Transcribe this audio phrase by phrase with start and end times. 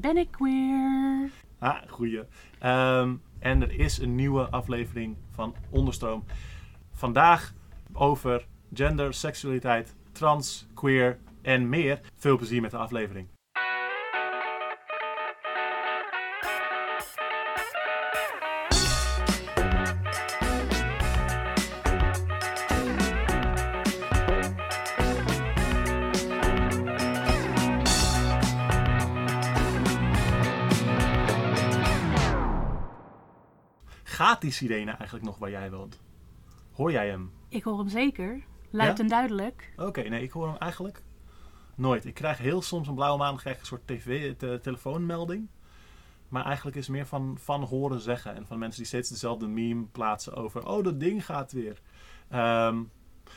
[0.00, 1.30] Ben ik queer?
[1.58, 2.22] Ah, goeie.
[2.58, 6.24] Ehm, en er is een nieuwe aflevering van Onderstroom.
[6.92, 7.52] Vandaag
[7.92, 12.00] over gender, seksualiteit, trans, queer en meer.
[12.14, 13.28] Veel plezier met de aflevering.
[34.46, 36.00] Die sirene eigenlijk nog waar jij woont?
[36.72, 37.30] Hoor jij hem?
[37.48, 38.42] Ik hoor hem zeker.
[38.70, 39.02] Luid Ja?
[39.02, 39.72] en duidelijk.
[39.76, 41.02] Oké, nee, ik hoor hem eigenlijk
[41.74, 42.04] nooit.
[42.04, 45.48] Ik krijg heel soms een blauwe maand krijg ik een soort tv, te- telefoonmelding.
[46.28, 48.34] Maar eigenlijk is het meer van, van horen zeggen.
[48.34, 50.66] En van mensen die steeds dezelfde meme plaatsen over...
[50.68, 51.80] Oh, dat ding gaat weer.
[52.28, 52.82] Ehm,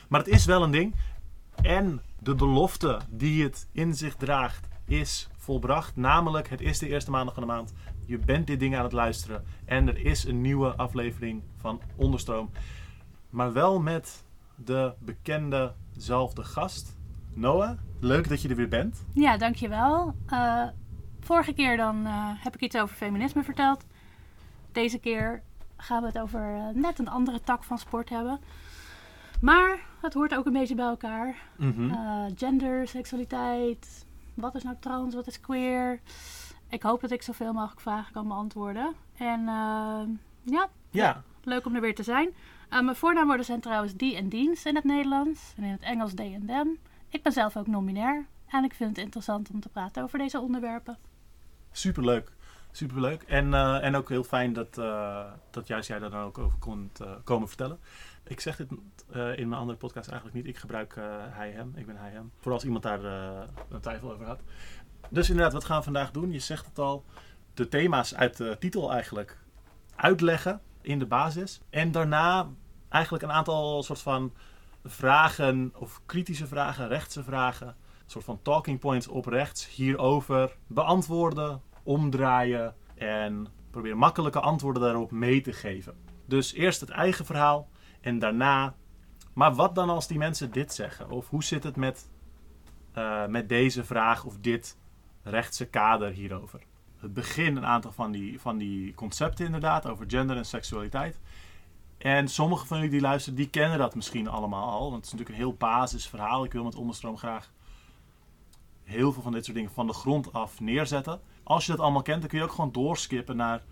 [0.08, 0.94] maar het is wel een ding.
[1.62, 5.96] En de belofte die het in zich draagt is volbracht.
[5.96, 7.72] Namelijk, het is de eerste maandag van de maand.
[8.10, 9.44] Je bent dit ding aan het luisteren.
[9.64, 12.50] En er is een nieuwe aflevering van Onderstroom.
[13.30, 16.96] Maar wel met de bekendezelfde gast.
[17.34, 19.04] Noah, leuk dat je er weer bent.
[19.12, 20.14] Ja, dankjewel.
[20.26, 20.66] Eh
[21.20, 23.84] vorige keer dan eh, heb ik iets over feminisme verteld.
[24.72, 25.42] Deze keer
[25.76, 28.40] gaan we het over eh, net een andere tak van sport hebben.
[29.40, 31.36] Maar het hoort ook een beetje bij elkaar.
[31.56, 31.94] Mhm.
[32.36, 34.06] Gender, seksualiteit.
[34.34, 36.00] Wat is nou trans, wat is queer?
[36.70, 38.94] Ik hoop dat ik zoveel mogelijk vragen kan beantwoorden.
[39.16, 40.02] En eh,
[40.42, 42.30] ja, ja, leuk om er weer te zijn.
[42.68, 45.52] Eh, mijn voornaamwoorden zijn trouwens die en diens in het Nederlands.
[45.56, 46.78] En in het Engels they en them.
[47.08, 48.26] Ik ben zelf ook non-binair.
[48.46, 50.98] En ik vind het interessant om te praten over deze onderwerpen.
[51.72, 52.32] superleuk.
[52.72, 53.22] Superleuk.
[53.22, 56.58] En, eh, en ook heel fijn dat, eh, dat juist jij daar dan ook over
[56.58, 57.78] kon eh, komen vertellen.
[58.30, 58.68] Ik zeg dit
[59.12, 60.46] eh, in mijn andere podcast eigenlijk niet.
[60.46, 61.72] Ik gebruik eh, hij, hem.
[61.76, 62.30] Ik ben hij, hem.
[62.38, 64.40] Voor als iemand daar eh, een twijfel over had.
[65.08, 66.32] Dus inderdaad, wat gaan we vandaag doen?
[66.32, 67.04] Je zegt het al.
[67.54, 69.38] De thema's uit de titel eigenlijk
[69.96, 71.60] uitleggen in de basis.
[71.70, 72.48] En daarna
[72.88, 74.32] eigenlijk een aantal soort van
[74.84, 77.66] vragen of kritische vragen, rechtse vragen.
[77.66, 85.10] Een soort van talking points op rechts hierover beantwoorden, omdraaien en proberen makkelijke antwoorden daarop
[85.10, 85.94] mee te geven.
[86.26, 87.68] Dus eerst het eigen verhaal
[88.00, 88.74] en daarna.
[89.32, 91.10] Maar wat dan als die mensen dit zeggen?
[91.10, 92.10] Of hoe zit het met,
[92.92, 94.78] eh, met deze vraag of dit
[95.22, 96.60] rechtse kader hierover?
[96.98, 101.20] Het begin een aantal van die, van die concepten inderdaad over gender en seksualiteit.
[101.98, 104.90] En sommige van jullie die luisteren, die kennen dat misschien allemaal al.
[104.90, 106.44] Want het is natuurlijk een heel basisverhaal.
[106.44, 107.50] Ik wil met Onderstroom graag
[108.82, 111.20] heel veel van dit soort dingen van de grond af neerzetten.
[111.42, 113.62] Als je dat allemaal kent, dan kun je ook gewoon doorskippen naar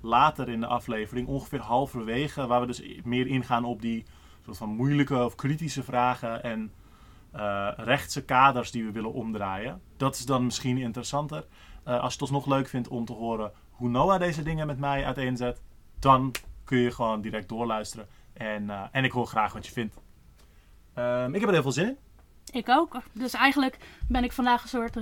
[0.00, 4.04] later in de aflevering, ongeveer halverwege, waar we dus meer ingaan op die
[4.44, 6.72] soort van moeilijke of kritische vragen en
[7.34, 9.80] eh, rechtse kaders die we willen omdraaien.
[9.96, 11.44] Dat is dan misschien interessanter.
[11.84, 14.78] Eh, als je het alsnog leuk vindt om te horen hoe Noah deze dingen met
[14.78, 15.60] mij uiteenzet,
[15.98, 16.34] dan
[16.64, 18.06] kun je gewoon direct doorluisteren.
[18.32, 19.94] En, eh, en ik hoor graag wat je vindt.
[20.94, 21.96] Ehm, ik heb er heel veel zin in.
[22.52, 22.96] Ik ook.
[23.12, 23.76] Dus eigenlijk
[24.08, 24.96] ben ik vandaag een soort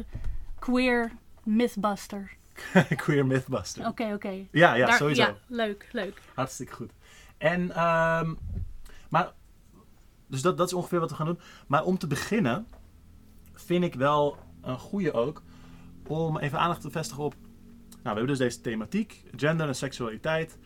[0.59, 1.12] queer
[1.43, 2.37] mythbuster.
[2.97, 3.87] Queer Mythbuster.
[3.87, 4.28] Oké, oké.
[4.50, 5.22] Ja, ja, Daar- sowieso.
[5.22, 6.22] Ja, leuk, leuk.
[6.34, 6.93] Hartstikke goed.
[7.38, 8.34] En, ehm,
[9.09, 9.32] maar,
[10.32, 11.38] dus dat, dat is ongeveer wat we gaan doen.
[11.66, 12.66] Maar om te beginnen,
[13.53, 15.43] vind ik wel een goede ook,
[16.06, 17.34] om even aandacht te vestigen op,
[17.91, 20.59] nou, we hebben dus deze thematiek, gender en seksualiteit.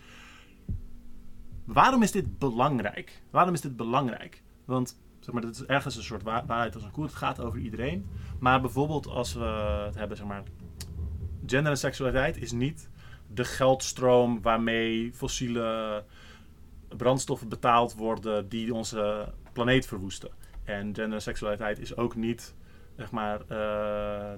[1.64, 3.22] Waarom is dit belangrijk?
[3.30, 4.42] Waarom is dit belangrijk?
[4.64, 7.04] Want, zeg maar, dit is ergens een soort wa- waarheid als een koe.
[7.04, 8.06] Het gaat over iedereen.
[8.38, 9.44] Maar bijvoorbeeld als we
[9.84, 10.42] het hebben, zeg maar,
[11.46, 12.90] gender en seksualiteit is niet
[13.34, 16.04] de geldstroom waarmee fossiele
[16.96, 20.30] brandstoffen betaald worden die onze planeet verwoesten.
[20.64, 22.54] En gender en seksualiteit is ook niet
[22.96, 23.46] zeg maar, eh,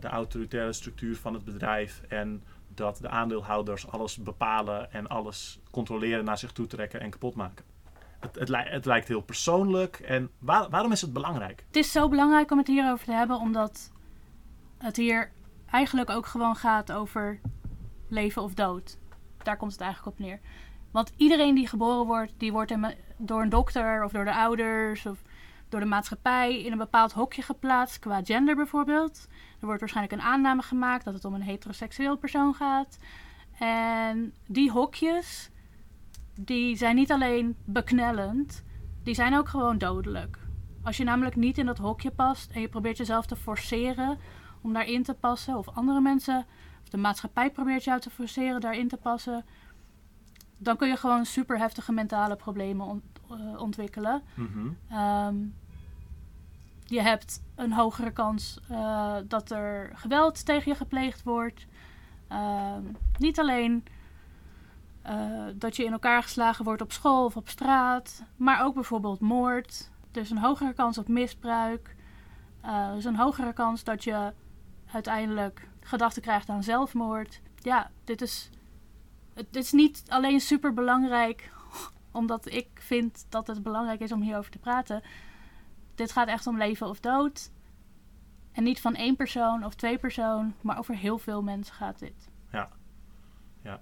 [0.01, 2.43] de autoritaire structuur van het bedrijf en
[2.75, 7.65] dat de aandeelhouders alles bepalen en alles controleren, naar zich toe trekken en kapot maken.
[8.21, 9.97] Het, het, het lijkt heel persoonlijk.
[10.01, 11.65] En waar- waarom is het belangrijk?
[11.67, 13.93] Het is zo belangrijk om het hierover te hebben, omdat
[14.79, 15.31] het hier
[15.71, 17.41] eigenlijk ook gewoon gaat over
[18.09, 18.99] leven of dood.
[19.43, 20.41] Daar komt het eigenlijk op neer.
[20.99, 22.75] Want iedereen die geboren wordt, die wordt
[23.17, 25.23] door een dokter of door de ouders of
[25.69, 29.27] door de maatschappij in een bepaald hokje geplaatst, qua gender bijvoorbeeld.
[29.61, 32.99] Er wordt waarschijnlijk een aanname gemaakt dat het om een heteroseksueel persoon gaat.
[33.59, 35.51] En die hokjes,
[36.35, 38.65] die zijn niet alleen beknellend,
[39.03, 40.39] die zijn ook gewoon dodelijk.
[40.83, 44.19] Als je namelijk niet in dat hokje past en je probeert jezelf te forceren
[44.63, 46.47] om daarin te passen, of andere mensen,
[46.83, 49.45] of de maatschappij probeert jou te forceren daarin te passen,
[50.59, 54.23] dan kun je gewoon super heftige mentale problemen ont- eh, ontwikkelen.
[54.35, 54.69] Mhm.
[54.91, 55.37] Ehm,
[56.85, 61.67] je hebt een hogere kans eh, dat er geweld tegen je gepleegd wordt.
[62.29, 62.83] Ehm,
[63.19, 63.85] niet alleen
[65.03, 69.21] eh, dat je in elkaar geslagen wordt op school of op straat, maar ook bijvoorbeeld
[69.21, 69.91] moord.
[70.13, 71.97] Er is een hogere kans op misbruik.
[72.61, 74.33] Er is een hogere kans dat je
[74.93, 77.41] uiteindelijk gedachten krijgt aan zelfmoord.
[77.59, 78.51] Ja, dit is,
[79.39, 81.53] het is niet alleen super belangrijk
[82.13, 85.03] omdat ik vind dat het belangrijk is om hierover te praten.
[85.95, 87.51] Dit gaat echt om leven of dood.
[88.53, 92.29] En niet van één persoon of twee persoon, maar over heel veel mensen gaat dit.
[92.53, 92.69] Ja,
[93.63, 93.81] ja.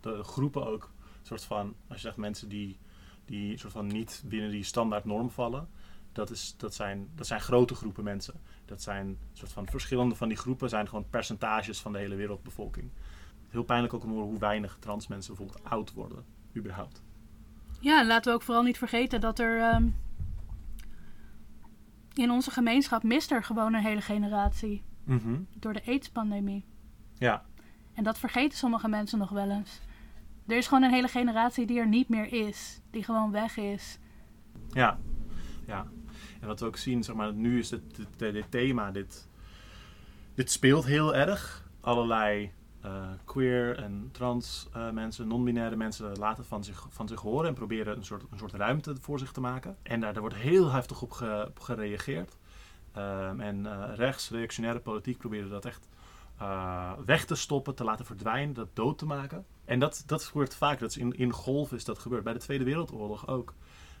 [0.00, 0.92] De, groepen ook.
[1.20, 2.78] Een soort van, als je zegt mensen die,
[3.24, 5.68] die soort van niet binnen die standaard norm vallen.
[6.12, 8.40] Dat, is, dat, zijn, dat zijn grote groepen mensen.
[8.64, 12.90] Dat zijn soort van verschillende van die groepen zijn gewoon percentages van de hele wereldbevolking.
[13.54, 16.24] Heel pijnlijk ook om hoe weinig trans mensen bijvoorbeeld oud worden,
[16.56, 17.02] überhaupt.
[17.80, 19.88] Ja, laten we ook vooral niet vergeten dat er ehm,
[22.14, 24.82] in onze gemeenschap mist er gewoon een hele generatie.
[25.04, 25.40] Mhm.
[25.58, 26.64] Door de AIDS-pandemie.
[27.18, 27.44] Ja.
[27.92, 29.80] En dat vergeten sommige mensen nog wel eens.
[30.46, 32.80] Er is gewoon een hele generatie die er niet meer is.
[32.90, 33.98] Die gewoon weg is.
[34.68, 34.98] Ja,
[35.66, 35.86] ja.
[36.40, 39.28] En wat we ook zien, zeg maar, nu is dit, dit, dit thema, dit,
[40.34, 41.68] dit speelt heel erg.
[41.80, 42.52] Allerlei
[42.84, 47.54] uh, queer en trans uh, mensen, non-binaire mensen laten van zich, van zich horen en
[47.54, 49.76] proberen een soort, een soort ruimte voor zich te maken.
[49.82, 52.36] En daar, daar wordt heel heftig op, ge, op gereageerd.
[52.96, 55.88] Um, en uh, rechts, reactionaire politiek probeerde dat echt
[57.04, 59.46] weg te stoppen, te laten verdwijnen, dat dood te maken.
[59.64, 62.24] En dat, dat gebeurt vaak, dat is in, in golven is dat gebeurd.
[62.24, 63.54] Bij de Tweede Wereldoorlog ook.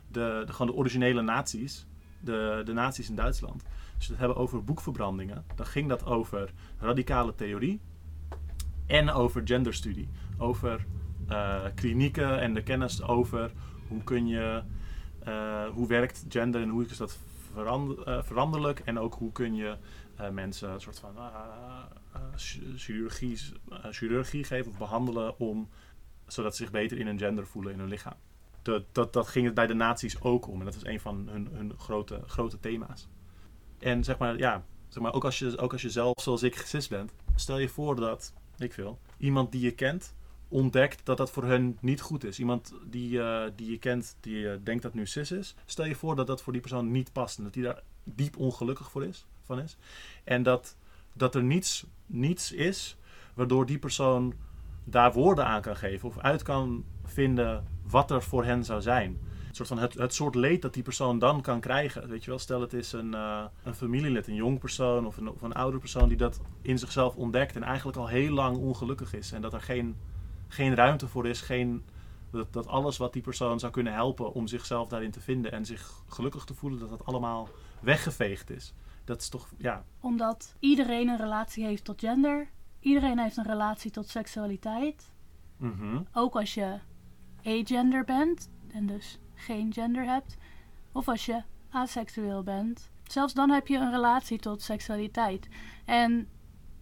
[0.08, 1.86] De, de, gewoon de originele nazi's,
[2.20, 3.62] de, de nazi's in Duitsland.
[3.96, 7.80] Als je het hebben over boekverbrandingen, dan ging dat over radicale theorie
[8.86, 10.08] en over genderstudie.
[10.38, 10.86] Over
[11.30, 13.52] uh, klinieken en de kennis over
[13.88, 14.62] hoe kun je,
[15.28, 17.18] uh, hoe werkt gender en hoe is dat
[17.52, 19.76] verander, uh, veranderlijk en ook hoe kun je
[20.32, 21.14] mensen een soort van
[22.74, 23.38] chirurgie,
[23.90, 25.68] chirurgie geven of behandelen om,
[26.26, 28.16] zodat ze zich beter in hun gender voelen in hun lichaam.
[28.62, 31.28] Dat, dat, dat ging het bij de nazi's ook om en dat is een van
[31.30, 33.08] hun, hun grote, grote thema's.
[33.78, 36.56] En zeg maar, ja, zeg maar, ook, als je, ook als je zelf zoals ik
[36.56, 38.98] cis bent, stel je voor dat ik veel.
[39.16, 40.14] Iemand die je kent
[40.48, 42.38] ontdekt dat dat voor hen niet goed is.
[42.38, 45.54] Iemand die, uh, die je kent, die uh, denkt dat nu cis is.
[45.64, 48.36] Stel je voor dat dat voor die persoon niet past en dat die daar diep
[48.36, 49.76] ongelukkig voor is, van is.
[50.24, 50.76] En dat,
[51.12, 52.96] dat er niets, niets is
[53.34, 54.34] waardoor die persoon
[54.84, 59.18] daar woorden aan kan geven of uit kan vinden wat er voor hen zou zijn
[59.56, 62.08] soort van het, het soort leed dat die persoon dan kan krijgen.
[62.08, 65.28] Weet je wel, stel het is een, uh, een familielid, een jong persoon of een,
[65.28, 69.14] of een ouder persoon die dat in zichzelf ontdekt en eigenlijk al heel lang ongelukkig
[69.14, 69.32] is.
[69.32, 69.96] En dat er geen,
[70.48, 71.84] geen ruimte voor is, geen,
[72.30, 75.64] dat, dat alles wat die persoon zou kunnen helpen om zichzelf daarin te vinden en
[75.64, 77.48] zich gelukkig te voelen, dat dat allemaal
[77.80, 78.74] weggeveegd is.
[79.04, 79.84] Dat is toch, ja.
[80.00, 82.48] Omdat iedereen een relatie heeft tot gender.
[82.80, 85.12] Iedereen heeft een relatie tot seksualiteit.
[85.56, 86.78] Mm Ook als je
[87.44, 90.36] agender bent en dus geen gender hebt,
[90.92, 92.90] of als je aseksueel bent.
[93.02, 95.48] Zelfs dan heb je een relatie tot seksualiteit.
[95.84, 96.28] En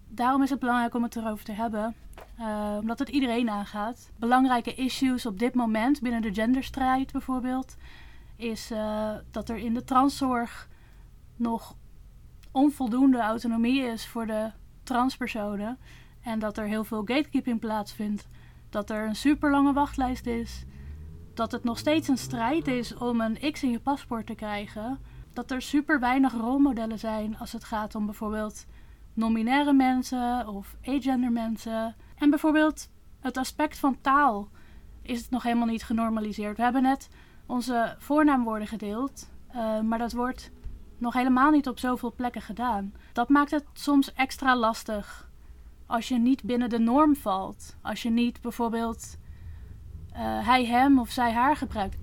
[0.09, 1.95] daarom is het belangrijk om het erover te hebben,
[2.41, 4.11] uh, omdat het iedereen aangaat.
[4.17, 7.77] Belangrijke issues op dit moment binnen de genderstrijd bijvoorbeeld,
[8.37, 10.69] is uh, dat er in de transzorg
[11.37, 11.77] nog
[12.51, 14.51] onvoldoende autonomie is voor de
[14.83, 15.79] transpersonen.
[16.23, 18.29] En dat er heel veel gatekeeping plaatsvindt.
[18.71, 20.65] Dat er een super lange wachtlijst is
[21.35, 24.99] dat het nog steeds een strijd is om een X in je paspoort te krijgen.
[25.33, 28.67] Dat er super weinig rolmodellen zijn als het gaat om bijvoorbeeld
[29.15, 31.97] nominaire mensen of agender mensen.
[32.17, 32.89] En bijvoorbeeld
[33.21, 34.49] het aspect van taal
[35.03, 36.57] is het nog helemaal niet genormaliseerd.
[36.57, 37.09] We hebben net
[37.47, 40.51] onze voornaamwoorden gedeeld, uh, maar dat wordt
[40.99, 42.95] nog helemaal niet op zoveel plekken gedaan.
[43.13, 45.31] Dat maakt het soms extra lastig
[45.87, 47.77] als je niet binnen de norm valt.
[47.83, 49.17] Als je niet bijvoorbeeld
[50.21, 51.97] hij hem of zij haar gebruikt.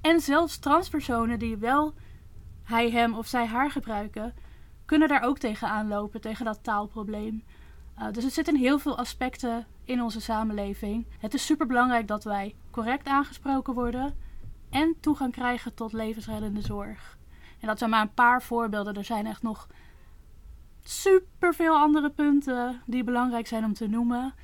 [0.00, 1.94] En zelfs transpersonen die wel
[2.62, 4.34] hij hem of zij haar gebruiken,
[4.84, 7.44] kunnen daar ook tegen aanlopen, tegen dat taalprobleem.
[7.98, 11.06] Uh, dus het zit in heel veel aspecten in onze samenleving.
[11.18, 14.14] Het is super belangrijk dat wij correct aangesproken worden
[14.70, 17.18] en toegang krijgen tot levensreddende zorg.
[17.60, 18.94] En dat zijn maar een paar voorbeelden.
[18.94, 19.68] Er zijn echt nog
[20.82, 24.34] super veel andere punten die belangrijk zijn om te noemen.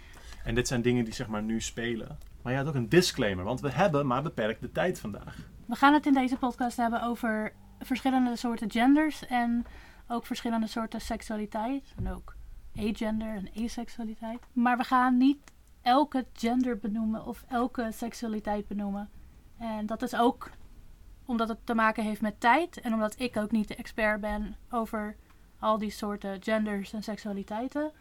[0.45, 2.19] En dit zijn dingen die zeg maar nu spelen.
[2.43, 5.37] Maar je had ook een disclaimer, want we hebben maar beperkte tijd vandaag.
[5.67, 9.67] We gaan het in deze podcast hebben over verschillende soorten genders en
[10.09, 11.95] ook verschillende soorten seksualiteit.
[11.97, 12.37] En ook
[12.77, 14.41] agender en asexualiteit.
[14.53, 19.11] Maar we gaan niet elke gender benoemen of elke seksualiteit benoemen.
[19.59, 20.51] En dat is ook
[21.25, 24.57] omdat het te maken heeft met tijd en omdat ik ook niet de expert ben
[24.71, 25.17] over
[25.59, 27.93] al die soorten genders en seksualiteiten.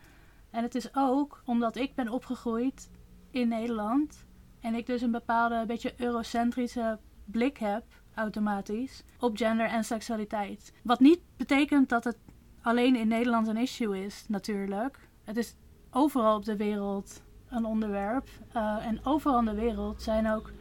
[0.50, 2.90] En het is ook omdat ik ben opgegroeid
[3.30, 4.26] in Nederland.
[4.62, 10.74] En ik dus een bepaalde beetje eurocentrische blik heb, automatisch, op gender en seksualiteit.
[10.84, 12.18] Wat niet betekent dat het
[12.62, 15.00] alleen in Nederland een issue is, natuurlijk.
[15.24, 15.56] Het is
[15.92, 18.28] overal op de wereld een onderwerp.
[18.56, 20.52] Uh, en overal in de wereld zijn ook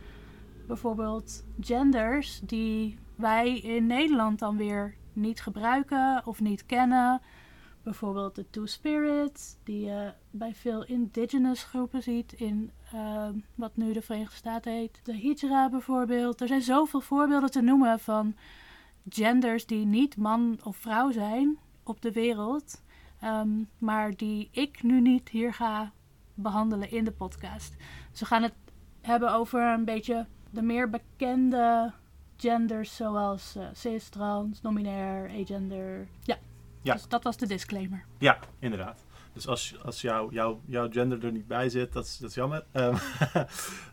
[0.66, 7.20] bijvoorbeeld genders die wij in Nederland dan weer niet gebruiken of niet kennen.
[7.82, 14.02] Bijvoorbeeld de Two-Spirit, die je bij veel indigenous groepen ziet in uh, wat nu de
[14.02, 15.00] Verenigde Staten heet.
[15.04, 16.40] De Hijra bijvoorbeeld.
[16.40, 18.34] Er zijn zoveel voorbeelden te noemen van
[19.08, 22.82] genders die niet man of vrouw zijn op de wereld.
[23.24, 25.92] Um, maar die ik nu niet hier ga
[26.34, 27.76] behandelen in de podcast.
[28.18, 28.54] We gaan het
[29.00, 31.92] hebben over een beetje de meer bekende
[32.36, 36.08] genders zoals uh, cis, trans, non-binair, agender.
[36.22, 36.38] Ja.
[36.82, 36.92] Ja.
[36.92, 38.04] Dus dat was de disclaimer.
[38.18, 39.04] Ja, inderdaad.
[39.32, 42.34] Dus als, als jou, jou, jouw gender er niet bij zit, dat is, dat is
[42.34, 42.64] jammer.
[42.72, 42.98] Um, uh,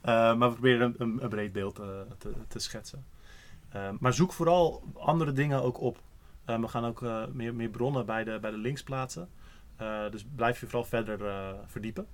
[0.04, 1.86] maar we proberen een, een, breed beeld uh,
[2.18, 3.06] te, te, schetsen.
[3.76, 6.02] Uh, maar zoek vooral andere dingen ook op.
[6.46, 7.02] we gaan ook
[7.34, 9.30] meer, meer bronnen bij de, bij de links plaatsen.
[10.12, 11.20] dus blijf je vooral verder
[11.66, 12.08] verdiepen.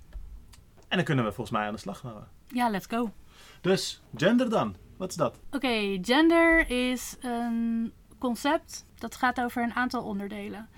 [0.88, 2.28] En dan kunnen we volgens mij aan de slag gaan.
[2.46, 3.12] Ja, let's go.
[3.60, 4.76] Dus, gender dan.
[4.96, 5.40] Wat is dat?
[5.50, 7.92] Oké, gender is een
[8.24, 10.68] concept dat gaat over een aantal onderdelen.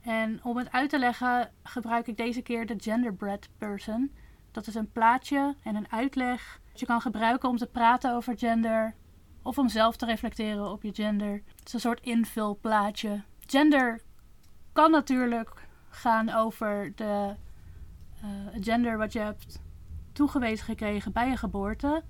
[0.00, 4.12] En om het uit te leggen gebruik ik deze keer de genderbread person.
[4.50, 8.38] Dat is een plaatje en een uitleg dat je kan gebruiken om te praten over
[8.38, 8.94] gender
[9.42, 11.42] of om zelf te reflecteren op je gender.
[11.56, 13.22] Het is een soort invulplaatje.
[13.46, 14.00] Gender
[14.72, 17.34] kan natuurlijk gaan over de
[18.24, 19.62] uh, gender wat je hebt
[20.12, 22.02] toegewezen gekregen bij je geboorte.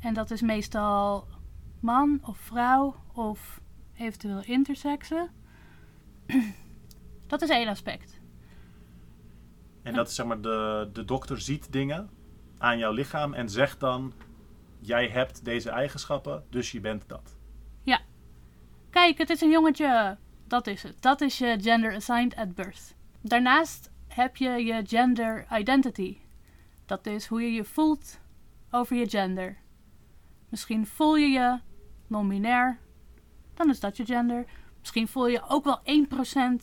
[0.00, 1.28] En dat is meestal
[1.80, 3.59] man of vrouw of
[4.00, 5.30] eventueel intersexen.
[7.26, 8.20] dat is één aspect.
[9.82, 12.10] En dat is zeg maar, de, de dokter ziet dingen
[12.58, 14.12] aan jouw lichaam en zegt dan:
[14.78, 17.36] Jij hebt deze eigenschappen, dus je bent dat.
[17.82, 18.00] Ja.
[18.90, 20.16] Kijk, het is een jongetje.
[20.46, 21.02] Dat is het.
[21.02, 22.94] Dat is je gender assigned at birth.
[23.20, 26.16] Daarnaast heb je je gender identity.
[26.86, 28.20] Dat is hoe je je voelt
[28.70, 29.58] over je gender.
[30.48, 31.58] Misschien voel je je
[32.06, 32.78] non-binair,
[33.60, 34.44] dan is dat je gender.
[34.78, 35.80] Misschien voel je ook wel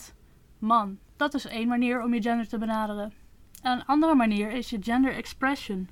[0.10, 0.13] 1%
[0.60, 1.00] man.
[1.16, 3.13] Dat is één manier om je gender te benaderen.
[3.62, 5.89] een andere manier is je gender expression.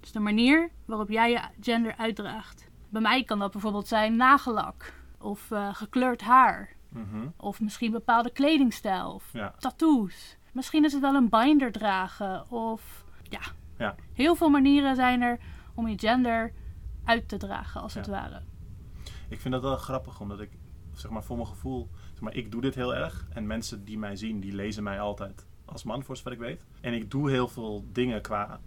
[0.00, 2.70] Dus de manier waarop jij je gender uitdraagt.
[2.88, 6.76] Bij mij kan dat bijvoorbeeld zijn nagellak of uh, gekleurd haar.
[6.88, 7.26] Mhm.
[7.36, 10.36] Of misschien bepaalde kledingstijl of tattoos.
[10.52, 13.40] Misschien is het wel een binder dragen of ja.
[13.78, 13.94] ja.
[14.12, 15.38] Heel veel manieren zijn er
[15.74, 16.52] om je gender
[17.04, 18.42] uit te dragen, als het ware.
[19.28, 20.50] Ik vind dat wel grappig, omdat ik,
[20.92, 23.26] zeg maar, voor mijn gevoel, zeg maar, ik doe dit heel erg.
[23.30, 26.64] En mensen die mij zien, die lezen mij altijd als man, voor zover ik weet.
[26.80, 28.60] En ik doe heel veel dingen qua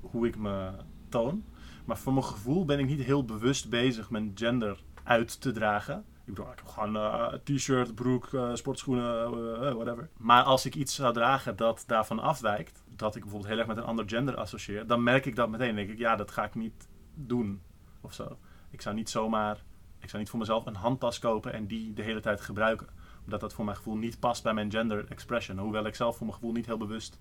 [0.00, 0.70] hoe ik me
[1.08, 1.44] toon.
[1.84, 6.04] Maar voor mijn gevoel ben ik niet heel bewust bezig mijn gender uit te dragen.
[6.24, 10.08] Ik bedoel, ik heb gewoon uh, t-shirt, broek, uh, sportschoenen, uh, whatever.
[10.16, 13.76] Maar als ik iets zou dragen dat daarvan afwijkt, dat ik bijvoorbeeld heel erg met
[13.76, 15.66] een ander gender associeer, dan merk ik dat meteen.
[15.66, 17.62] Dan denk ik, ja, dat ga ik niet doen
[18.00, 18.38] of zo.
[18.70, 19.64] Ik zou niet zomaar,
[20.02, 22.86] ik zou niet voor mezelf een handtas kopen en die de hele tijd gebruiken.
[23.24, 25.58] Omdat dat voor mijn gevoel niet past bij mijn gender expression.
[25.58, 27.18] Hoewel ik zelf voor mijn gevoel niet heel bewust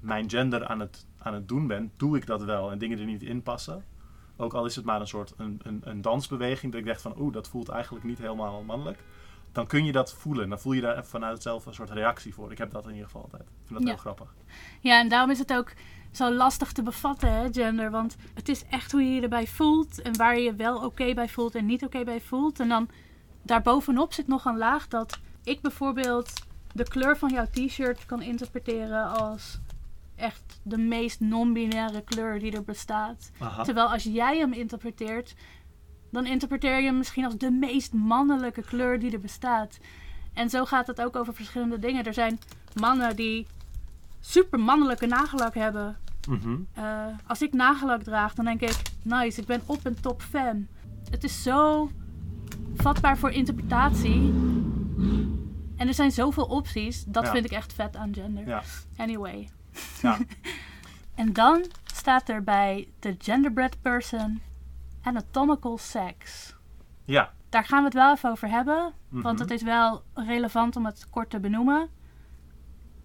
[0.00, 3.04] mijn gender aan het, aan het doen ben, doe ik dat wel en dingen er
[3.04, 3.84] niet in passen.
[4.36, 7.14] Ook al is het maar een soort een, een, een dansbeweging dat ik dacht van
[7.18, 8.98] oeh, dat voelt eigenlijk niet helemaal mannelijk.
[9.52, 10.48] Dan kun je dat voelen.
[10.48, 12.52] Dan voel je daar vanuit zelf een soort reactie voor.
[12.52, 13.42] Ik heb dat in ieder geval altijd.
[13.42, 14.34] Ik vind dat heel grappig.
[14.80, 15.72] Ja, en daarom is het ook
[16.16, 17.90] zo lastig te bevatten, hè, gender.
[17.90, 20.02] Want het is echt hoe je je erbij voelt.
[20.02, 22.60] En waar je je wel oké bij voelt en niet oké bij voelt.
[22.60, 22.88] En dan
[23.42, 26.32] daarbovenop zit nog een laag dat ik bijvoorbeeld
[26.72, 29.58] de kleur van jouw t-shirt kan interpreteren als
[30.14, 33.30] echt de meest non-binaire kleur die er bestaat.
[33.62, 35.34] Terwijl als jij hem interpreteert,
[36.10, 39.78] dan interpreteer je hem misschien als de meest mannelijke kleur die er bestaat.
[40.34, 42.04] En zo gaat het ook over verschillende dingen.
[42.04, 42.38] Er zijn
[42.80, 43.46] mannen die
[44.26, 45.96] super mannelijke nagellak hebben.
[46.28, 46.56] Mhm.
[46.72, 50.66] Eh, als ik nagellak draag, dan denk ik, nice, ik ben op een top fan.
[51.10, 51.90] Het is zo
[52.74, 54.34] vatbaar voor interpretatie.
[55.76, 57.04] En er zijn zoveel opties.
[57.04, 58.46] Dat vind ik echt vet aan gender.
[58.46, 58.62] Ja.
[58.96, 59.48] Anyway.
[60.02, 60.18] Ja.
[61.14, 64.40] en dan staat er bij de genderbread person
[65.02, 66.54] anatomical sex.
[67.04, 67.32] Ja.
[67.48, 68.92] Daar gaan we het wel even over hebben.
[69.08, 69.42] Want mhm.
[69.42, 71.88] het is wel relevant om het kort te benoemen.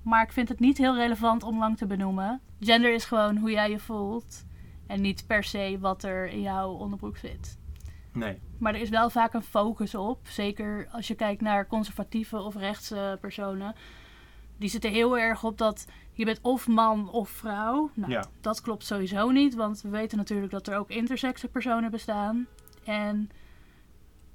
[0.03, 2.41] Maar ik vind het niet heel relevant om lang te benoemen.
[2.59, 4.45] Gender is gewoon hoe jij je voelt.
[4.87, 7.59] En niet per se wat er in jouw onderbroek zit.
[8.13, 8.39] Nee.
[8.57, 10.19] Maar er is wel vaak een focus op.
[10.27, 13.75] Zeker als je kijkt naar conservatieve of rechtse personen.
[14.57, 17.89] die zitten heel erg op dat je bent of man of vrouw.
[17.93, 18.23] Nou, Ja.
[18.41, 22.47] dat klopt sowieso niet, want we weten natuurlijk dat er ook intersexe personen bestaan.
[22.83, 23.29] En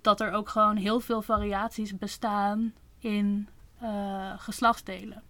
[0.01, 5.23] dat er ook gewoon heel veel variaties bestaan in eh, geslachtsdelen.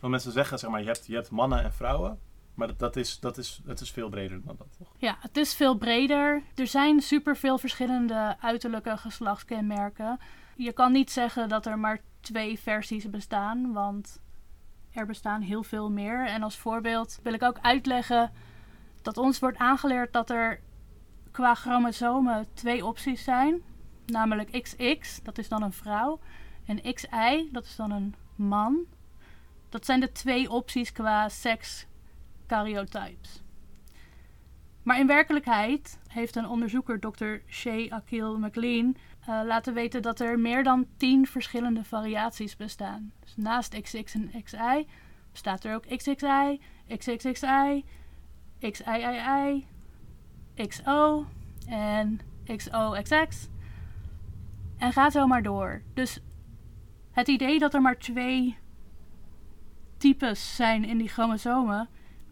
[0.00, 2.18] Want mensen zeggen, zeg maar, je hebt, je hebt mannen en vrouwen.
[2.54, 4.88] Maar dat, dat, is, dat, is, dat is veel breder dan dat, toch?
[4.96, 6.42] Ja, het is veel breder.
[6.54, 10.18] Er zijn superveel verschillende uiterlijke geslachtskenmerken.
[10.56, 14.20] Je kan niet zeggen dat er maar twee versies bestaan, want
[14.92, 16.26] er bestaan heel veel meer.
[16.26, 18.32] En als voorbeeld wil ik ook uitleggen
[19.02, 20.60] dat ons wordt aangeleerd dat er
[21.30, 23.62] qua chromosomen twee opties zijn.
[24.06, 26.20] Namelijk XX, dat is dan een vrouw,
[26.64, 28.84] en XY, dat is dan een man.
[29.68, 31.86] Dat zijn de twee opties qua seks
[32.46, 33.42] karyotypes.
[34.82, 37.34] Maar in werkelijkheid heeft een onderzoeker, Dr.
[37.48, 43.12] Shay Akil McLean, eh, laten weten dat er meer dan 10 verschillende variaties bestaan.
[43.20, 44.86] Dus naast XX en XY
[45.32, 47.84] bestaat er ook XXI, XXXI,
[48.60, 49.66] XIII,
[50.68, 51.26] XO
[51.66, 52.20] en
[52.56, 53.48] XOXX.
[54.78, 55.82] En ga zo maar door.
[55.94, 56.20] Dus
[57.10, 58.58] het idee dat er maar twee
[59.98, 61.88] types zijn in die chromosomen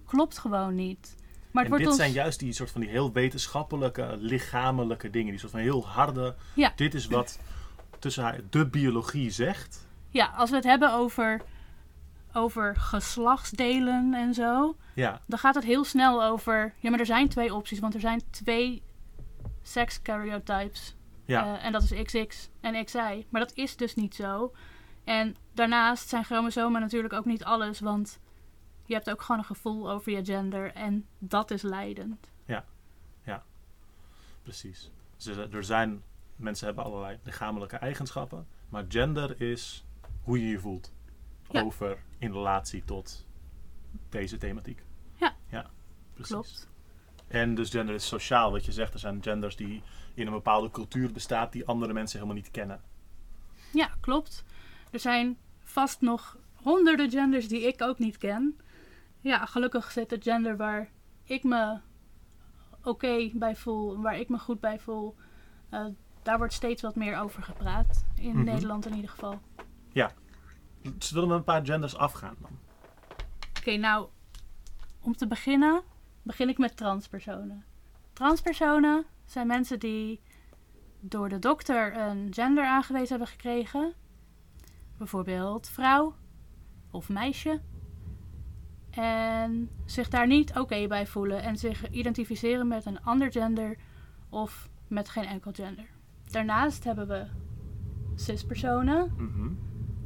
[0.06, 1.16] klopt gewoon niet.
[1.50, 1.96] Maar en dit ons...
[1.96, 5.30] zijn juist die soort van die heel wetenschappelijke, lichamelijke dingen.
[5.30, 6.34] Die soort van heel harde...
[6.54, 6.72] Ja.
[6.76, 7.38] Dit is wat
[7.98, 9.86] tussen haar de biologie zegt.
[10.10, 11.42] Ja, als we het hebben over,
[12.32, 16.74] over geslachtsdelen en zo, Ja, dan gaat het heel snel over.
[16.78, 18.82] Ja, maar er zijn twee opties, want er zijn twee
[19.62, 20.94] sex karyotypes.
[21.24, 21.56] ja.
[21.58, 23.26] Eh, en dat is XX en XY.
[23.28, 24.52] Maar dat is dus niet zo.
[25.04, 28.18] En daarnaast zijn chromosomen natuurlijk ook niet alles, want
[28.84, 32.30] je hebt ook gewoon een gevoel over je gender en dat is leidend.
[34.42, 34.90] precies.
[35.16, 36.02] Dus er- er zijn...
[36.36, 38.46] Mensen hebben allerlei lichamelijke eigenschappen.
[38.68, 39.84] Maar gender is
[40.22, 40.92] hoe je je voelt.
[41.50, 41.62] Ja.
[41.62, 43.26] Over in relatie tot
[44.08, 44.82] deze thematiek.
[45.14, 45.34] Ja.
[45.48, 45.70] Ja,
[46.14, 46.32] precies.
[46.32, 46.68] Klopt.
[47.28, 48.92] En dus gender is sociaal, wat je zegt.
[48.92, 49.82] Er zijn genders die
[50.14, 52.80] in een bepaalde cultuur bestaan die andere mensen helemaal niet kennen.
[53.72, 54.44] Ja, klopt.
[54.90, 55.38] Er zijn
[55.76, 58.58] vast nog honderden genders die ik ook niet ken.
[59.20, 60.90] Ja, gelukkig zit het gender waar
[61.24, 61.78] ik me
[62.82, 65.14] oké bij voel, waar ik me goed bij voel.
[65.68, 65.84] eh,
[66.22, 68.04] daar wordt steeds wat meer over gepraat.
[68.20, 68.44] In Mhm.
[68.44, 69.40] Nederland in ieder geval.
[70.98, 72.58] Zullen we een paar genders afgaan dan?
[73.58, 74.08] Oké, nou,
[75.00, 75.82] om te beginnen,
[76.22, 77.64] begin ik met transpersonen.
[78.12, 80.20] Transpersonen zijn mensen die
[81.00, 83.92] door de dokter een gender aangewezen hebben gekregen.
[84.98, 86.14] Bijvoorbeeld vrouw
[86.90, 87.60] of meisje.
[88.90, 93.76] En zich daar niet oké bij voelen en zich identificeren met een ander gender
[94.28, 95.86] of met geen enkel gender.
[96.30, 97.26] Daarnaast hebben we
[98.14, 99.12] cispersonen.
[99.16, 99.52] Mhm.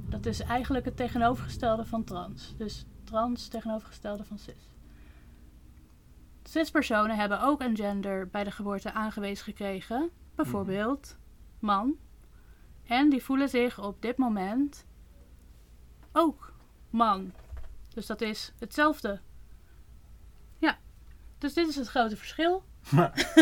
[0.08, 2.54] Dat is eigenlijk het tegenovergestelde van trans.
[2.56, 4.68] Dus trans tegenovergestelde van cis.
[6.42, 10.10] Cispersonen hebben ook een gender bij de geboorte aangewezen gekregen.
[10.34, 11.18] Bijvoorbeeld
[11.58, 11.96] man.
[12.90, 14.86] En die voelen zich op dit moment
[16.12, 16.52] ook
[16.90, 17.32] man.
[17.94, 19.20] Dus dat is hetzelfde.
[20.58, 20.78] Ja.
[21.38, 22.64] Dus dit is het grote verschil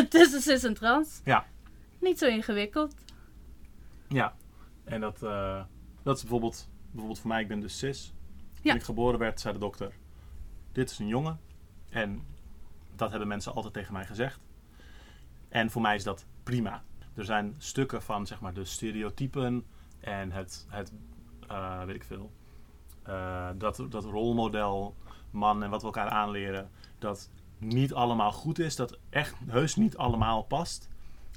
[0.08, 1.20] tussen cis en trans.
[1.24, 1.46] Ja.
[2.00, 2.94] Niet zo ingewikkeld.
[4.08, 4.36] Ja,
[4.84, 5.64] en dat, eh,
[6.02, 8.12] dat is bijvoorbeeld, bijvoorbeeld voor mij, ik ben dus cis.
[8.54, 8.62] Ja.
[8.62, 9.92] Toen ik geboren werd, zei de dokter,
[10.72, 11.40] dit is een jongen.
[11.90, 12.22] En
[12.96, 14.40] dat hebben mensen altijd tegen mij gezegd.
[15.48, 16.82] En voor mij is dat prima.
[17.18, 19.66] Er zijn stukken van, zeg maar, de stereotypen
[20.00, 20.92] en het, het
[21.48, 22.32] eh, weet ik veel,
[23.02, 24.96] eh, dat, dat rolmodel
[25.30, 29.96] man en wat we elkaar aanleren, dat niet allemaal goed is, dat echt heus niet
[29.96, 30.88] allemaal past.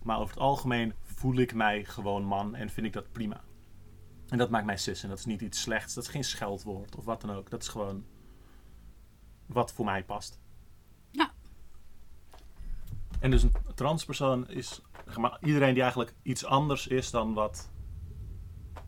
[0.04, 3.42] Maar over het algemeen voel ik mij gewoon man en vind ik dat prima.
[4.30, 5.04] En dat maakt mij cis.
[5.04, 5.94] En dat is niet iets slechts.
[5.94, 7.50] Dat is geen scheldwoord of wat dan ook.
[7.50, 8.06] Dat is gewoon
[9.46, 10.40] wat voor mij past.
[11.12, 11.32] Ja.
[13.20, 14.82] En dus een transpersoon is
[15.18, 17.72] maar, iedereen die eigenlijk iets anders is dan wat,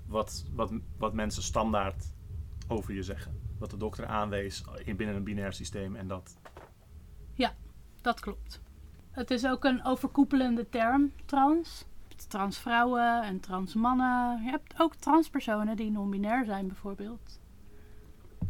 [0.05, 2.13] wat, wat, wat mensen standaard
[2.67, 3.41] over je zeggen.
[3.59, 5.95] Wat de dokter aanwees in binnen een binair systeem.
[5.95, 6.37] En dat.
[8.03, 8.61] Dat klopt.
[9.11, 11.85] Het is ook een overkoepelende term, trans.
[12.27, 14.43] Transvrouwen en transmannen.
[14.43, 17.39] Je hebt ook transpersonen die non-binair zijn, bijvoorbeeld.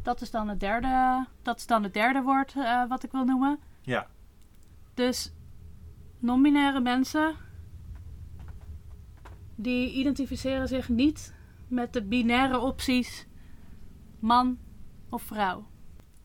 [0.01, 3.25] Dat is dan het derde, dat is dan het derde woord eh, wat ik wil
[3.25, 3.59] noemen.
[3.81, 4.07] Ja,
[4.93, 5.33] Dus
[6.19, 7.35] non-binaire mensen
[9.63, 11.33] die identificeren zich niet
[11.67, 13.27] met de binaire opties
[14.19, 14.57] man
[15.09, 15.67] of vrouw.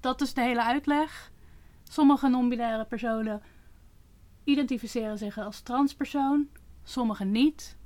[0.01, 1.33] Dat is de hele uitleg.
[1.83, 3.43] Sommige non-binaire personen
[4.45, 6.49] identificeren zich als transpersoon,
[6.83, 7.77] sommige niet.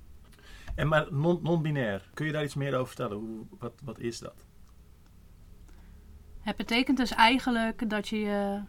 [0.74, 2.10] en maar non- non-binair.
[2.14, 3.16] Kun je daar iets meer over vertellen?
[3.16, 4.44] Hoe, wat, wat is dat?
[6.40, 8.60] Het betekent dus eigenlijk dat je je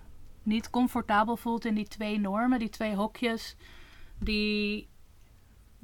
[0.43, 3.55] niet comfortabel voelt in die twee normen, die twee hokjes,
[4.19, 4.87] die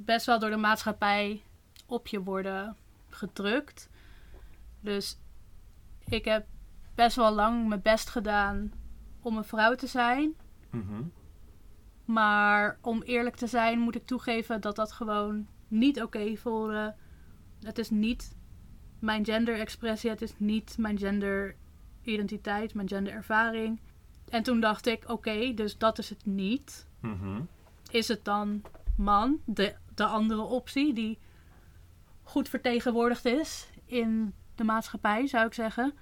[0.04, 1.42] best wel door de maatschappij
[1.86, 2.76] op je worden
[3.08, 3.88] gedrukt.
[4.80, 5.18] Dus
[6.04, 6.46] ik heb
[6.94, 8.72] best wel lang mijn best gedaan
[9.20, 10.34] om een vrouw te zijn.
[10.70, 11.02] Mhm.
[12.04, 16.94] Maar om eerlijk te zijn moet ik toegeven dat dat gewoon niet oké voelde.
[17.62, 18.34] Het is niet
[18.98, 23.80] mijn genderexpressie, het is niet mijn genderidentiteit, mijn genderervaring.
[24.28, 26.86] En toen dacht ik, oké, dus dat is het niet.
[27.00, 27.40] Mhm.
[27.90, 28.62] Is het dan
[28.96, 31.18] man, de, de andere optie, die
[32.22, 35.92] goed vertegenwoordigd is in de maatschappij, zou ik zeggen?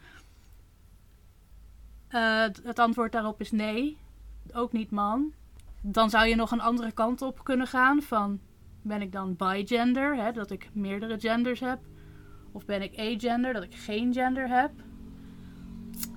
[2.08, 3.96] Eh, het- antwoord daarop is nee,
[4.52, 5.32] ook niet man.
[5.80, 8.40] Dan zou je nog een andere kant op kunnen gaan van
[8.82, 11.78] ben ik dan bigender, hè, dat ik meerdere genders heb?
[12.52, 14.70] Of ben ik agender, dat ik geen gender heb?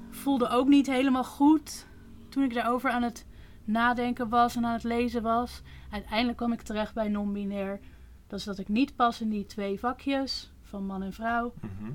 [0.10, 1.88] Voelde ook niet helemaal goed
[2.30, 3.26] toen ik daarover aan het
[3.64, 5.62] nadenken was en aan het lezen was.
[5.92, 7.80] Uiteindelijk kwam ik terecht bij non-binair.
[8.28, 11.54] Dat is dat ik niet pas in die twee vakjes van man en vrouw.
[11.62, 11.92] Mhm.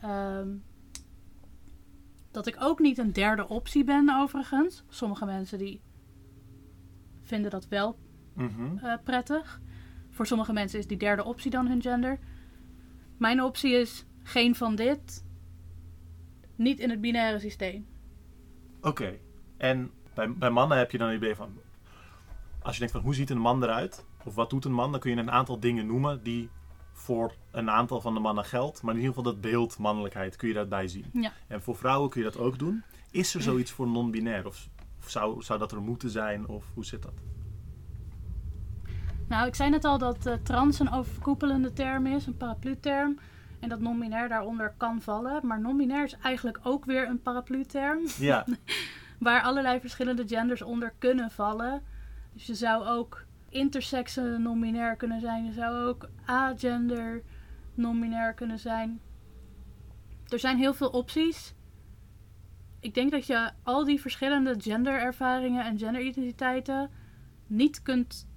[0.00, 0.48] Ehm,
[2.30, 4.84] dat ik ook niet een derde optie ben overigens.
[4.88, 5.80] Sommige mensen die
[7.22, 7.96] vinden dat wel
[8.34, 8.76] Mhm.
[8.78, 9.60] eh, prettig.
[10.10, 12.18] Voor sommige mensen is die derde optie dan hun gender.
[13.16, 15.24] Mijn optie is geen van dit.
[16.56, 17.86] Niet in het binaire systeem.
[18.80, 19.18] Oké.
[19.56, 21.58] En bij, bij mannen heb je dan een idee van...
[22.64, 24.04] Als je denkt van hoe ziet een man eruit?
[24.24, 24.90] Of wat doet een man?
[24.90, 26.50] Dan kun je een aantal dingen noemen die
[26.92, 28.82] voor een aantal van de mannen geldt.
[28.82, 31.04] Maar in ieder geval dat beeld mannelijkheid kun je daarbij zien.
[31.12, 31.32] Ja.
[31.46, 32.82] En voor vrouwen kun je dat ook doen.
[33.10, 34.46] Is er zoiets voor non-binair?
[34.46, 36.46] Of, of zou, zou dat er moeten zijn?
[36.46, 37.12] Of hoe zit dat?
[39.28, 43.18] Nou, ik zei net al dat eh, trans een overkoepelende term is, een paraplu-term.
[43.60, 45.46] En dat non-binair daaronder kan vallen.
[45.46, 48.00] Maar non-binair is eigenlijk ook weer een paraplu-term.
[48.18, 48.46] Ja.
[49.18, 51.82] waar allerlei verschillende genders onder kunnen vallen.
[52.34, 55.44] Dus je zou ook intersex non-binair kunnen zijn.
[55.44, 57.22] Je zou ook agender
[57.74, 59.00] non-binair kunnen zijn.
[60.28, 61.54] Er zijn heel veel opties.
[62.80, 66.90] Ik denk dat je al die verschillende genderervaringen en genderidentiteiten
[67.46, 68.28] niet kunt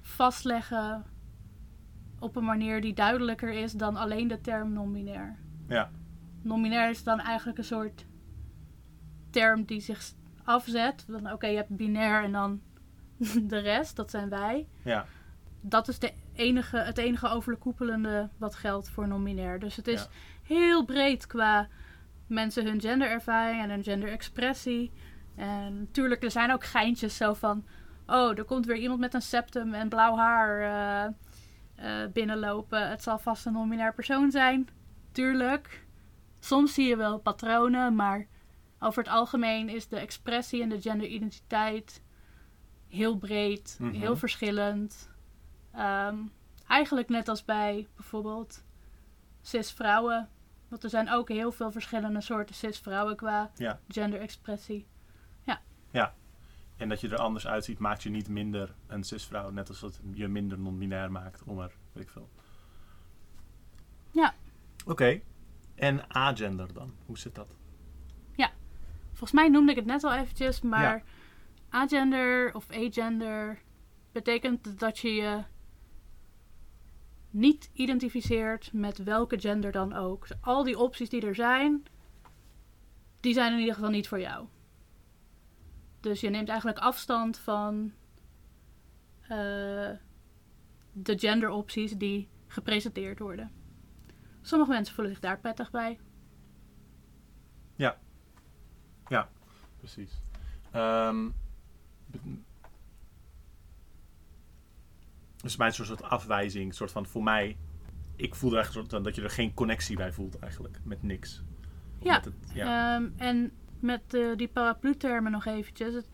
[0.00, 1.04] vastleggen
[2.18, 5.36] op een manier die duidelijker is dan alleen de term non-binair.
[5.68, 5.90] Ja.
[6.42, 8.06] Non-binair is dan eigenlijk een soort
[9.30, 10.12] term die zich
[10.44, 11.04] afzet.
[11.10, 12.60] Van oké, je hebt binair en dan
[13.42, 14.66] de rest, dat zijn wij.
[14.84, 15.06] Ja.
[15.60, 19.58] Dat is de enige, het enige overkoepelende wat geldt voor non-binair.
[19.58, 20.08] Dus het is Ja.
[20.42, 21.68] heel breed qua
[22.26, 24.92] mensen hun genderervaring en hun genderexpressie.
[25.34, 27.64] En natuurlijk, er zijn ook geintjes zo van...
[28.06, 31.04] Oh, er komt weer iemand met een septum en blauw haar eh,
[31.74, 32.88] eh, binnenlopen.
[32.90, 34.68] Het zal vast een non-binair persoon zijn.
[35.12, 35.84] Tuurlijk.
[36.40, 38.26] Soms zie je wel patronen, maar
[38.78, 42.02] over het algemeen is de expressie en de genderidentiteit
[42.88, 43.94] heel breed, Mhm.
[43.94, 45.10] heel verschillend.
[45.72, 46.16] Ehm,
[46.66, 48.62] eigenlijk net als bij bijvoorbeeld
[49.42, 50.28] cis-vrouwen.
[50.68, 53.80] Want er zijn ook heel veel verschillende soorten cis-vrouwen qua Ja.
[53.88, 54.86] genderexpressie.
[56.76, 59.50] En dat je er anders uitziet maakt je niet minder een cisvrouw.
[59.50, 61.42] Net als dat je minder non-binair maakt.
[61.44, 62.28] Om er, weet ik veel.
[64.10, 64.34] Ja.
[64.86, 65.20] Oké.
[65.74, 66.94] En agender dan?
[67.06, 67.56] Hoe zit dat?
[69.08, 71.02] Volgens mij noemde ik het net al eventjes, maar Ja.
[71.76, 73.62] Agender of agender
[74.12, 75.42] betekent dat je je
[77.30, 80.28] niet identificeert met welke gender dan ook.
[80.28, 81.84] Dus al die opties die er zijn,
[83.20, 84.46] die zijn in ieder geval niet voor jou.
[86.00, 87.92] Dus je neemt eigenlijk afstand van
[89.20, 89.90] eh,
[90.92, 93.52] de genderopties die gepresenteerd worden.
[94.42, 96.00] Sommige mensen voelen zich daar prettig bij.
[99.76, 100.22] Precies.
[100.70, 101.28] Ehm,
[105.42, 107.56] dus bij een soort afwijzing, soort van voor mij.
[108.16, 111.42] Ik voel er eigenlijk soort dat je er geen connectie bij voelt eigenlijk, met niks.
[111.98, 112.94] Of Ja, met het, ja.
[112.94, 115.94] Ehm, en met eh, die paraplu-termen nog eventjes.
[115.94, 116.08] Het,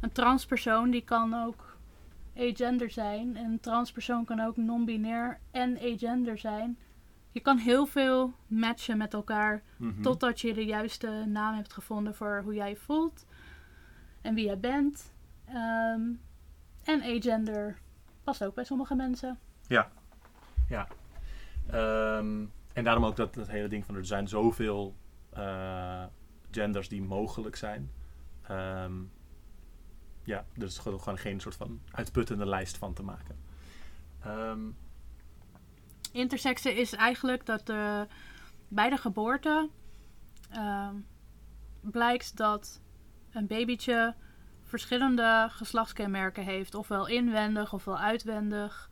[0.00, 1.76] een transpersoon die kan ook
[2.36, 3.36] agender zijn.
[3.36, 6.78] En een transpersoon kan ook non-binair en agender zijn.
[7.30, 10.02] Je kan heel veel matchen met elkaar Mhm.
[10.02, 13.26] totdat je de juiste naam hebt gevonden voor hoe jij je voelt
[14.20, 15.12] en wie jij bent.
[15.52, 16.12] Ehm,
[16.82, 17.78] en agender
[18.24, 19.38] past ook bij sommige mensen.
[21.66, 24.96] Ehm, en daarom ook dat, dat hele ding van er zijn zoveel
[25.30, 26.04] eh,
[26.50, 27.90] genders die mogelijk zijn.
[28.42, 28.92] Ehm,
[30.24, 33.36] ja, er is gewoon, geen soort van uitputtende lijst van te maken.
[36.12, 38.02] Intersexen is eigenlijk dat eh,
[38.68, 39.70] bij de geboorte
[41.80, 42.80] blijkt dat
[43.30, 44.14] een babytje
[44.72, 48.90] verschillende geslachtskenmerken heeft, ofwel inwendig ofwel uitwendig,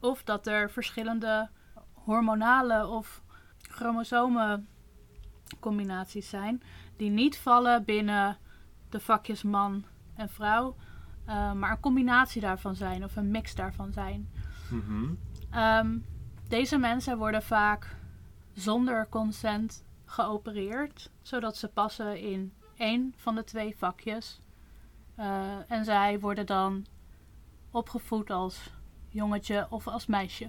[0.00, 1.48] of dat er verschillende
[1.92, 3.22] hormonale of
[3.60, 6.62] chromosomencombinaties zijn
[6.96, 8.36] die niet vallen binnen
[8.88, 10.76] de vakjes man en vrouw,
[11.24, 14.30] eh, maar een combinatie daarvan zijn of een mix daarvan zijn.
[14.70, 15.14] Mhm.
[15.50, 15.98] Ehm,
[16.48, 17.96] deze mensen worden vaak
[18.52, 24.40] zonder consent geopereerd, zodat ze passen in één van de twee vakjes.
[25.18, 26.86] Eh, en zij worden dan
[27.70, 28.70] opgevoed als
[29.08, 30.48] jongetje of als meisje.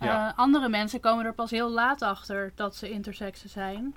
[0.00, 0.28] Ja.
[0.28, 3.94] Eh, andere mensen komen er pas heel laat achter dat ze intersexen zijn.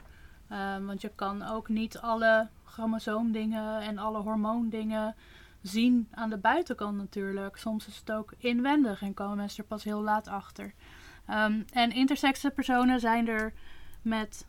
[0.50, 5.16] Ehm, want je kan ook niet alle chromosoomdingen en alle hormoondingen
[5.62, 7.58] zien aan de buitenkant natuurlijk.
[7.58, 10.74] Soms is het ook inwendig en komen mensen er pas heel laat achter.
[11.26, 13.54] Ehm, en intersexe personen zijn er
[14.02, 14.48] met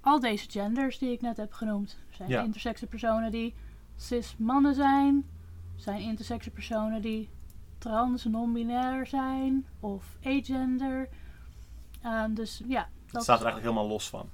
[0.00, 1.98] al deze genders die ik net heb genoemd.
[2.08, 2.42] Er zijn Ja.
[2.42, 3.54] intersexe personen die
[3.96, 5.26] cis mannen zijn.
[5.74, 7.30] Zijn intersexe personen die
[7.78, 11.08] trans, non-binair zijn of agender.
[12.02, 14.30] Ehm, dus ja, Het dat staat er eigenlijk helemaal los van.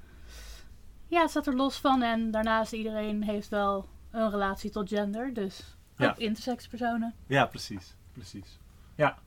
[1.07, 2.03] ja, het staat er los van.
[2.03, 5.35] En daarnaast iedereen heeft wel een relatie tot gender.
[5.35, 6.11] Dus Ja.
[6.11, 7.15] ook intersex personen.
[7.27, 7.97] Ja, precies.
[8.13, 8.59] Precies.
[8.97, 9.19] Ja.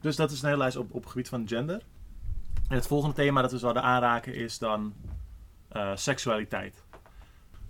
[0.00, 1.82] Dus dat is een hele lijst op, op het gebied van gender.
[2.68, 4.94] En het volgende thema dat we zouden aanraken is dan
[5.68, 6.84] eh, seksualiteit.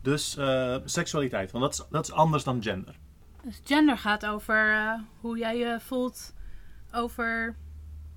[0.08, 2.98] Dus eh, seksualiteit, want dat is, dat is anders dan gender.
[3.42, 6.34] Dus gender gaat over eh, hoe jij je voelt
[6.92, 7.56] over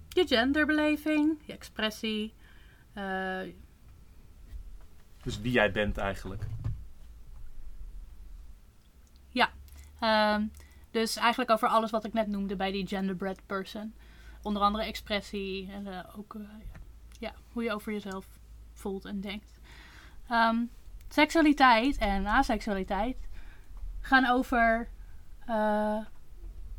[0.09, 2.33] je genderbeleving, je expressie.
[2.93, 3.39] eh,
[5.23, 6.43] Dus wie jij bent eigenlijk.
[9.99, 10.45] Ehm,
[10.91, 13.93] dus eigenlijk over alles wat ik net noemde bij die genderbread person.
[14.41, 16.35] Onder andere expressie en ook
[17.19, 18.25] ja, hoe je over jezelf
[18.73, 19.59] voelt en denkt.
[20.27, 20.57] Ehm,
[21.13, 23.17] seksualiteit en aseksualiteit
[23.99, 24.89] gaan over
[25.45, 25.97] eh,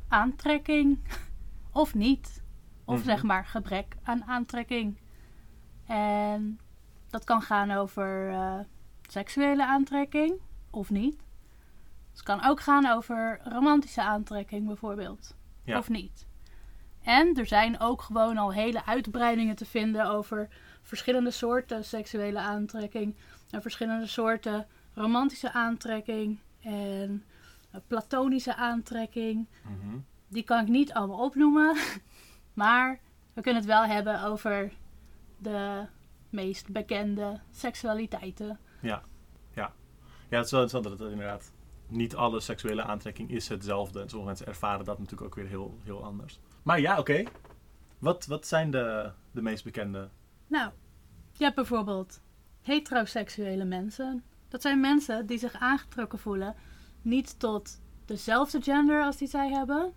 [0.08, 0.98] aantrekking
[1.82, 2.42] of niet.
[2.84, 3.04] Of Mhm.
[3.04, 4.98] zeg maar gebrek aan aantrekking.
[5.86, 6.60] En
[7.10, 8.58] dat kan gaan over eh,
[9.08, 10.40] seksuele aantrekking
[10.70, 11.20] of niet.
[12.10, 15.36] Het kan ook gaan over romantische aantrekking bijvoorbeeld.
[15.64, 15.78] Ja.
[15.78, 16.26] Of niet.
[17.02, 20.48] En er zijn ook gewoon al hele uitbreidingen te vinden over
[20.82, 23.16] verschillende soorten seksuele aantrekking.
[23.52, 26.38] En verschillende soorten romantische aantrekking.
[26.60, 27.24] En
[27.86, 29.46] platonische aantrekking.
[29.62, 29.98] Mhm.
[30.28, 31.76] Die kan ik niet allemaal opnoemen.
[32.52, 33.00] Maar
[33.32, 34.72] we kunnen het wel hebben over
[35.38, 35.86] de
[36.30, 38.58] meest bekende seksualiteiten.
[40.32, 41.52] Ja, het is wel interessant dat het inderdaad
[41.86, 44.00] niet alle seksuele aantrekking is hetzelfde.
[44.00, 46.38] En sommige mensen ervaren dat natuurlijk ook weer heel, heel anders.
[46.62, 47.24] Maar ja, oké.
[47.98, 50.08] Wat, wat zijn de, de meest bekende?
[50.46, 50.70] Nou,
[51.32, 52.20] je hebt bijvoorbeeld
[52.62, 54.22] heteroseksuele mensen.
[54.48, 56.54] Dat zijn mensen die zich aangetrokken voelen
[57.02, 59.92] niet tot dezelfde gender als die zij hebben,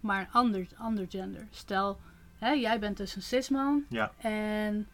[0.00, 1.46] maar een ander, ander gender.
[1.50, 2.00] Stel,
[2.38, 4.88] hè, jij bent dus een cisman Ja, en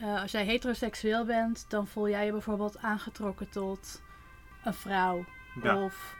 [0.00, 4.02] eh, als jij heteroseksueel bent, dan voel jij je bijvoorbeeld aangetrokken tot
[4.64, 5.24] een vrouw
[5.62, 5.84] ja.
[5.84, 6.16] of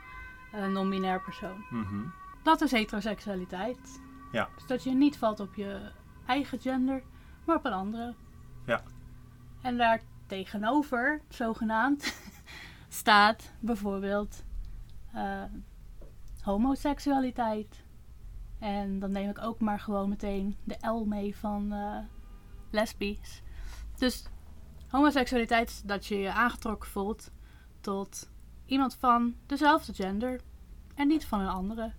[0.52, 1.64] een non-binair persoon.
[1.70, 2.02] Mhm.
[2.42, 4.00] Dat is heteroseksualiteit.
[4.32, 4.48] Ja.
[4.54, 5.90] Dus dat je niet valt op je
[6.26, 7.02] eigen gender,
[7.44, 8.14] maar op een andere.
[8.66, 8.82] Ja.
[9.62, 12.14] En daar tegenover, zogenaamd,
[12.88, 14.44] staat bijvoorbeeld
[15.12, 15.42] eh,
[16.42, 17.84] homoseksualiteit.
[18.58, 21.98] En dan neem ik ook maar gewoon meteen de L mee van eh
[22.70, 23.42] lesbisch.
[23.96, 24.24] Dus
[24.88, 27.30] homoseksualiteit is dat je je aangetrokken voelt
[27.80, 28.30] tot
[28.66, 30.40] iemand van dezelfde gender
[30.94, 31.92] en niet van een andere.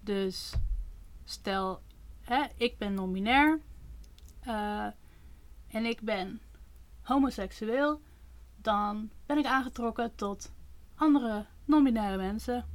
[0.00, 0.54] Dus
[1.24, 1.82] stel,
[2.20, 3.60] hè, ik ben non-binair
[4.40, 4.86] eh,
[5.68, 6.40] en ik ben
[7.08, 8.00] homoseksueel,
[8.56, 10.52] dan ben ik aangetrokken tot
[10.94, 12.66] andere non-binaire mensen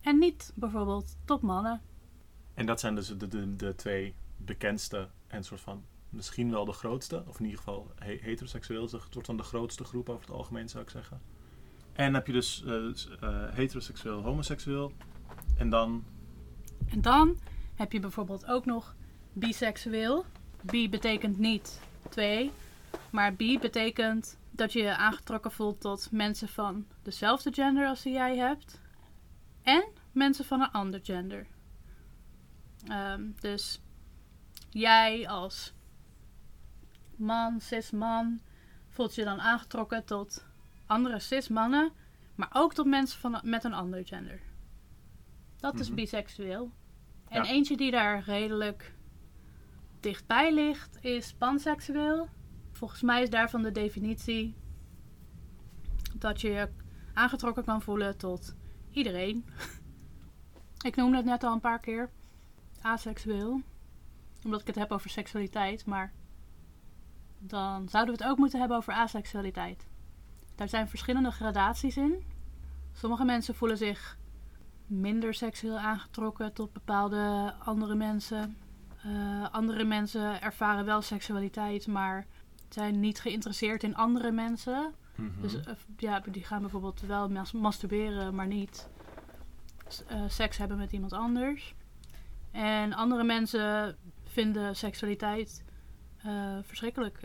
[0.00, 1.80] en niet bijvoorbeeld tot mannen.
[2.54, 6.72] En dat zijn dus de, de, de twee bekendste en soort van misschien wel de
[6.72, 7.24] grootste.
[7.26, 10.34] Of in ieder geval he- heteroseksueel is een soort van de grootste groep over het
[10.34, 11.20] algemeen zou ik zeggen.
[11.92, 12.74] En dan heb je dus eh,
[13.20, 14.92] eh, heteroseksueel, homoseksueel.
[15.56, 16.04] En dan,
[16.86, 17.36] En dan
[17.74, 18.94] heb je bijvoorbeeld ook nog
[19.32, 20.24] biseksueel.
[20.62, 22.50] Bi betekent niet twee,
[23.10, 28.12] maar bi betekent dat je je aangetrokken voelt tot mensen van dezelfde gender als die
[28.12, 28.80] jij hebt.
[29.62, 31.46] En mensen van een ander gender.
[32.88, 33.80] Ehm, dus
[34.70, 35.72] jij als
[37.16, 38.40] man, cis man,
[38.88, 40.44] voelt je dan aangetrokken tot
[40.86, 41.92] andere cis mannen,
[42.34, 44.40] maar ook tot mensen van, met een ander gender.
[45.56, 45.94] Dat is Mhm.
[45.96, 46.70] biseksueel.
[47.28, 47.50] En Ja.
[47.50, 48.94] eentje die daar redelijk
[50.00, 52.28] dichtbij ligt is panseksueel.
[52.78, 54.54] Volgens mij is daarvan de definitie
[56.14, 56.68] dat je je
[57.14, 58.54] aangetrokken kan voelen tot
[58.90, 59.44] iedereen.
[60.88, 62.10] ik noemde het net al een paar keer.
[62.80, 63.60] Aseksueel.
[64.44, 66.12] Omdat ik het heb over seksualiteit, maar
[67.38, 69.86] dan zouden we het ook moeten hebben over aseksualiteit.
[70.54, 72.24] Daar zijn verschillende gradaties in.
[72.92, 74.18] Sommige mensen voelen zich
[74.86, 78.56] minder seksueel aangetrokken tot bepaalde andere mensen.
[79.06, 82.26] Uh, andere mensen ervaren wel seksualiteit, maar
[82.74, 84.94] zijn niet geïnteresseerd in andere mensen.
[85.14, 85.40] Mhm.
[85.40, 85.60] Dus uh,
[85.96, 88.88] ja, die gaan bijvoorbeeld wel mas masturberen, maar niet
[90.12, 91.74] uh, seks hebben met iemand anders.
[92.50, 95.64] En andere mensen vinden seksualiteit
[96.62, 97.20] verschrikkelijk.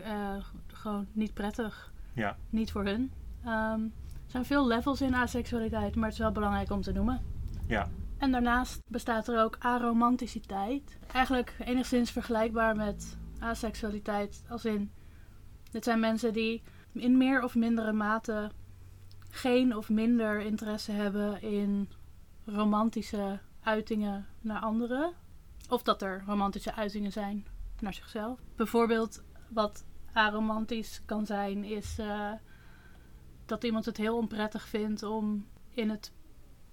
[0.66, 1.92] gewoon niet prettig.
[2.12, 2.36] Ja.
[2.50, 3.12] Niet voor hun.
[3.46, 3.92] Um,
[4.24, 7.22] er zijn veel levels in aseksualiteit, maar het is wel belangrijk om te noemen.
[7.66, 7.88] Ja.
[8.18, 10.98] En daarnaast bestaat er ook aromanticiteit.
[11.12, 14.44] Eigenlijk enigszins vergelijkbaar met aseksualiteit.
[14.48, 14.90] Als in,
[15.74, 18.50] dit zijn mensen die in meer of mindere mate
[19.30, 21.88] geen of minder interesse hebben in
[22.44, 25.12] romantische uitingen naar anderen.
[25.68, 27.46] Of dat er romantische uitingen zijn
[27.80, 28.40] naar zichzelf.
[28.56, 32.32] Bijvoorbeeld wat aromantisch kan zijn is uh,
[33.46, 36.12] dat iemand het heel onprettig vindt om in het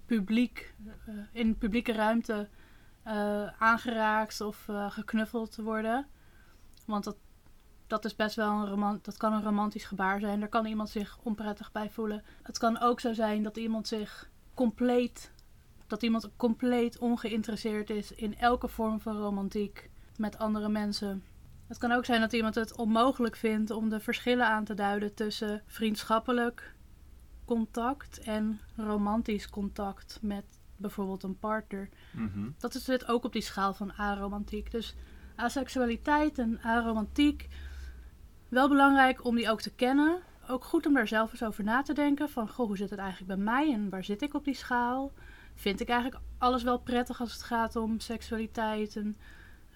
[0.06, 0.74] publiek,
[1.08, 2.48] uh, in publieke ruimte
[3.06, 6.06] uh, aangeraakt of geknuffeld te worden.
[6.86, 7.16] Want dat,
[7.92, 10.40] dat is best wel een romant dat kan een romantisch gebaar zijn.
[10.40, 12.24] Daar kan iemand zich onprettig bij voelen.
[12.42, 15.32] Het kan ook zo zijn dat iemand zich compleet,
[15.86, 21.24] dat iemand compleet ongeïnteresseerd is in elke vorm van romantiek met andere mensen.
[21.66, 25.14] Het kan ook zijn dat iemand het onmogelijk vindt om de verschillen aan te duiden
[25.14, 26.74] tussen vriendschappelijk
[27.44, 30.44] contact en romantisch contact met
[30.76, 31.88] bijvoorbeeld een partner.
[32.12, 32.54] Mm -hmm.
[32.58, 34.70] Dat zit ook op die schaal van aromantiek.
[34.70, 34.94] Dus
[35.36, 37.48] aseksualiteit en aromantiek,
[38.52, 40.22] wel belangrijk om die ook te kennen.
[40.48, 42.28] Ook goed om daar zelf eens over na te denken.
[42.28, 45.12] Van, goh, hoe zit het eigenlijk bij mij en waar zit ik op die schaal?
[45.54, 49.16] Vind ik eigenlijk alles wel prettig als het gaat om seksualiteit en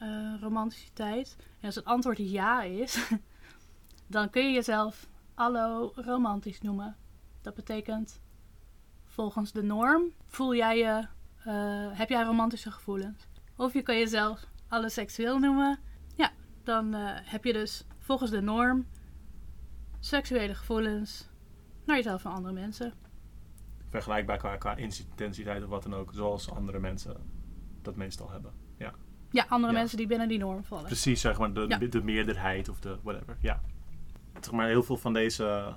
[0.02, 1.36] uh, romanticiteit?
[1.38, 3.10] En als het antwoord ja is,
[4.06, 6.96] dan kun je jezelf allo romantisch noemen.
[7.42, 8.20] Dat betekent
[9.04, 11.06] volgens de norm voel jij je,
[11.46, 13.26] uh, heb jij romantische gevoelens.
[13.56, 15.78] Of je kan jezelf alle seksueel noemen.
[16.16, 16.30] Ja,
[16.64, 18.86] dan uh, heb je dus volgens de norm
[19.98, 21.28] seksuele gevoelens
[21.84, 22.92] naar jezelf en andere mensen.
[23.88, 27.16] Vergelijkbaar qua, qua intensiteit of wat dan ook, zoals andere mensen
[27.82, 28.52] dat meestal hebben.
[28.78, 28.92] Ja,
[29.30, 29.78] ja andere ja.
[29.78, 30.84] mensen die binnen die norm vallen.
[30.84, 31.78] Precies, zeg maar, de, ja.
[31.78, 33.36] de meerderheid of de whatever.
[33.40, 33.60] Ja.
[34.40, 35.76] Zeg maar, heel veel van deze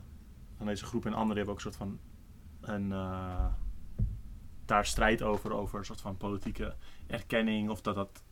[0.58, 2.00] van deze groep en anderen hebben ook een soort van
[2.62, 3.46] een, uh,
[4.66, 6.76] daar strijd over, over een soort van politieke
[7.08, 8.24] erkenning of dat dat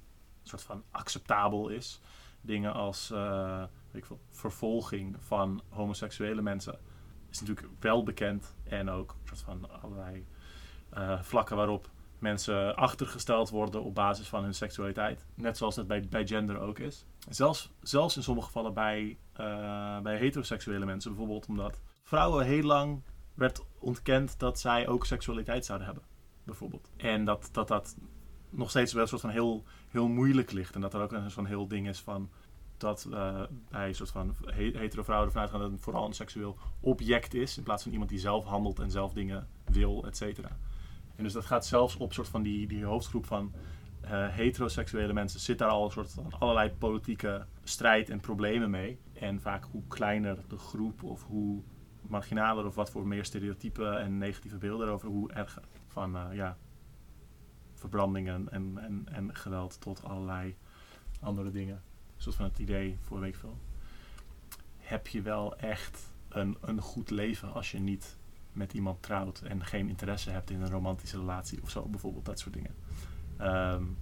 [0.42, 2.02] een soort van acceptabel is.
[2.42, 6.80] Dingen als uh, ik vervolging van homoseksuele mensen
[7.30, 10.26] is natuurlijk wel bekend en ook soort van allerlei
[10.98, 15.26] uh, vlakken waarop mensen achtergesteld worden op basis van hun seksualiteit.
[15.34, 17.06] Net zoals dat bij, bij gender ook is.
[17.30, 23.02] Zelfs, zelfs in sommige gevallen bij, uh, bij heteroseksuele mensen, bijvoorbeeld omdat vrouwen heel lang
[23.34, 26.06] werd ontkend dat zij ook seksualiteit zouden hebben,
[26.44, 26.90] bijvoorbeeld.
[26.98, 27.98] En dat dat, dat
[28.50, 30.76] nog steeds wel een soort van heel, heel moeilijk ligt.
[30.76, 32.30] En dat er ook een soort van heel ding is van
[32.78, 37.34] dat uh, bij soort van hetero vrouwen ervan uitgaan dat het vooral een seksueel object
[37.34, 40.58] is, in plaats van iemand die zelf handelt en zelf dingen wil, et cetera.
[41.16, 43.52] En dus dat gaat zelfs op soort van die, die hoofdgroep van
[44.04, 49.00] uh, heteroseksuele mensen zit daar al een soort van allerlei politieke strijd en problemen mee.
[49.14, 51.62] En vaak hoe kleiner de groep of hoe
[52.02, 55.64] marginaler of wat voor meer stereotypen en negatieve beelden erover, hoe erger.
[55.88, 56.58] Van uh, ja,
[57.74, 60.56] verbrandingen en, en, en geweld tot allerlei
[61.20, 61.82] andere dingen.
[62.18, 63.58] Zoals van het idee voor week veel.
[64.78, 68.18] Heb je wel echt een, een goed leven als je niet
[68.52, 72.40] met iemand trouwt en geen interesse hebt in een romantische relatie of zo, bijvoorbeeld dat
[72.40, 72.76] soort dingen.
[73.42, 73.98] Um,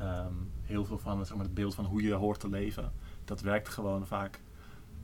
[0.00, 2.92] um, heel veel van zeg maar, het beeld van hoe je hoort te leven,
[3.24, 4.40] dat werkt gewoon vaak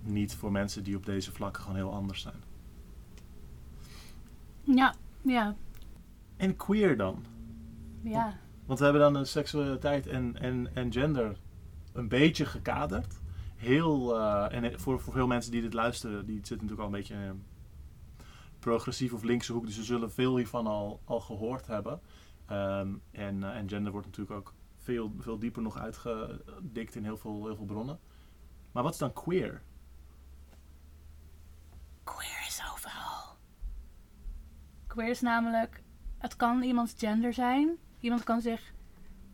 [0.02, 2.42] niet voor mensen die op deze vlakken gewoon heel anders zijn.
[4.62, 5.54] Ja, ja.
[6.36, 7.24] En queer dan?
[8.02, 8.38] Ja.
[8.66, 11.36] Want, we hebben dan seksualiteit en, en, en gender
[11.92, 13.20] een beetje gekaderd.
[13.56, 16.92] Heel, uh, en voor, voor veel mensen die dit luisteren, die zitten natuurlijk al een
[16.92, 17.44] beetje in een
[18.58, 22.00] progressief of linkse hoek, dus ze zullen veel hiervan al, al gehoord hebben.
[22.50, 27.16] Um, en, uh, en gender wordt natuurlijk ook veel, veel dieper nog uitgedikt in heel
[27.16, 27.98] veel, heel veel bronnen.
[28.72, 29.62] Maar wat is dan queer?
[32.04, 33.36] Queer is overal.
[34.86, 35.82] Queer is namelijk,
[36.18, 37.78] het kan iemands gender zijn.
[38.02, 38.72] Iemand kan zich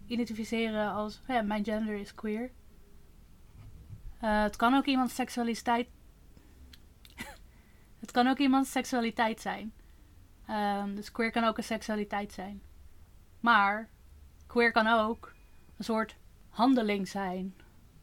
[0.06, 2.50] identificeren als, ja, mijn gender is queer.
[4.20, 5.88] Eh, het kan ook iemands seksualiteit.
[8.00, 9.72] het kan ook iemands seksualiteit zijn.
[10.46, 12.62] Ehm, dus queer kan ook een seksualiteit zijn.
[13.40, 13.88] Maar
[14.46, 15.32] queer kan ook
[15.76, 16.16] een soort
[16.48, 17.54] handeling zijn.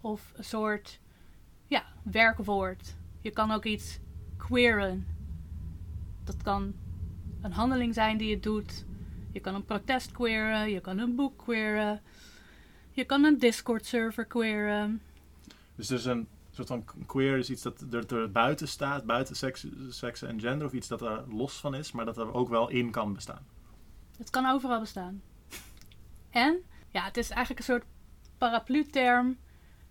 [0.01, 0.99] Of een soort
[1.65, 2.95] ja, werkwoord.
[3.21, 3.99] Je kan ook iets
[4.37, 5.07] queeren.
[6.23, 6.73] Dat kan
[7.41, 8.85] een handeling zijn die je doet.
[9.35, 12.01] Je kan een protest queeren, je kan een boek queeren.
[12.91, 15.01] Je kan een Discord server queeren.
[15.75, 19.35] Dus er is een soort van queer is iets dat er, er buiten staat, buiten
[19.35, 22.49] seks, seks en gender, of iets dat er los van is, maar dat er ook
[22.49, 23.45] wel in kan bestaan.
[24.17, 25.21] Het kan overal bestaan.
[26.29, 26.61] En
[26.91, 27.85] ja, het is eigenlijk een soort
[28.37, 29.37] paraplu-term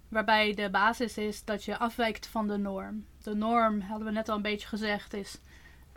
[0.09, 3.07] waarbij de basis is dat je afwijkt van de norm.
[3.22, 5.40] De norm, hadden we net al een beetje gezegd, is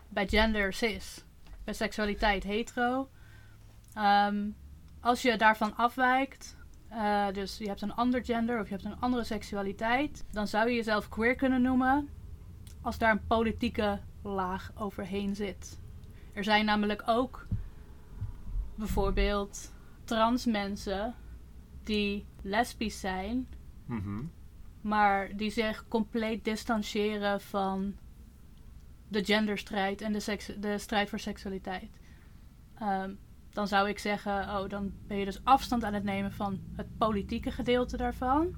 [0.09, 1.23] bij gender cis,
[1.63, 3.09] bij seksualiteit hetero.
[3.97, 4.49] Ehm,
[4.99, 6.57] als je daarvan afwijkt,
[6.91, 10.69] uh, dus je hebt een ander gender of je hebt een andere seksualiteit, dan zou
[10.69, 12.09] je jezelf queer kunnen noemen
[12.81, 15.79] als daar een politieke laag overheen zit.
[16.33, 17.47] Er zijn namelijk ook
[18.75, 19.73] bijvoorbeeld
[20.03, 21.13] trans mensen
[21.83, 23.47] die lesbisch zijn,
[23.85, 24.31] Mm
[24.81, 27.95] maar die zich compleet distancieren van
[29.07, 31.99] de genderstrijd en de, de strijd voor seksualiteit.
[32.79, 33.11] Ehm,
[33.57, 36.97] dan zou ik zeggen, oh, dan ben je dus afstand aan het nemen van het
[36.97, 38.55] politieke gedeelte daarvan.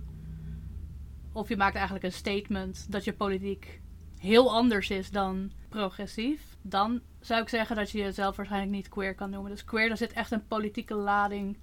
[1.31, 3.81] Of je maakt eigenlijk een statement dat je politiek
[4.17, 6.57] heel anders is dan progressief.
[6.61, 9.51] Dan zou ik zeggen dat je jezelf waarschijnlijk niet queer kan noemen.
[9.51, 11.57] Dus queer, daar zit echt een politieke lading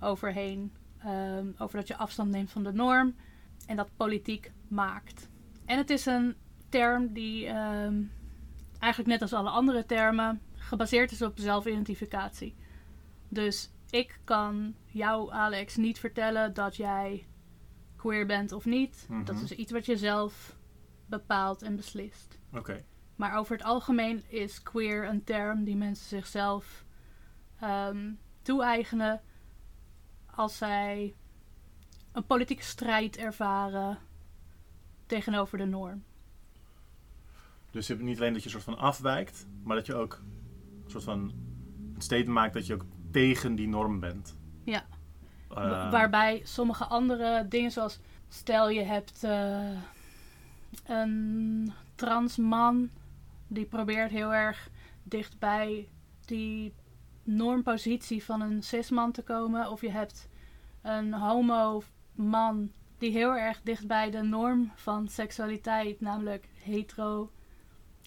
[0.00, 0.72] overheen.
[0.98, 3.14] Ehm, over dat je afstand neemt van de norm
[3.66, 5.28] en dat politiek maakt.
[5.64, 6.36] En het is een
[6.68, 8.02] term die ehm,
[8.78, 10.40] eigenlijk net als alle andere termen
[10.70, 12.54] gebaseerd is op zelfidentificatie.
[13.28, 17.26] Dus ik kan jou, Alex, niet vertellen dat jij
[17.96, 19.06] queer bent of niet.
[19.08, 19.24] Mhm.
[19.24, 20.56] Dat is iets wat je zelf
[21.06, 22.38] bepaalt en beslist.
[22.52, 22.84] Oké.
[23.16, 26.84] Maar over het algemeen is queer een term die mensen zichzelf
[27.60, 28.12] ehm,
[28.42, 29.20] toe-eigenen
[30.26, 31.14] als zij
[32.12, 33.98] een politieke strijd ervaren
[35.06, 36.04] tegenover de norm.
[37.70, 40.22] Dus je hebt niet alleen dat je een soort van afwijkt, maar dat je ook
[40.90, 41.18] soort van
[41.94, 44.36] een statement maakt dat je ook tegen die norm bent.
[44.64, 44.84] Ja.
[45.48, 49.70] Eh, Wa- Waarbij sommige andere dingen, zoals stel je hebt eh,
[50.86, 52.90] een trans man
[53.46, 54.68] die probeert heel erg
[55.02, 55.88] dichtbij
[56.24, 56.72] die
[57.22, 60.28] normpositie van een cisman te komen, of je hebt
[60.82, 61.82] een homo
[62.14, 67.30] man die heel erg dichtbij de norm van seksualiteit, namelijk hetero,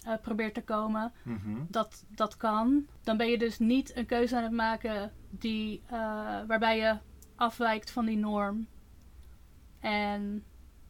[0.03, 1.61] eh, probeert te komen mhm.
[1.67, 5.93] dat dat kan, dan ben je dus niet een keuze aan het maken die, eh,
[6.47, 6.97] waarbij je
[7.35, 8.67] afwijkt van die norm.
[9.79, 10.43] En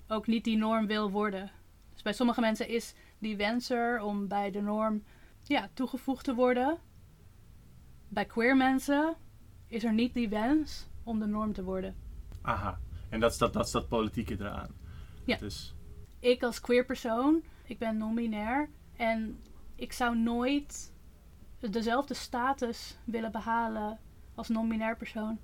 [0.08, 1.52] ook niet die norm wil worden.
[1.94, 5.04] Dus bij sommige mensen is die wens er om bij de norm
[5.44, 6.78] ja, toegevoegd te worden.
[8.08, 9.16] Bij queer mensen
[9.68, 11.96] is er niet die wens om de norm te worden.
[12.42, 12.80] Aha.
[13.10, 14.70] En dat is dat, dat, is dat politieke eraan.
[15.26, 15.38] Ja.
[15.38, 15.76] Dus,
[16.20, 19.40] ik als queer persoon, ik ben non-binair en
[19.76, 20.92] ik zou nooit
[21.60, 24.00] dezelfde status willen behalen
[24.36, 25.40] als non-binair persoon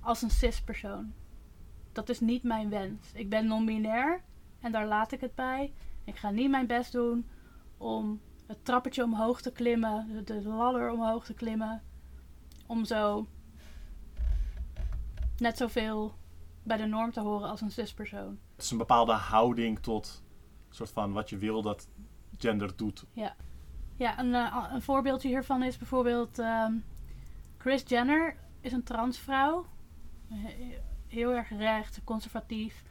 [0.00, 1.12] als een cis persoon.
[1.92, 3.12] Dat is niet mijn wens.
[3.12, 4.22] Ik ben non-binair
[4.60, 5.72] en daar laat ik het bij.
[6.04, 7.26] Ik ga niet mijn best doen
[7.76, 11.82] om het trappetje omhoog te klimmen, de, de ladder omhoog te klimmen,
[12.66, 13.26] om zo
[15.38, 16.14] net zoveel
[16.62, 18.38] bij de norm te horen als een cis persoon.
[18.54, 20.22] het is een bepaalde houding tot
[20.70, 21.88] soort van wat je wil dat
[22.38, 23.04] gender doet.
[23.96, 26.72] Ja, een, eh, een voorbeeldje hiervan is bijvoorbeeld ehm,
[27.58, 29.66] Chris Jenner is een transvrouw.
[30.28, 30.78] He-
[31.08, 32.82] Heel erg recht, conservatief.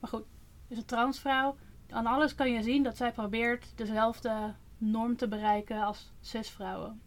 [0.00, 0.24] Maar goed,
[0.68, 1.56] is een transvrouw.
[1.90, 7.00] Aan alles kan je zien dat zij probeert dezelfde norm te bereiken als cisvrouwen.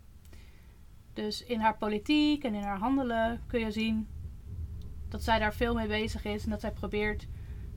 [1.14, 4.08] Dus in haar politiek en in haar handelen kun je zien
[5.08, 7.28] dat zij daar veel mee bezig is en dat zij probeert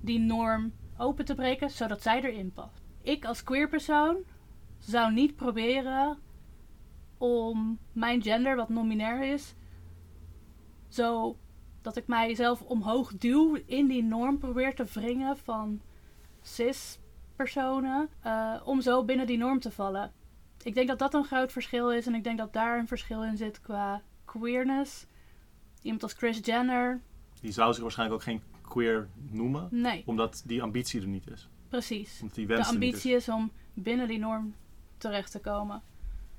[0.01, 2.82] die norm open te breken zodat zij erin past.
[3.03, 4.17] Ik als queer persoon
[4.79, 6.19] zou niet proberen
[7.19, 9.55] om mijn gender, wat non-binair is,
[10.89, 11.37] zo
[11.83, 15.81] dat ik mijzelf omhoog duw in die norm probeer te wringen van
[16.43, 16.99] cis
[17.37, 20.13] personen, eh, om zo binnen die norm te vallen.
[20.63, 23.25] Ik denk dat dat een groot verschil is en ik denk dat daar een verschil
[23.25, 25.07] in zit qua queerness.
[25.83, 27.01] Iemand als Chris Jenner,
[27.41, 31.49] Die zou zich waarschijnlijk ook geen queer noemen, nee, omdat die ambitie er niet is.
[31.73, 32.23] Precies.
[32.33, 32.69] Die De is.
[32.69, 34.55] ambitie is om binnen die norm
[34.99, 35.83] terecht te komen.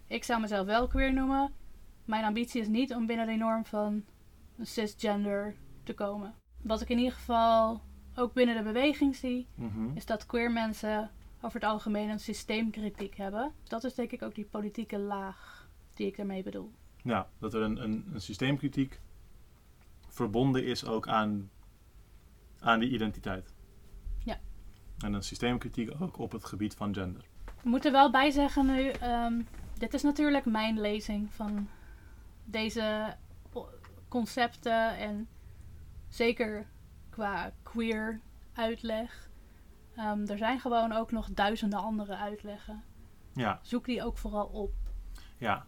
[0.08, 1.52] Ik zou mezelf wel queer noemen.
[2.06, 4.04] Mijn ambitie is niet om binnen die norm van
[4.62, 6.34] cisgender te komen.
[6.62, 7.82] Wat ik in ieder geval
[8.16, 9.96] ook binnen de beweging zie, Mhm.
[9.96, 11.12] is dat queer mensen
[11.42, 13.52] over het algemeen een systeemkritiek hebben.
[13.64, 16.72] Dat is denk ik ook die politieke laag die ik daarmee bedoel.
[17.04, 19.00] Ja, dat er een, een, een systeemkritiek
[20.08, 21.50] verbonden is ook aan,
[22.60, 23.53] aan die identiteit.
[25.04, 27.26] En een systeemkritiek ook op het gebied van gender.
[27.62, 29.42] We moeten er wel bij zeggen nu, ehm,
[29.78, 31.68] dit is natuurlijk mijn lezing van
[32.46, 33.16] deze
[34.08, 35.28] concepten en
[36.10, 36.66] zeker
[37.10, 38.22] qua queer
[38.54, 39.30] uitleg.
[39.96, 42.84] Ehm, er zijn gewoon ook nog duizenden andere uitleggen.
[43.34, 44.74] Ja, Zoek die ook vooral op.
[45.38, 45.66] ja.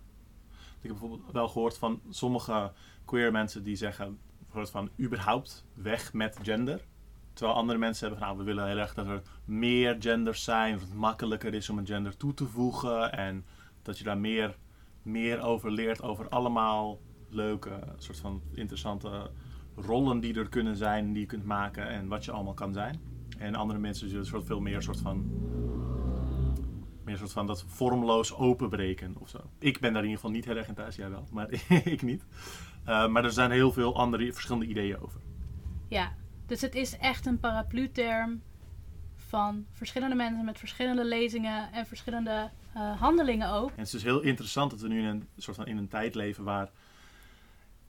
[0.81, 2.71] Ik heb bijvoorbeeld wel gehoord van sommige
[3.05, 6.86] queer mensen die zeggen bijvoorbeeld van überhaupt weg met gender.
[7.36, 10.71] Terwijl andere mensen hebben van nou, we willen heel erg dat er meer genders zijn.
[10.71, 13.11] Dat het makkelijker is om een gender toe te voegen.
[13.11, 13.45] En
[13.81, 14.57] dat je daar meer,
[15.01, 16.01] meer over leert.
[16.01, 19.31] Over allemaal leuke, soort van interessante
[19.75, 21.11] rollen die er kunnen zijn.
[21.13, 23.01] Die je kunt maken en wat je allemaal kan zijn.
[23.38, 25.31] En andere mensen zullen soort veel meer soort van
[27.03, 29.38] meer soort van dat vormloos openbreken of zo.
[29.59, 31.49] Ik ben daar in ieder geval niet heel erg in thuis, jij wel, maar
[31.95, 32.25] ik niet.
[32.88, 35.19] Uh, maar er zijn heel veel andere verschillende ideeën over.
[35.88, 36.15] Ja,
[36.46, 38.41] dus het is echt een paraplu-term
[39.16, 43.70] van verschillende mensen met verschillende lezingen en verschillende uh, handelingen ook.
[43.70, 45.88] En het is dus heel interessant dat we nu in een soort van in een
[45.88, 46.72] tijd leven waar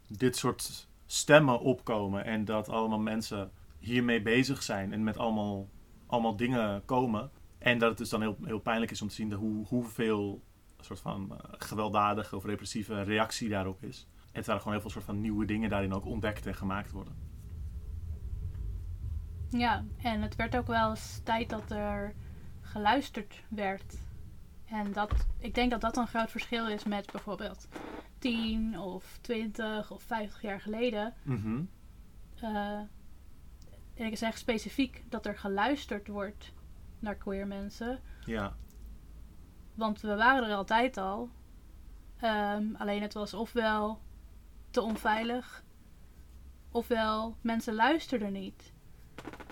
[0.07, 5.69] dit soort stemmen opkomen en dat allemaal mensen hiermee bezig zijn en met allemaal,
[6.07, 7.31] allemaal dingen komen.
[7.59, 10.43] En dat het dus dan heel, heel pijnlijk is om te zien hoe, hoeveel
[10.81, 14.07] soort van uh, gewelddadige of repressieve reactie daarop is.
[14.17, 16.91] En terwijl er gewoon heel veel soort van nieuwe dingen daarin ook ontdekt en gemaakt
[16.91, 17.26] worden.
[19.51, 22.15] Ja, en het werd ook wel eens tijd dat er
[22.61, 23.99] geluisterd werd.
[24.67, 27.69] En dat, ik denk dat dat een groot verschil is met bijvoorbeeld
[28.19, 31.15] 10 of 20 of 50 jaar geleden.
[31.23, 31.69] Mm -hmm.
[32.43, 32.81] uh,
[33.95, 36.53] ik zeg specifiek dat er geluisterd wordt
[36.99, 38.01] naar queer mensen.
[38.25, 38.57] Ja.
[39.75, 41.31] Want we waren er altijd al.
[42.23, 44.01] Um, alleen het was ofwel
[44.71, 45.65] te onveilig,
[46.71, 48.73] ofwel mensen luisterden niet.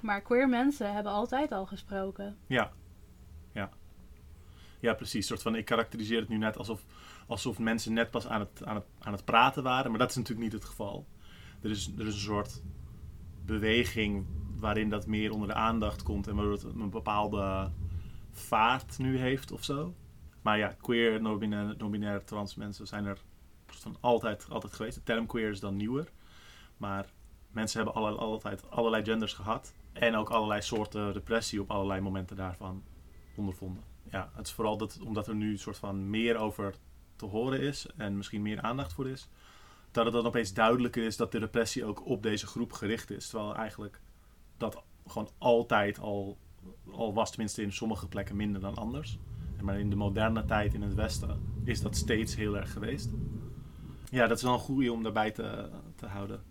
[0.02, 2.36] Maar queer mensen hebben altijd al gesproken.
[2.46, 2.72] Ja.
[3.52, 3.70] Ja.
[4.80, 5.26] Ja, precies.
[5.26, 6.84] Soort van, ik karakteriseer het nu net alsof,
[7.26, 9.90] alsof mensen net pas aan het, aan, het, aan het praten waren.
[9.90, 11.06] Maar dat is natuurlijk niet het geval.
[11.62, 12.62] Er is, er is een soort
[13.44, 16.26] beweging waarin dat meer onder de aandacht komt.
[16.26, 17.70] En waardoor het een bepaalde
[18.30, 19.94] vaart nu heeft of zo.
[20.42, 23.18] Maar ja, queer, non-binair, non trans mensen zijn er
[23.66, 24.94] van altijd, altijd geweest.
[24.94, 26.08] De term queer is dan nieuwer.
[26.76, 27.12] Maar
[27.54, 29.74] mensen hebben alle, altijd allerlei genders gehad.
[29.92, 32.82] En ook allerlei soorten repressie op allerlei momenten daarvan
[33.36, 33.82] ondervonden.
[34.10, 36.74] Ja, het is vooral dat, omdat er nu een soort van meer over
[37.16, 37.86] te horen is.
[37.96, 39.28] En misschien meer aandacht voor is.
[39.90, 43.28] Dat het dan opeens duidelijker is dat de repressie ook op deze groep gericht is.
[43.28, 44.00] Terwijl eigenlijk
[44.56, 46.38] dat gewoon altijd al,
[46.90, 47.30] al was.
[47.30, 49.18] Tenminste in sommige plekken minder dan anders.
[49.60, 53.10] Maar in de moderne tijd in het Westen is dat steeds heel erg geweest.
[54.10, 56.42] Ja, dat is wel een goede om daarbij te, te houden.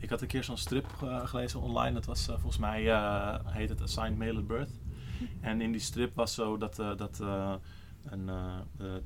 [0.00, 1.94] Ik had een keer zo'n strip uh, gelezen online.
[1.94, 4.80] Dat was uh, volgens mij, uh, heet het Assigned Male at Birth.
[5.40, 7.18] En in die strip was zo dat, dat
[8.04, 8.26] een,
[8.76, 9.02] de,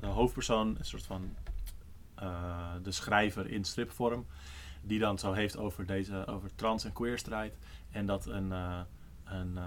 [0.00, 1.34] de, hoofdpersoon, een soort van
[2.82, 4.26] de schrijver in stripvorm,
[4.82, 7.58] die dan zo heeft over, deze, over trans- en queer strijd.
[7.90, 8.50] En dat een,
[9.24, 9.58] een,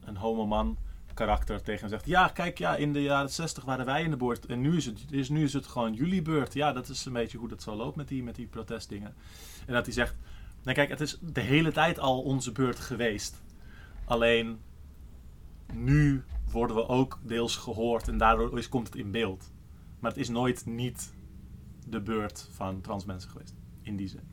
[0.00, 0.78] een homoman
[1.18, 4.16] karakter tegen hem zegt: Ja, kijk, ja, in de jaren 60 waren wij in de
[4.16, 6.54] boord en nu is het, is, nu is het gewoon jullie beurt.
[6.54, 9.14] Ja, dat is een beetje hoe dat zo loopt met die, met die protestdingen.
[9.66, 10.16] En dat hij zegt:
[10.62, 13.42] Nee, kijk, het is de hele tijd al onze beurt geweest.
[14.04, 14.58] Alleen
[15.72, 19.52] nu worden we ook deels gehoord en daardoor is, komt het in beeld.
[19.98, 21.12] Maar het is nooit niet
[21.86, 24.28] de beurt van trans mensen geweest, in die zin.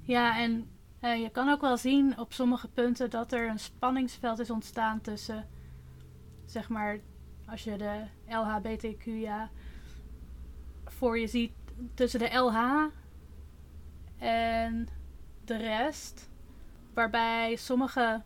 [0.00, 0.68] Ja, en
[1.00, 5.00] uh, je kan ook wel zien op sommige punten dat er een spanningsveld is ontstaan
[5.00, 5.48] tussen,
[6.44, 6.98] zeg maar,
[7.46, 9.50] als je de LHBTQIA
[10.84, 11.52] voor je ziet,
[11.94, 12.86] tussen de LH
[14.18, 14.88] en
[15.44, 16.30] de rest.
[16.94, 18.22] Waarbij sommige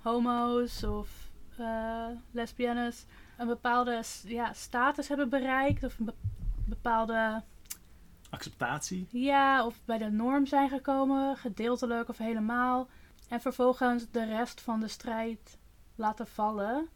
[0.00, 3.06] homo's of uh, lesbiennes
[3.36, 6.14] een bepaalde ja, status hebben bereikt of een be
[6.68, 7.42] bepaalde
[8.30, 9.06] acceptatie.
[9.10, 12.88] Ja, of bij de norm zijn gekomen, gedeeltelijk of helemaal.
[13.28, 15.58] En vervolgens de rest van de strijd
[15.94, 16.88] laten vallen.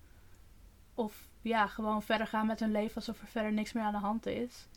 [0.94, 3.98] Of ja, gewoon verder gaan met hun leven alsof er verder niks meer aan de
[3.98, 4.68] hand is.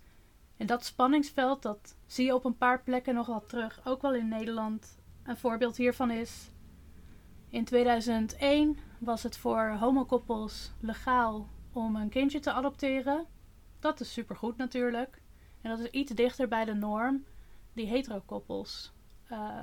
[0.57, 3.81] En dat spanningsveld, dat zie je op een paar plekken nog wel terug.
[3.83, 4.97] Ook wel in Nederland.
[5.23, 6.51] Een voorbeeld hiervan is...
[7.49, 13.25] In 2001 was het voor homokoppels legaal om een kindje te adopteren.
[13.79, 15.21] Dat is supergoed natuurlijk.
[15.63, 17.25] En dat is iets dichter bij de norm
[17.73, 18.93] die heterokoppels
[19.31, 19.59] uh,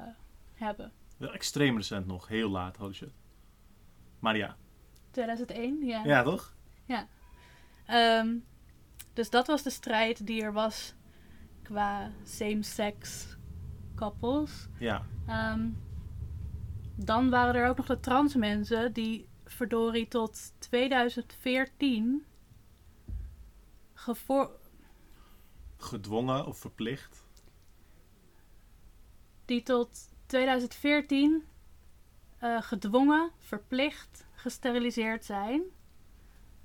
[0.54, 0.92] hebben.
[1.16, 3.12] Wel extreem recent nog, heel laat, holy shit.
[4.18, 4.56] Maar ja.
[5.10, 6.04] 2001, ja.
[6.04, 6.54] Ja, toch?
[7.90, 8.36] Ehm,
[9.12, 10.94] dus dat was de strijd die er was
[11.62, 13.26] qua same-sex
[13.94, 14.68] couples.
[14.78, 15.06] Ja.
[15.26, 15.68] Ehm,
[16.94, 22.24] dan waren er ook nog de trans mensen die verdorie tot 2014
[23.94, 24.59] gevoor
[25.80, 27.24] Gedwongen of verplicht.
[29.50, 29.88] die tot
[30.26, 31.44] 2014
[32.38, 35.62] eh, gedwongen, verplicht gesteriliseerd zijn.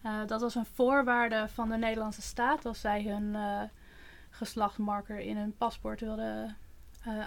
[0.02, 3.62] Eh, dat was een voorwaarde van de Nederlandse staat als zij hun eh
[4.30, 6.58] geslachtmarker in hun paspoort wilden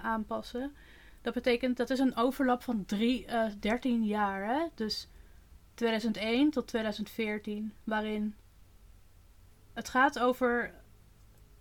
[0.02, 0.74] aanpassen.
[1.22, 4.46] Dat betekent dat is een overlap van drie, eh 13 jaar.
[4.46, 4.66] Hè?
[4.74, 5.08] Dus
[5.74, 8.34] 2001 tot 2014, waarin
[9.72, 10.74] het gaat over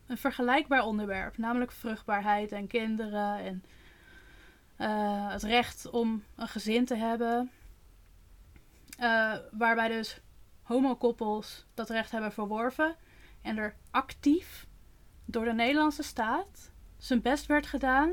[0.07, 3.63] een vergelijkbaar onderwerp, namelijk vruchtbaarheid en kinderen en
[4.75, 7.51] eh, het recht om een gezin te hebben.
[8.97, 10.21] Eh, waarbij dus
[10.61, 12.95] homokoppels dat recht hebben verworven
[13.41, 14.67] en er actief
[15.25, 18.11] door de Nederlandse staat zijn best werd gedaan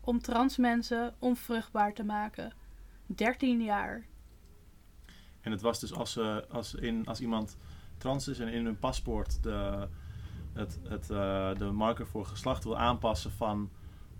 [0.00, 2.52] om trans mensen onvruchtbaar te maken.
[3.06, 4.06] 13 jaar.
[5.40, 7.56] En het was dus als, ze als, in, als iemand
[7.98, 9.88] trans is en in hun paspoort de,
[10.56, 13.70] het, het, eh, de marker voor geslacht wil aanpassen van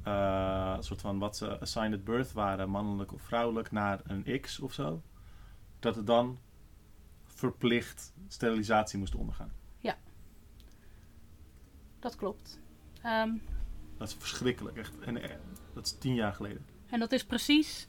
[0.03, 4.41] eh, een soort van wat ze assigned at birth waren, mannelijk of vrouwelijk, naar een
[4.41, 5.03] X of zo.
[5.79, 6.39] Dat het dan
[7.25, 9.53] verplicht sterilisatie moest ondergaan.
[12.07, 12.61] Dat klopt.
[13.03, 13.31] Ehm,
[13.99, 14.99] Dat is verschrikkelijk, echt.
[14.99, 15.37] En eh,
[15.73, 16.67] dat is tien jaar geleden.
[16.87, 17.89] en dat is precies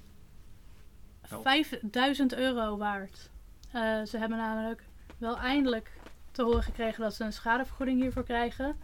[1.22, 1.43] Help.
[1.43, 3.30] 5000 euro waard.
[3.72, 4.84] Eh, ze hebben namelijk
[5.18, 5.97] wel eindelijk
[6.38, 8.80] te horen gekregen dat ze een schadevergoeding hiervoor krijgen.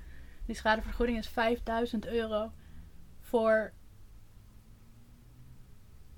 [0.46, 2.52] Die schadevergoeding is 5000 euro
[3.20, 3.74] voor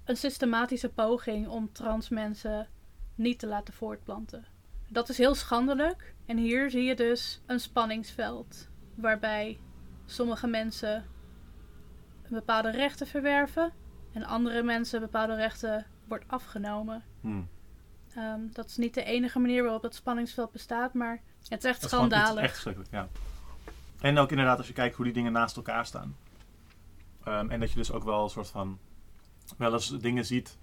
[0.04, 2.68] een systematische poging om trans mensen
[3.16, 4.46] niet te laten voortplanten.
[4.88, 6.16] Dat is heel schandelijk.
[6.26, 9.60] En hier zie je dus een spanningsveld waarbij
[10.06, 11.06] sommige mensen
[12.30, 13.74] bepaalde rechten verwerven
[14.14, 17.04] en andere mensen bepaalde rechten wordt afgenomen.
[17.22, 17.50] Hmm.
[18.16, 21.62] Ehm, dat is niet de enige manier waarop het spanningsveld bestaat, maar het is echt
[21.62, 22.44] Dat is gewoon- het is schandalig.
[22.44, 23.08] echt verschrikkelijk, ja.
[24.02, 26.16] En ook inderdaad als je kijkt hoe die dingen naast elkaar staan.
[27.24, 28.80] Ehm, en dat je dus ook wel een soort van...
[29.58, 30.58] Wel eens dingen ziet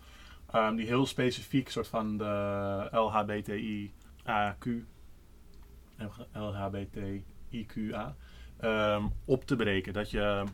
[0.51, 4.67] ehm, die heel specifiek soort van de LHBTI-AQ...
[6.33, 8.15] LHBTIQA
[8.61, 9.93] ehm, op te breken.
[9.93, 10.45] Dat je...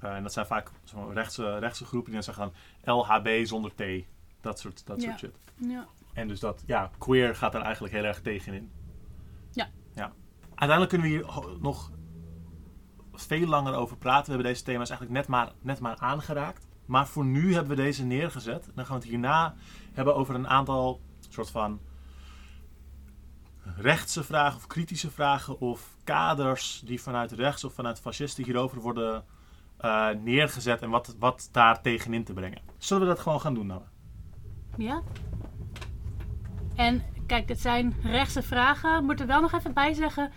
[0.00, 2.52] eh, en dat zijn vaak zo'n rechtse, rechtse groepen die dan zeggen
[2.84, 3.82] dan LHB zonder T.
[4.46, 5.08] Dat soort, dat Ja.
[5.08, 5.38] soort shit.
[5.70, 5.86] Ja.
[6.12, 8.70] En dus dat, ja, queer gaat daar eigenlijk heel erg tegenin.
[9.50, 9.68] Ja.
[9.94, 10.12] ja.
[10.54, 11.90] Uiteindelijk kunnen we hier nog
[13.12, 14.24] veel langer over praten.
[14.26, 16.66] We hebben deze thema's eigenlijk net maar, net maar aangeraakt.
[16.86, 18.70] Maar voor nu hebben we deze neergezet.
[18.74, 19.54] Dan gaan we het hierna
[19.92, 21.80] hebben over een aantal soort van
[23.76, 29.24] rechtse vragen of kritische vragen of kaders die vanuit rechts of vanuit fascisten hierover worden
[29.76, 32.62] eh, neergezet en wat, wat daar tegenin te brengen.
[32.78, 33.82] Zullen we dat gewoon gaan doen, Noah?
[34.76, 35.02] Ja.
[36.76, 39.04] En kijk, dit zijn rechtse vragen.
[39.04, 40.32] Moet er wel nog even bij zeggen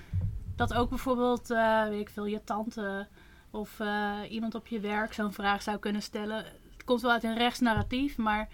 [0.59, 3.07] dat ook bijvoorbeeld, eh, weet ik veel, je tante
[3.51, 6.45] of eh, iemand op je werk zo'n vraag zou kunnen stellen.
[6.71, 8.49] Het komt wel uit een rechtsnarratief, maar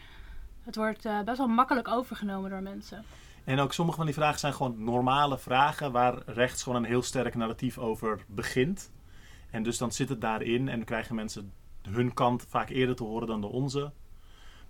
[0.62, 3.04] het wordt eh, best wel makkelijk overgenomen door mensen.
[3.44, 7.02] En ook sommige van die vragen zijn gewoon normale vragen waar rechts gewoon een heel
[7.02, 8.92] sterk narratief over begint.
[9.52, 13.28] En dus dan zit het daarin en krijgen mensen hun kant vaak eerder te horen
[13.28, 13.92] dan de onze.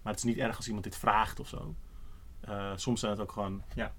[0.05, 1.75] Maar het is niet erg als iemand dit vraagt of zo.
[2.41, 3.91] Eh, soms zijn het ook gewoon, ja.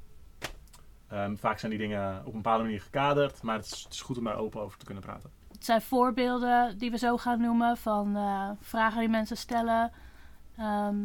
[1.08, 4.24] Ehm, vaak zijn die dingen op een bepaalde manier gekaderd, maar het is, goed om
[4.24, 5.30] daar open over te kunnen praten.
[5.52, 9.92] Het zijn voorbeelden die we zo gaan noemen van eh, vragen die mensen stellen.
[10.56, 10.96] ehm,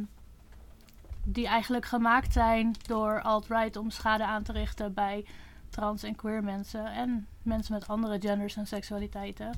[1.24, 5.26] die eigenlijk gemaakt zijn door alt-right om schade aan te richten bij
[5.70, 6.86] trans en queer mensen.
[6.86, 9.52] En mensen met andere genders en seksualiteiten.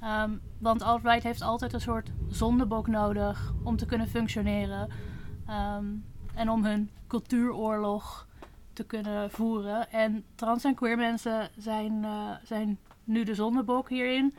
[0.00, 4.88] Ehm, want alt-right heeft altijd een soort zondebok nodig om te kunnen functioneren.
[5.46, 5.84] Ehm,
[6.34, 8.26] en om hun cultuuroorlog
[8.72, 9.90] te kunnen voeren.
[9.90, 14.34] En trans en queer mensen zijn, eh, zijn nu de zondebok hierin.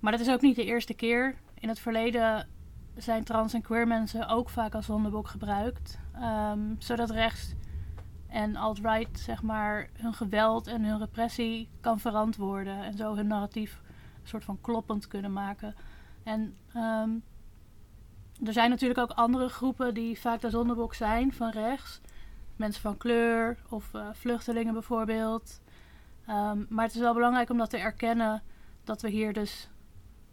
[0.00, 1.34] Maar dat is ook niet de eerste keer.
[1.54, 2.48] In het verleden
[2.96, 5.98] zijn trans en queer mensen ook vaak als zondebok gebruikt.
[6.14, 7.54] Ehm, zodat rechts
[8.28, 12.84] en alt-right zeg maar hun geweld en hun repressie kan verantwoorden.
[12.84, 13.80] En zo hun narratief
[14.28, 15.74] soort van kloppend kunnen maken.
[16.22, 17.10] En ehm,
[18.44, 22.00] er zijn natuurlijk ook andere groepen die vaak de zondebok zijn van rechts.
[22.56, 25.60] Mensen van kleur of eh, vluchtelingen bijvoorbeeld.
[26.26, 28.42] Ehm, maar het is wel belangrijk om dat te erkennen
[28.84, 29.68] dat we hier dus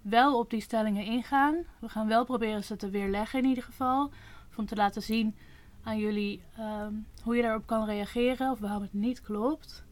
[0.01, 1.55] wel op die stellingen ingaan.
[1.79, 4.11] We gaan wel proberen ze te weerleggen in ieder geval.
[4.55, 5.35] Om te laten zien
[5.83, 6.93] aan jullie ehm,
[7.23, 9.85] hoe je daarop kan reageren of waarom het niet klopt.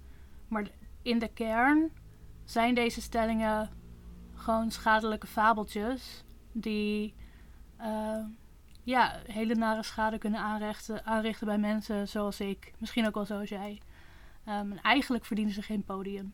[0.47, 0.67] Maar
[1.01, 1.91] in de kern
[2.43, 3.69] zijn deze stellingen
[4.43, 7.13] gewoon schadelijke fabeltjes die
[7.77, 8.25] eh,
[8.83, 13.49] ja, hele nare schade kunnen aanrichten, aanrichten bij mensen zoals ik, misschien ook wel zoals
[13.49, 13.81] jij.
[14.45, 16.33] Ehm, en eigenlijk verdienen ze geen podium.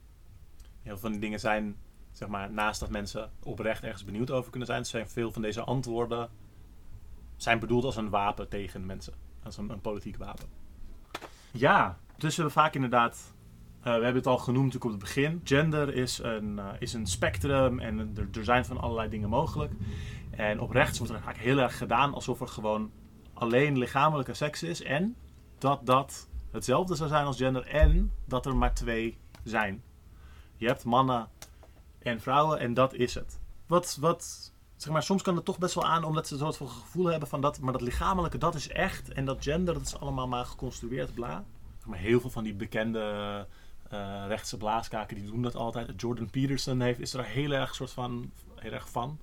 [0.62, 1.76] Heel veel van die dingen zijn,
[2.12, 5.64] zeg maar, naast dat mensen oprecht ergens benieuwd over kunnen zijn, zijn veel van deze
[5.64, 6.30] antwoorden
[7.36, 9.14] zijn bedoeld als een wapen tegen mensen.
[9.44, 10.46] Als een, een politiek wapen.
[11.52, 13.39] Ja, dus we hebben vaak inderdaad uh,
[13.84, 15.42] we hebben het al genoemd natuurlijk op het begin.
[15.44, 19.74] Gender is een, uh, is een spectrum en er, er, zijn van allerlei dingen mogelijk.
[20.30, 22.92] En op rechts wordt er vaak heel erg gedaan alsof er gewoon
[23.34, 24.82] alleen lichamelijke seks is.
[24.82, 25.16] En
[25.58, 27.68] dat dat hetzelfde zou zijn als gender.
[27.68, 29.84] En dat er maar twee zijn.
[30.56, 31.28] Je hebt mannen
[32.00, 33.40] en vrouwen en dat is het.
[33.68, 36.58] Wat, wat zeg maar, soms kan het toch best wel aan omdat ze een soort
[36.58, 39.14] van gevoel hebben van dat, maar dat lichamelijke dat is echt.
[39.14, 41.44] En dat gender dat is allemaal maar geconstrueerd, bla.
[41.86, 43.48] Maar heel veel van die bekende
[43.94, 46.02] uh, rechtse blaaskaken die doen dat altijd.
[46.02, 49.20] Jordan Peterson heeft, is er heel erg soort van heel erg van.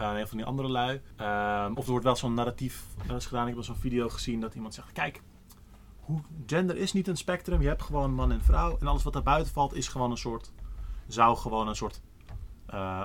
[0.00, 1.00] Uh, van die andere lui.
[1.20, 3.40] Uh, of er wordt wel zo'n narratief gedaan.
[3.40, 5.22] Ik heb wel zo'n video gezien dat iemand zegt: Kijk,
[6.00, 7.60] hoe, gender is niet een spectrum.
[7.60, 8.76] Je hebt gewoon man en vrouw.
[8.80, 10.52] En alles wat daar buiten valt is gewoon een soort.
[11.06, 12.00] Zou gewoon een soort.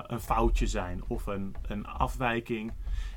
[0.06, 1.02] een foutje zijn.
[1.06, 2.72] Of een, een afwijking.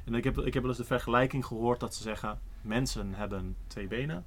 [0.06, 3.56] En ik heb, ik heb wel eens de vergelijking gehoord dat ze zeggen: Mensen hebben
[3.68, 4.26] twee benen.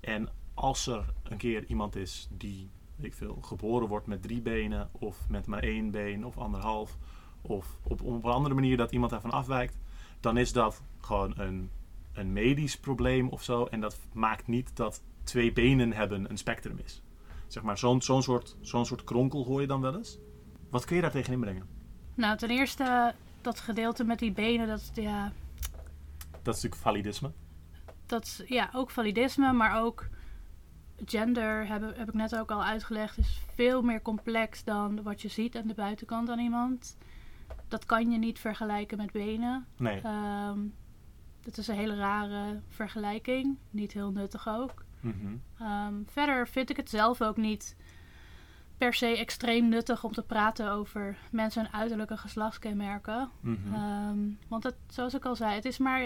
[0.00, 2.70] En als er een keer iemand is die
[3.04, 6.96] ik veel, geboren wordt met drie benen of met maar één been of anderhalf
[7.40, 9.78] of op, op een andere manier dat iemand daarvan afwijkt,
[10.20, 11.70] dan is dat gewoon een,
[12.12, 13.64] een medisch probleem of zo.
[13.64, 17.02] En dat maakt niet dat twee benen hebben een spectrum is.
[17.46, 20.18] Zeg maar, zo'n zo'n soort, zo'n soort kronkel hoor je dan wel eens.
[20.70, 21.66] Wat kun je daar tegen inbrengen?
[22.14, 25.32] Nou, ten eerste dat gedeelte met die benen, dat ja...
[26.42, 27.30] Dat is natuurlijk validisme.
[28.06, 30.08] Dat is ja, ook validisme, maar ook
[31.04, 35.28] gender, heb, heb ik net ook al uitgelegd, is veel meer complex dan wat je
[35.28, 36.96] ziet aan de buitenkant aan iemand.
[37.68, 39.66] Dat kan je niet vergelijken met benen.
[39.76, 40.02] Nee.
[40.04, 40.74] Um,
[41.40, 43.58] dat is een hele rare vergelijking.
[43.70, 44.84] Niet heel nuttig ook.
[45.00, 47.76] Mm um, verder vind ik het zelf ook niet
[48.78, 53.30] per se extreem nuttig om te praten over mensen en uiterlijke geslachtskenmerken.
[53.40, 54.08] Mm -hmm.
[54.08, 56.02] um, want het, zoals ik al zei, het is maar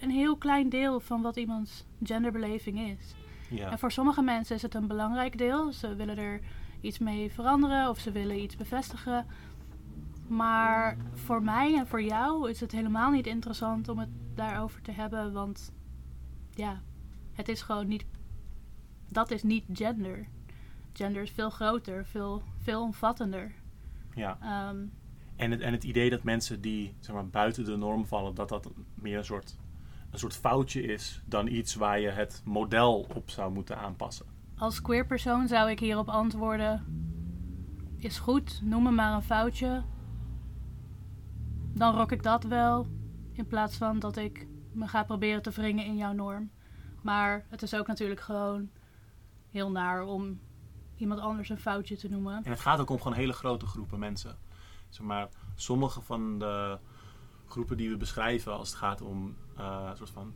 [0.00, 3.14] een heel klein deel van wat iemands genderbeleving is.
[3.56, 3.70] Ja.
[3.70, 5.72] En voor sommige mensen is het een belangrijk deel.
[5.72, 6.40] Ze willen er
[6.80, 9.26] iets mee veranderen of ze willen iets bevestigen.
[10.26, 14.92] Maar voor mij en voor jou is het helemaal niet interessant om het daarover te
[14.92, 15.32] hebben.
[15.32, 15.72] Want
[16.50, 16.82] ja,
[17.32, 18.04] het is gewoon niet.
[19.08, 20.26] Dat is niet gender.
[20.92, 23.52] Gender is veel groter, veel, veel omvattender.
[24.14, 24.68] Ja.
[24.70, 24.92] Um,
[25.36, 28.48] en, het, en het idee dat mensen die zeg maar, buiten de norm vallen, dat
[28.48, 29.56] dat meer een soort
[30.14, 34.26] een soort foutje is dan iets waar je het model op zou moeten aanpassen.
[34.56, 36.84] Als queer persoon zou ik hierop antwoorden:
[37.96, 39.82] is goed, noem me maar een foutje.
[41.72, 42.86] Dan rok ik dat wel,
[43.32, 46.50] in plaats van dat ik me ga proberen te wringen in jouw norm.
[47.02, 48.70] Maar het is ook natuurlijk gewoon
[49.50, 50.40] heel naar om
[50.96, 52.44] iemand anders een foutje te noemen.
[52.44, 54.36] En het gaat ook om gewoon hele grote groepen mensen.
[54.88, 56.78] Zeg maar, sommige van de
[57.46, 60.34] groepen die we beschrijven als het gaat om uh, soort van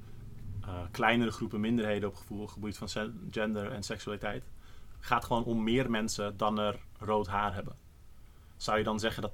[0.65, 2.89] uh, kleinere groepen minderheden op gevoel, gebied van
[3.31, 4.45] gender en seksualiteit,
[4.99, 7.77] gaat gewoon om meer mensen dan er rood haar hebben.
[8.57, 9.33] Zou je dan zeggen dat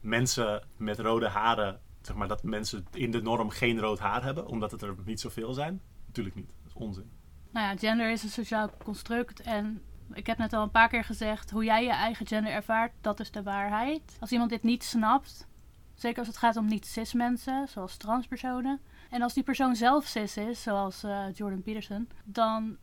[0.00, 4.46] mensen met rode haren, zeg maar, dat mensen in de norm geen rood haar hebben,
[4.46, 5.80] omdat het er niet zoveel zijn?
[6.06, 6.48] Natuurlijk niet.
[6.62, 7.10] Dat is onzin.
[7.50, 11.04] Nou ja, gender is een sociaal construct en ik heb net al een paar keer
[11.04, 14.16] gezegd, hoe jij je eigen gender ervaart, dat is de waarheid.
[14.20, 15.46] Als iemand dit niet snapt,
[15.94, 20.36] zeker als het gaat om niet-cis mensen, zoals transpersonen, en als die persoon zelf cis
[20.36, 22.76] is, zoals uh, Jordan Peterson, dan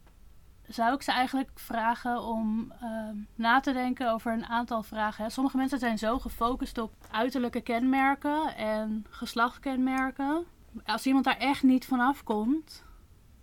[0.67, 5.32] zou ik ze eigenlijk vragen om uh, na te denken over een aantal vragen.
[5.32, 10.45] Sommige mensen zijn zo gefocust op uiterlijke kenmerken en geslachtskenmerken.
[10.86, 12.84] Als iemand daar echt niet vanaf komt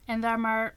[0.04, 0.74] en daar maar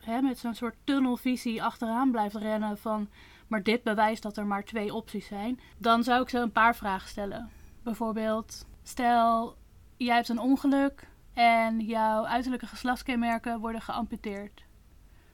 [0.00, 3.08] hè, met zo'n soort tunnelvisie achteraan blijft rennen van
[3.52, 6.76] maar dit bewijst dat er maar twee opties zijn, dan zou ik ze een paar
[6.76, 7.50] vragen stellen.
[7.82, 9.56] Bijvoorbeeld, stel
[9.96, 14.64] jij hebt een ongeluk en jouw uiterlijke geslachtskenmerken worden geamputeerd.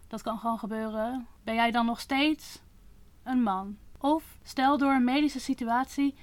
[0.08, 1.26] Dat kan gewoon gebeuren.
[1.44, 2.62] Ben jij dan nog steeds
[3.22, 3.76] een man?
[3.98, 6.14] Of stel door een medische situatie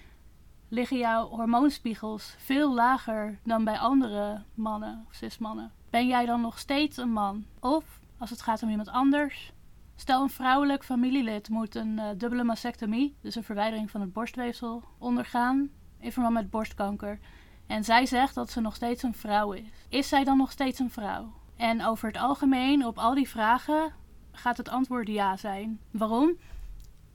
[0.68, 5.72] liggen jouw hormoonspiegels veel lager dan bij andere mannen of cismannen.
[5.90, 7.46] Ben jij dan nog steeds een man?
[7.60, 9.52] Of als het gaat om iemand anders,
[9.96, 14.84] stel een vrouwelijk familielid moet een uh, dubbele mastectomie, dus een verwijdering van het borstweefsel,
[14.98, 15.70] ondergaan.
[16.00, 17.20] in verband met borstkanker.
[17.68, 19.68] En zij zegt dat ze nog steeds een vrouw is.
[19.90, 21.34] Is zij dan nog steeds een vrouw?
[21.56, 23.94] En over het algemeen, op al die vragen,
[24.32, 25.80] gaat het antwoord ja zijn.
[25.92, 26.38] Waarom?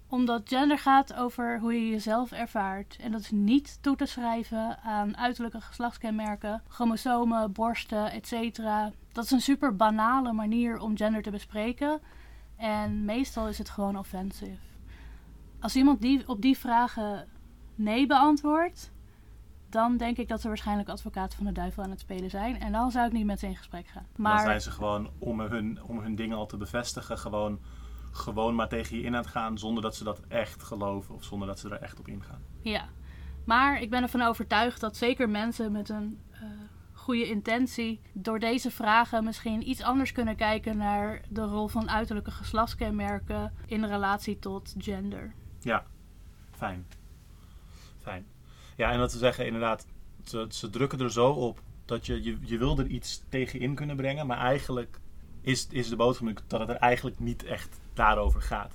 [0.09, 2.96] Omdat gender gaat over hoe je jezelf ervaart.
[3.01, 8.59] En dat is niet toe te schrijven aan uiterlijke geslachtskenmerken, chromosomen, borsten, etc.
[9.12, 12.01] Dat is een super banale manier om gender te bespreken.
[12.57, 14.59] En meestal is het gewoon offensive.
[15.61, 17.28] Als iemand die, op die vragen
[17.74, 18.90] nee beantwoordt,
[19.70, 22.60] dan denk ik dat ze waarschijnlijk advocaten van de duivel aan het spelen zijn.
[22.60, 24.06] En dan zou ik niet met ze in gesprek gaan.
[24.16, 27.60] Maar Dan zijn ze gewoon, om hun, om hun dingen al te bevestigen, gewoon,
[28.10, 29.58] gewoon maar tegen je in aan het gaan.
[29.58, 32.42] Zonder dat ze dat echt geloven of zonder dat ze er echt op ingaan.
[32.60, 32.88] Ja,
[33.44, 36.40] maar ik ben ervan overtuigd dat zeker mensen met een eh,
[36.92, 42.30] goede intentie door deze vragen misschien iets anders kunnen kijken naar de rol van uiterlijke
[42.30, 45.34] geslachtskenmerken in relatie tot gender.
[45.60, 45.84] Ja,
[46.50, 46.86] fijn.
[47.98, 48.26] Fijn.
[48.80, 49.86] Ja, en dat te zeggen, inderdaad,
[50.24, 53.74] ze, ze drukken er zo op dat je, je, je wil er iets tegen in
[53.74, 55.00] kunnen brengen, maar eigenlijk
[55.40, 58.72] is, is de boodschap dat het er eigenlijk niet echt daarover gaat.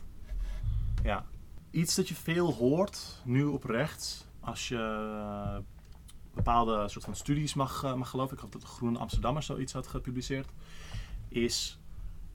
[1.04, 1.26] Ja.
[1.72, 5.58] Iets dat je veel hoort, nu op rechts, als je eh,
[6.34, 9.74] bepaalde soort van studies mag, eh, mag geloven, ik geloof dat de Groene Amsterdammer zoiets
[9.74, 10.50] had gepubliceerd,
[11.28, 11.80] is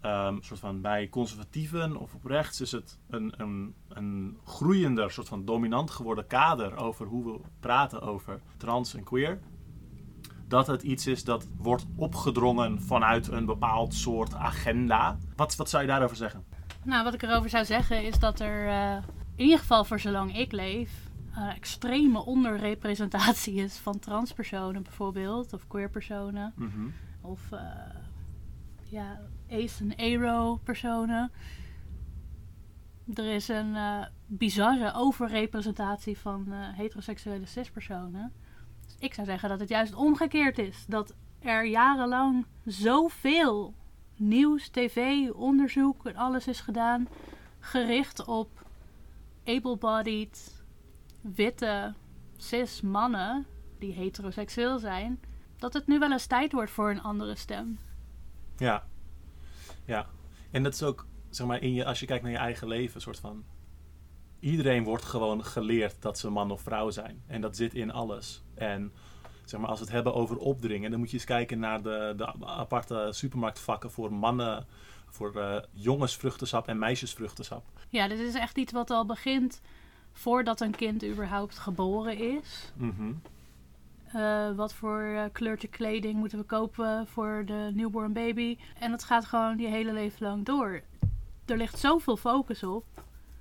[0.01, 5.29] ehm, soort van bij conservatieven of op rechts is het een, een, een groeiender, soort
[5.29, 9.41] van dominant geworden kader over hoe we praten over trans en queer.
[10.49, 15.19] Dat het iets is dat wordt opgedrongen vanuit een bepaald soort agenda.
[15.37, 16.45] Wat, wat zou je daarover zeggen?
[16.85, 18.97] Nou, wat ik erover zou zeggen is dat er eh,
[19.35, 25.67] in ieder geval voor zolang ik leef eh, extreme onderrepresentatie is van transpersonen bijvoorbeeld, of
[25.67, 26.87] queerpersonen, Mhm.
[27.21, 27.61] of eh,
[28.89, 29.21] ja,
[29.51, 31.33] ace en aro personen.
[33.15, 38.33] Er is een eh, bizarre overrepresentatie van eh, heteroseksuele cispersonen.
[38.85, 40.85] Dus ik zou zeggen dat het juist omgekeerd is.
[40.89, 43.75] Dat er jarenlang zoveel
[44.17, 47.09] nieuws, tv, onderzoek en alles is gedaan
[47.61, 48.67] gericht op
[49.45, 50.65] able-bodied,
[51.21, 51.95] witte,
[52.37, 53.47] cis mannen
[53.79, 55.21] die heteroseksueel zijn,
[55.57, 57.79] dat het nu wel eens tijd wordt voor een andere stem.
[58.57, 58.87] Ja.
[59.91, 60.07] Ja.
[60.51, 62.95] En dat is ook, zeg maar, in je, als je kijkt naar je eigen leven,
[62.95, 63.45] een soort van.
[64.41, 67.23] Iedereen wordt gewoon geleerd dat ze man of vrouw zijn.
[67.27, 68.43] En dat zit in alles.
[68.55, 68.93] En
[69.45, 72.15] zeg maar, als we het hebben over opdringen, dan moet je eens kijken naar de,
[72.17, 74.67] de aparte supermarktvakken voor mannen,
[75.09, 77.65] voor eh, jongensvruchtensap en meisjesvruchtensap.
[77.89, 79.61] Ja, dit is echt iets wat al begint
[80.13, 82.73] voordat een kind überhaupt geboren is.
[82.77, 83.13] Mhm.
[84.13, 88.59] Eh, wat voor eh, kleurtje kleding moeten we kopen voor de newborn baby?
[88.79, 90.81] En dat gaat gewoon je hele leven lang door.
[91.45, 92.85] Er ligt zoveel focus op.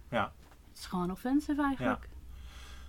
[0.09, 0.33] Ja.
[0.69, 2.09] Het is gewoon offensive eigenlijk.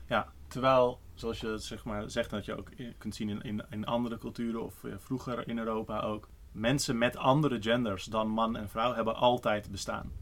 [0.07, 3.65] Ja, terwijl, zoals je het zeg maar, zegt, dat je ook kunt zien in, in,
[3.71, 6.29] in andere culturen of eh, vroeger in Europa ook.
[6.53, 10.13] Mensen met andere genders dan man en vrouw hebben altijd bestaan.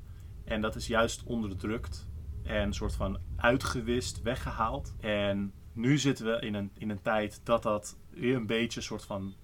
[0.44, 2.09] En dat is juist onderdrukt
[2.42, 4.94] en een soort van uitgewist, weggehaald.
[5.00, 9.05] En nu zitten we in een, in een tijd dat dat weer een beetje soort
[9.05, 9.35] van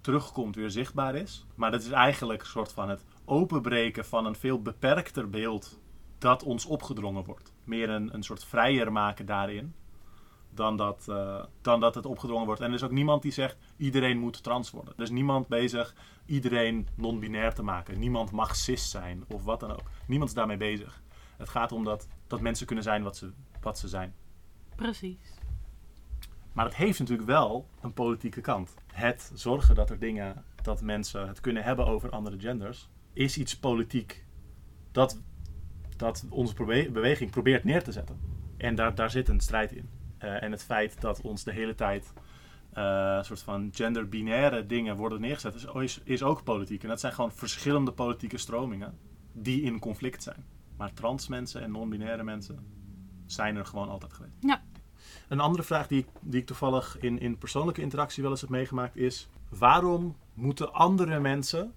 [0.00, 1.46] terugkomt, weer zichtbaar is.
[1.54, 5.80] Maar dat is eigenlijk een soort van het openbreken van een veel beperkter beeld
[6.18, 7.52] dat ons opgedrongen wordt.
[7.64, 9.74] Meer een, een soort vrijer maken daarin.
[10.50, 12.60] Dan dat, eh, dan dat het opgedrongen wordt.
[12.60, 14.94] En er is ook niemand die zegt iedereen moet trans worden.
[14.96, 15.94] Er is niemand bezig
[16.26, 17.98] iedereen non-binair te maken.
[17.98, 19.90] Niemand mag cis zijn of wat dan ook.
[20.06, 21.02] Niemand is daarmee bezig.
[21.36, 24.14] Het gaat om dat, dat mensen kunnen zijn wat ze, wat ze zijn.
[24.76, 25.44] Precies.
[26.56, 28.74] Maar het heeft natuurlijk wel een politieke kant.
[28.92, 33.58] Het zorgen dat er dingen, dat mensen het kunnen hebben over andere genders, is iets
[33.58, 34.24] politiek
[34.92, 35.20] dat,
[35.96, 36.54] dat onze
[36.92, 38.20] beweging probeert neer te zetten.
[38.56, 39.88] En daar, daar zit een strijd in.
[40.18, 42.12] Eh, en het feit dat ons de hele tijd
[42.72, 46.82] eh, soort van genderbinaire dingen worden neergezet, is, is, is ook politiek.
[46.82, 48.98] En dat zijn gewoon verschillende politieke stromingen
[49.32, 50.44] die in conflict zijn.
[50.76, 52.66] Maar trans mensen en non-binaire mensen
[53.26, 54.36] zijn er gewoon altijd geweest.
[54.40, 54.62] Ja.
[55.28, 58.50] Een andere vraag die ik, die ik toevallig in, in persoonlijke interactie wel eens heb
[58.50, 61.72] meegemaakt is: waarom moeten andere mensen,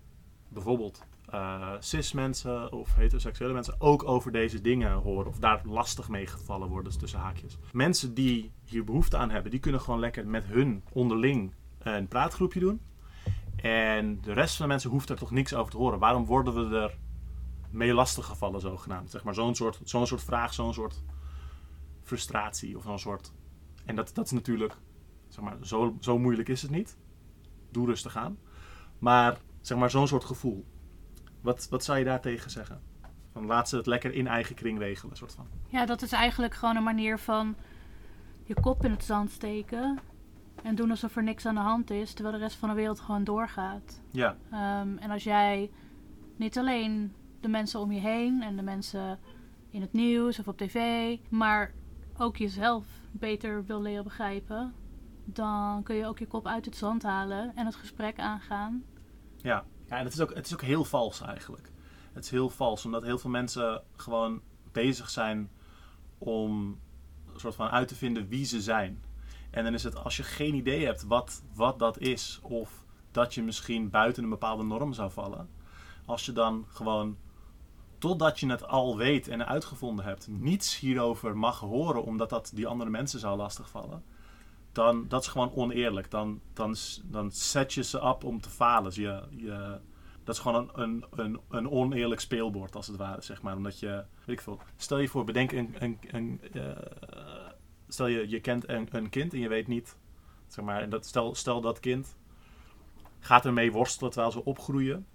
[0.47, 6.09] bijvoorbeeld eh, cis mensen of heteroseksuele mensen, ook over deze dingen horen of daar lastig
[6.09, 7.57] mee gevallen worden, dus tussen haakjes?
[7.71, 12.59] Mensen die hier behoefte aan hebben, die kunnen gewoon lekker met hun onderling een praatgroepje
[12.59, 12.81] doen.
[13.55, 15.99] En de rest van de mensen hoeft er toch niks over te horen.
[15.99, 16.97] Waarom worden we er
[17.69, 19.11] mee lastiggevallen, zogenaamd?
[19.11, 21.03] Zeg maar zo'n soort, zo'n soort vraag, zo'n soort
[22.03, 23.31] frustratie of zo'n soort.
[23.89, 24.73] En dat, dat is natuurlijk,
[25.27, 26.97] zeg maar, zo, zo moeilijk is het niet.
[27.71, 28.37] Doe rustig aan.
[28.99, 30.65] Maar, zeg maar, zo'n soort gevoel.
[31.41, 32.81] Wat, wat zou je daartegen zeggen?
[33.33, 35.47] Van laat ze het lekker in eigen kring regelen, soort van.
[35.67, 37.55] Ja, dat is eigenlijk gewoon een manier van
[38.43, 39.99] je kop in het zand steken
[40.63, 42.99] en doen alsof er niks aan de hand is, terwijl de rest van de wereld
[42.99, 44.01] gewoon doorgaat.
[44.11, 45.71] Ja, Ehm, en als jij
[46.35, 49.19] niet alleen de mensen om je heen en de mensen
[49.69, 51.73] in het nieuws of op tv, maar
[52.17, 54.73] ook jezelf beter wil leren begrijpen,
[55.25, 58.83] dan kun je ook je kop uit het zand halen en het gesprek aangaan.
[59.37, 59.65] ja.
[59.85, 61.71] ja en het is, ook, het is ook heel vals eigenlijk.
[62.13, 64.41] Het is heel vals, omdat heel veel mensen gewoon
[64.71, 65.49] bezig zijn
[66.17, 66.79] om
[67.35, 69.03] soort van uit te vinden wie ze zijn.
[69.51, 73.33] En dan is het als je geen idee hebt wat, wat dat is, of dat
[73.33, 75.49] je misschien buiten een bepaalde norm zou vallen,
[76.05, 77.17] als je dan gewoon
[77.99, 82.67] totdat je het al weet en uitgevonden hebt, niets hierover mag horen omdat dat die
[82.67, 84.03] andere mensen zou lastigvallen,
[84.71, 86.11] dan dat is gewoon oneerlijk.
[86.11, 88.91] Dan, dan, dan zet je ze op om te falen.
[88.95, 89.79] Je, je,
[90.23, 93.55] dat is gewoon een, een, een, oneerlijk speelbord als het ware, zeg maar.
[93.55, 97.49] Omdat je, weet ik veel, stel je voor, bedenk een, een, een eh,
[97.87, 99.97] stel je, je kent een, een kind en je weet niet,
[100.47, 102.17] zeg maar, dat, stel, stel dat kind
[103.19, 105.07] gaat ermee worstelen terwijl ze opgroeien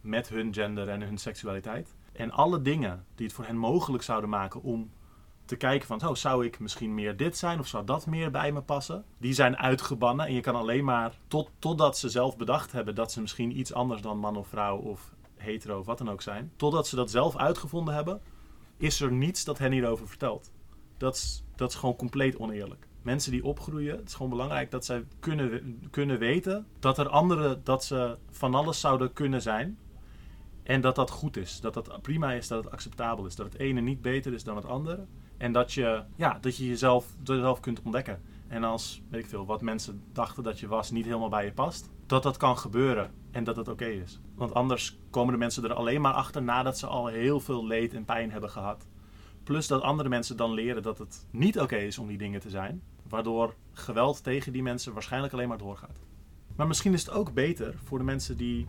[0.00, 1.94] met hun gender en hun seksualiteit.
[2.12, 4.90] En alle dingen die het voor hen mogelijk zouden maken om
[5.44, 8.52] te kijken van, oh, zou ik misschien meer dit zijn of zou dat meer bij
[8.52, 9.04] me passen?
[9.18, 13.12] Die zijn uitgebannen en je kan alleen maar, tot, totdat ze zelf bedacht hebben dat
[13.12, 16.52] ze misschien iets anders dan man of vrouw of hetero of wat dan ook zijn,
[16.56, 18.20] totdat ze dat zelf uitgevonden hebben,
[18.76, 20.50] is er niets dat hen hierover vertelt.
[20.96, 22.86] Dat is, dat is gewoon compleet oneerlijk.
[23.02, 27.60] Mensen die opgroeien, het is gewoon belangrijk dat zij kunnen, kunnen weten dat er anderen,
[27.64, 29.78] dat ze van alles zouden kunnen zijn.
[30.62, 31.60] En dat dat goed is.
[31.60, 33.36] Dat dat prima is, dat het acceptabel is.
[33.36, 35.06] Dat het ene niet beter is dan het andere.
[35.36, 38.22] En dat je, ja, dat je jezelf, jezelf kunt ontdekken.
[38.48, 41.52] En als, weet ik veel, wat mensen dachten dat je was niet helemaal bij je
[41.52, 41.90] past.
[42.06, 44.20] Dat dat kan gebeuren en dat het oké is.
[44.34, 47.94] Want anders komen de mensen er alleen maar achter nadat ze al heel veel leed
[47.94, 48.86] en pijn hebben gehad.
[49.44, 52.50] Plus dat andere mensen dan leren dat het niet oké is om die dingen te
[52.50, 52.82] zijn.
[53.08, 55.98] Waardoor geweld tegen die mensen waarschijnlijk alleen maar doorgaat.
[56.56, 58.66] Maar misschien is het ook beter voor de mensen die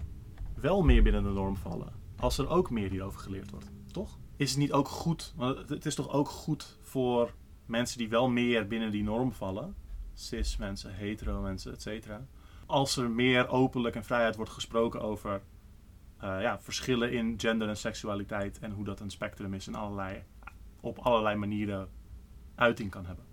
[0.55, 1.93] wel meer binnen de norm vallen.
[2.17, 3.71] Als er ook meer hierover geleerd wordt.
[3.91, 4.17] Toch?
[4.35, 5.33] Is het niet ook goed?
[5.35, 7.33] Want het- is toch ook goed voor
[7.65, 9.75] mensen die wel meer binnen die norm vallen.
[10.13, 12.25] Cis mensen, hetero mensen, et cetera.
[12.65, 15.41] Als er meer openlijk en vrijheid wordt gesproken over
[16.17, 18.59] eh, ja, verschillen in gender en seksualiteit.
[18.59, 20.23] En hoe dat een spectrum is en allerlei,
[20.79, 21.89] op allerlei manieren
[22.55, 23.25] uiting kan hebben.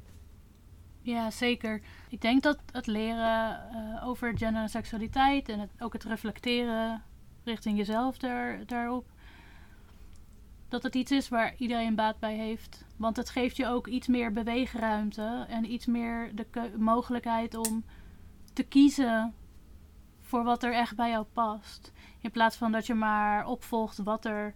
[1.02, 1.80] Ja, zeker.
[2.08, 7.02] Ik denk dat het leren eh, over gender en seksualiteit en ook het reflecteren
[7.44, 9.06] richting jezelf daar, daarop,
[10.68, 12.84] dat het iets is waar iedereen baat bij heeft.
[12.96, 17.84] Want het geeft je ook iets meer beweegruimte en iets meer de mogelijkheid om
[18.52, 19.34] te kiezen
[20.20, 21.92] voor wat er echt bij jou past.
[22.20, 24.54] In plaats van dat je maar opvolgt wat er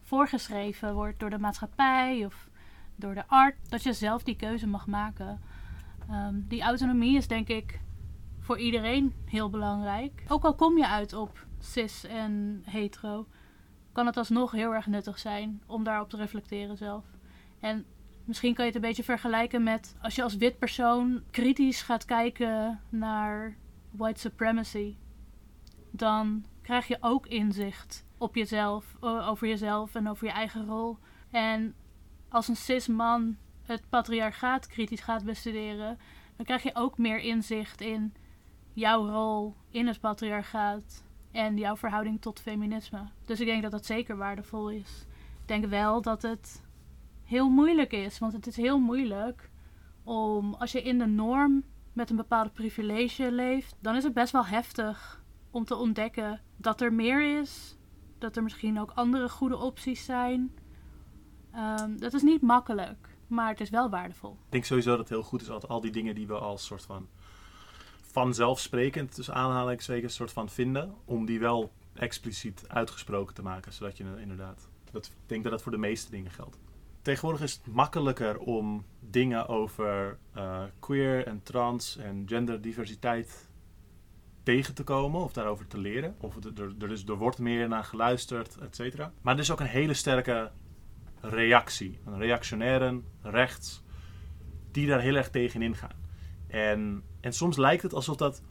[0.00, 2.48] voorgeschreven wordt door de maatschappij of
[2.96, 5.40] door de art, dat je zelf die keuze mag maken.
[6.08, 7.80] Ehm, die autonomie is denk ik
[8.38, 10.24] voor iedereen heel belangrijk.
[10.28, 13.26] Ook al kom je uit op cis en hetero,
[13.92, 17.04] kan het alsnog heel erg nuttig zijn om daarop te reflecteren zelf.
[17.60, 17.84] En
[18.24, 22.04] misschien kan je het een beetje vergelijken met als je als wit persoon kritisch gaat
[22.04, 23.56] kijken naar
[23.90, 24.96] white supremacy,
[25.90, 30.98] dan krijg je ook inzicht op jezelf, over jezelf en over je eigen rol.
[31.30, 31.74] En
[32.28, 35.98] als een cis man het patriarchaat kritisch gaat bestuderen,
[36.36, 38.14] dan krijg je ook meer inzicht in
[38.72, 43.08] jouw rol in het patriarchaat en jouw verhouding tot feminisme.
[43.24, 45.06] Dus ik denk dat dat zeker waardevol is.
[45.40, 46.62] Ik denk wel dat het
[47.24, 49.50] heel moeilijk is, want het is heel moeilijk
[50.04, 54.32] om als je in de norm met een bepaalde privilege leeft, dan is het best
[54.32, 57.76] wel heftig om te ontdekken dat er meer is,
[58.18, 60.54] dat er misschien ook andere goede opties zijn.
[61.52, 64.32] Ehm, dat is niet makkelijk, maar het is wel waardevol.
[64.32, 66.64] Ik denk sowieso dat het heel goed is dat al die dingen die we als
[66.64, 67.08] soort van
[68.12, 74.04] vanzelfsprekend, tussen aanhalingstekens, soort van vinden, om die wel expliciet uitgesproken te maken, zodat je
[74.20, 76.58] inderdaad, dat, ik denk dat dat voor de meeste dingen geldt.
[77.02, 83.48] Tegenwoordig is het makkelijker om dingen over eh, queer en trans en genderdiversiteit
[84.42, 86.14] tegen te komen of daarover te leren.
[86.20, 86.74] Of er,
[87.06, 89.12] er, wordt meer naar geluisterd, et cetera.
[89.20, 90.50] Maar er is ook een hele sterke
[91.20, 91.98] reactie.
[92.06, 93.82] Een reactionairen, rechts,
[94.70, 96.00] die daar heel erg tegenin gaan.
[96.46, 98.42] En, en soms lijkt het alsof dat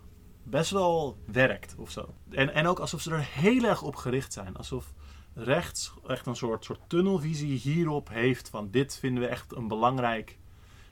[0.43, 2.13] best wel werkt of zo.
[2.29, 4.57] En, en ook alsof ze er heel erg op gericht zijn.
[4.57, 4.93] Alsof
[5.33, 10.37] rechts echt een soort, soort tunnelvisie hierop heeft van dit vinden we echt een belangrijk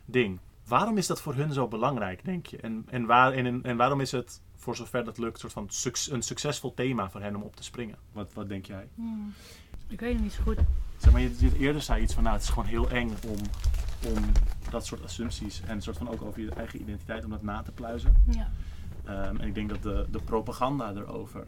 [0.05, 0.39] ding.
[0.67, 2.57] Waarom is dat voor hun zo belangrijk, denk je?
[2.57, 6.09] En, en, waar, en, en waarom is het, voor zover dat lukt, soort van suc-
[6.11, 7.97] een succesvol thema voor hen om op te springen?
[8.11, 8.87] Wat, wat denk jij?
[8.95, 9.33] Hmm.
[9.87, 10.57] Ik weet het niet zo goed.
[10.97, 13.37] Zeg maar, je, je eerder zei iets van, nou, het is gewoon heel eng om
[14.05, 14.23] om
[14.69, 17.61] dat soort assumpties en een soort van ook over je eigen identiteit om dat na
[17.61, 18.23] te pluizen.
[18.29, 18.51] Ja.
[19.05, 21.47] Ehm, en ik denk dat de, de propaganda erover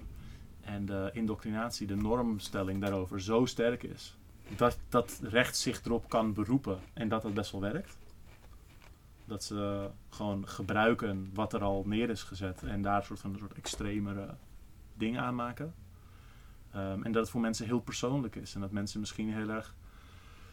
[0.61, 4.17] en de indoctrinatie, de normstelling daarover zo sterk is.
[4.55, 7.97] Dat, dat recht zich erop kan beroepen en dat dat best wel werkt.
[9.25, 13.33] Dat ze gewoon gebruiken wat er al neer is gezet en daar een soort van
[13.33, 14.35] een soort extremere
[14.93, 15.73] dingen aan maken.
[16.71, 18.55] Ehm, en dat het voor mensen heel persoonlijk is.
[18.55, 19.75] En dat mensen misschien heel erg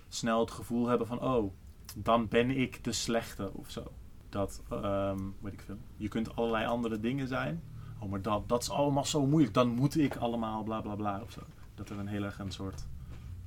[0.09, 1.21] snel het gevoel hebben van...
[1.21, 1.53] oh,
[1.97, 3.93] dan ben ik de slechte of zo.
[4.29, 5.79] Dat, ehm, weet ik veel.
[5.97, 7.63] Je kunt allerlei andere dingen zijn.
[7.99, 9.55] Oh, maar dat, dat is allemaal zo moeilijk.
[9.55, 11.41] Dan moet ik allemaal bla bla bla of zo.
[11.75, 12.87] Dat er een heel erg een soort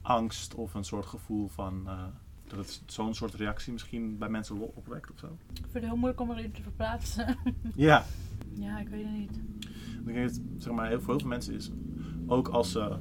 [0.02, 1.82] angst of een soort gevoel van...
[1.88, 2.04] eh,
[2.48, 5.28] dat het zo'n soort reactie misschien bij mensen opwekt of zo.
[5.54, 7.38] Ik vind het heel moeilijk om erin te verplaatsen.
[7.76, 8.06] Ja,
[8.54, 9.36] ja, ik weet het niet.
[10.00, 11.72] Ik denk dat het, zeg maar, heel, voor heel veel mensen is,
[12.28, 12.98] ook als ze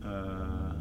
[0.00, 0.75] eh,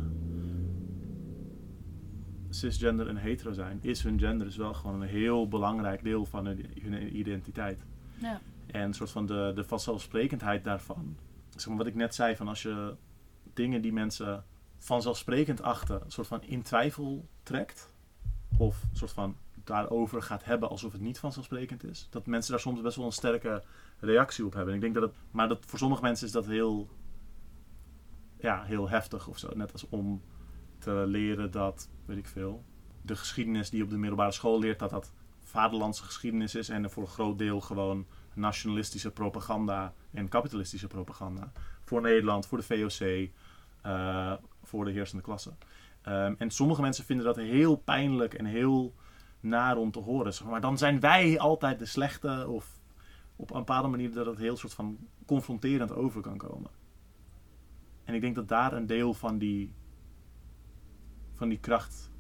[2.56, 6.46] cisgender en hetero zijn, is hun gender dus wel gewoon een heel belangrijk deel van
[6.46, 7.86] hun, hun identiteit.
[8.22, 8.42] Ja.
[8.66, 11.18] En een soort van de, de vanzelfsprekendheid daarvan.
[11.56, 12.96] Zeg maar wat ik net zei, van als je
[13.54, 14.44] dingen die mensen
[14.78, 17.94] vanzelfsprekend achten, een soort van in twijfel trekt,
[18.58, 22.60] of een soort van daarover gaat hebben alsof het niet vanzelfsprekend is, dat mensen daar
[22.60, 23.64] soms best wel een sterke
[24.00, 24.70] reactie op hebben.
[24.70, 26.90] En ik denk dat het, maar dat, voor sommige mensen is dat heel,
[28.38, 29.50] ja, heel heftig of zo.
[29.56, 30.22] Net als om
[30.78, 32.64] te leren dat, weet ik veel,
[33.02, 35.14] de geschiedenis die op de middelbare school leert, dat dat
[35.44, 41.52] vaderlandse geschiedenis is en voor een groot deel gewoon nationalistische propaganda en kapitalistische propaganda.
[41.84, 43.30] Voor Nederland, voor de VOC,
[43.82, 45.54] eh, voor de heersende klasse.
[46.02, 48.94] Ehm, en sommige mensen vinden dat heel pijnlijk en heel
[49.40, 50.34] naar om te horen.
[50.50, 52.80] Maar dan zijn wij altijd de slechte of
[53.36, 56.72] op een bepaalde manier dat het heel soort van confronterend over kan komen.
[58.04, 59.74] En ik denk dat daar een deel van die,
[61.36, 62.12] van die kracht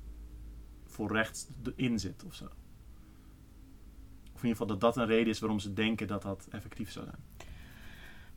[0.85, 2.45] voor rechts in zit of zo.
[2.45, 6.91] Of in ieder geval dat dat een reden is waarom ze denken dat dat effectief
[6.91, 7.49] zou zijn.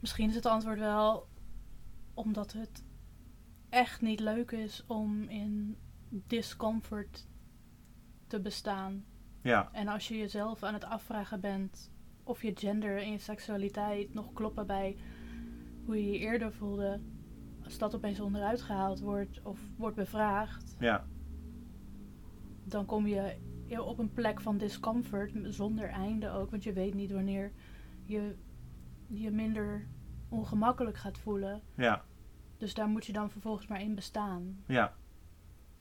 [0.00, 1.28] Misschien is het antwoord wel
[2.14, 2.82] omdat het
[3.68, 5.76] echt niet leuk is om in
[6.08, 7.26] discomfort
[8.26, 9.04] te bestaan.
[9.42, 11.90] Ja, En als je jezelf aan het afvragen bent
[12.22, 14.96] of je gender en je seksualiteit nog kloppen bij
[15.84, 17.00] hoe je je eerder voelde,
[17.68, 21.06] als dat opeens onderuit gehaald wordt of wordt bevraagd, ja,
[22.64, 23.36] dan kom je
[23.68, 27.52] op een plek van discomfort zonder einde ook, want je weet niet wanneer
[28.04, 28.34] je
[29.06, 29.86] je minder
[30.28, 31.62] ongemakkelijk gaat voelen.
[31.74, 32.04] ja.
[32.56, 34.64] Dus daar moet je dan vervolgens maar in bestaan.
[34.66, 34.94] Ja.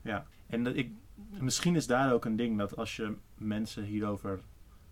[0.02, 0.26] Ja.
[0.46, 0.92] En dat ik,
[1.40, 4.40] misschien is daar ook een ding dat als je mensen hierover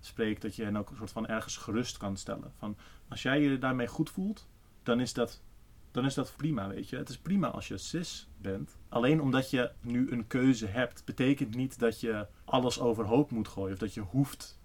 [0.00, 2.52] spreekt, dat je hen ook een soort van ergens gerust kan stellen.
[2.56, 2.76] Van
[3.08, 4.48] als jij je daarmee goed voelt,
[4.82, 5.42] dan is dat,
[5.96, 6.96] dan is dat prima, weet je.
[6.96, 8.76] Het is prima als je cis bent.
[8.88, 13.72] Alleen omdat je nu een keuze hebt, betekent niet dat je alles overhoop moet gooien.
[13.72, 14.60] Of dat je hoeft,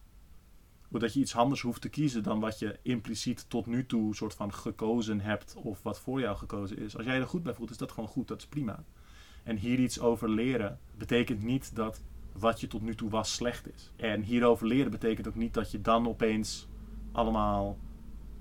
[0.89, 4.15] of dat je iets anders hoeft te kiezen dan wat je impliciet tot nu toe
[4.15, 5.55] soort van gekozen hebt.
[5.55, 6.97] Of wat voor jou gekozen is.
[6.97, 8.27] Als jij er goed bij voelt, is dat gewoon goed.
[8.27, 8.83] Dat is prima.
[9.43, 12.01] En hier iets over leren betekent niet dat
[12.31, 13.91] wat je tot nu toe was slecht is.
[13.95, 16.67] En hierover leren betekent ook niet dat je dan opeens
[17.11, 17.77] allemaal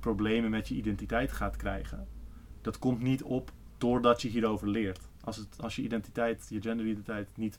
[0.00, 2.18] problemen met je identiteit gaat krijgen.
[2.60, 5.08] Dat komt niet op doordat je hierover leert.
[5.20, 7.58] Als, het, als je identiteit, je genderidentiteit niet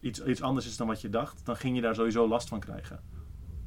[0.00, 2.60] iets, iets anders is dan wat je dacht, dan ging je daar sowieso last van
[2.60, 3.00] krijgen.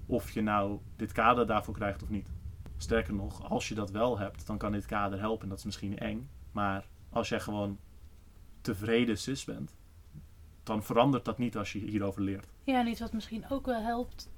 [0.05, 2.29] Of je nou dit kader daarvoor krijgt of niet.
[2.77, 5.43] Sterker nog, als je dat wel hebt, dan kan dit kader helpen.
[5.43, 6.29] En dat is misschien eng.
[6.51, 7.79] Maar als jij gewoon
[8.61, 9.75] tevreden cis bent,
[10.63, 12.47] dan verandert dat niet als je hierover leert.
[12.63, 14.29] Ja, en iets wat misschien ook wel helpt,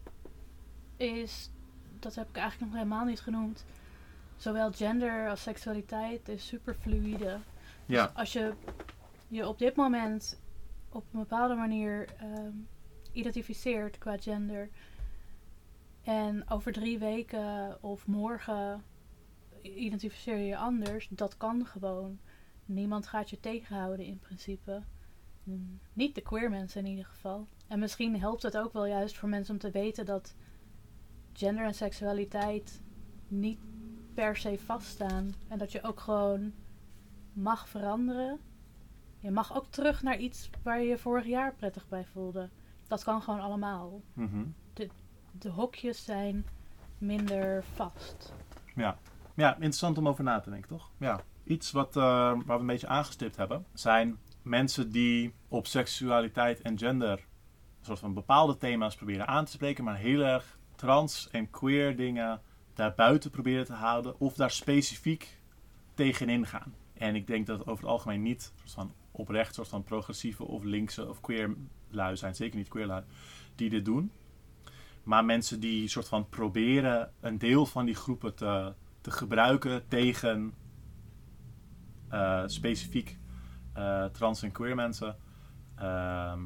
[0.98, 1.52] is,
[2.00, 3.66] dat heb ik eigenlijk nog helemaal niet genoemd,
[4.42, 7.38] zowel gender als seksualiteit is super fluïde.
[7.86, 8.54] Dus als je
[9.28, 10.40] je op dit moment
[10.90, 12.52] op een bepaalde manier ehm,
[13.12, 14.70] identificeert qua gender
[16.04, 18.84] en over drie weken of morgen
[19.62, 22.20] identificeer je je anders, dat kan gewoon.
[22.66, 24.84] Niemand gaat je tegenhouden in principe.
[25.44, 27.48] Mm, Niet de queer mensen in ieder geval.
[27.68, 30.36] En misschien helpt het ook wel juist voor mensen om te weten dat
[31.34, 32.82] gender en seksualiteit
[33.28, 33.60] niet
[34.14, 35.34] per se vaststaan.
[35.48, 36.54] En dat je ook gewoon
[37.34, 38.40] mag veranderen.
[39.20, 42.50] Je mag ook terug naar iets waar je je vorig jaar prettig bij voelde.
[42.88, 44.02] Dat kan gewoon allemaal.
[44.14, 44.44] Mhm.
[45.32, 46.46] De hokjes zijn
[46.98, 48.34] minder vast.
[48.76, 48.98] Ja.
[49.36, 50.92] ja, interessant om over na te denken, toch?
[50.98, 51.22] Ja.
[51.44, 56.78] Iets wat, eh, waar we een beetje aangestipt hebben, zijn mensen die op seksualiteit en
[56.78, 61.50] gender een soort van bepaalde thema's proberen aan te spreken, maar heel erg trans en
[61.50, 62.42] queer dingen
[62.74, 65.40] daarbuiten proberen te houden of daar specifiek
[65.94, 66.74] tegenin gaan.
[66.94, 70.64] En ik denk dat over het algemeen niet soort van oprecht soort van progressieve of
[70.64, 71.56] linkse of queer
[71.90, 73.04] lui zijn, zeker niet queer lui,
[73.56, 74.12] die dit doen.
[75.04, 80.54] Maar mensen die soort van proberen een deel van die groepen te, te gebruiken tegen
[82.10, 83.18] eh, specifiek
[83.74, 85.18] eh, trans en queer mensen.
[85.76, 86.42] Ehm,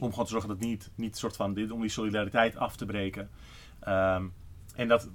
[0.00, 2.86] om gewoon te zorgen dat niet, niet soort van dit, om die solidariteit af te
[2.86, 3.30] breken.
[3.80, 4.26] Ehm,
[4.74, 5.10] en dat,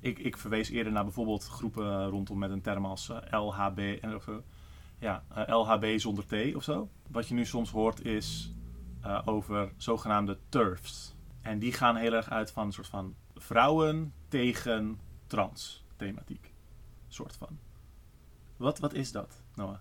[0.00, 4.14] ik, ik verwees eerder naar bijvoorbeeld groepen rondom met een term als eh, LHB en
[4.14, 4.28] of,
[4.98, 6.88] ja, eh, LHB zonder T of zo.
[7.10, 8.54] Wat je nu soms hoort is
[9.02, 11.14] eh, over zogenaamde turfs.
[11.40, 16.52] En die gaan heel erg uit van een soort van vrouwen tegen trans thematiek.
[17.08, 17.58] Soort van.
[18.56, 19.78] Wat, wat is dat, Noah?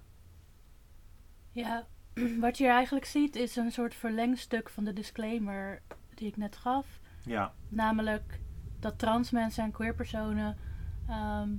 [1.52, 1.88] Ja,
[2.40, 5.82] wat je hier eigenlijk ziet is een soort verlengstuk van de disclaimer
[6.16, 7.00] die ik net gaf.
[7.26, 8.40] Ja, Namelijk
[8.82, 10.58] dat trans mensen en queer personen
[11.08, 11.50] ehm,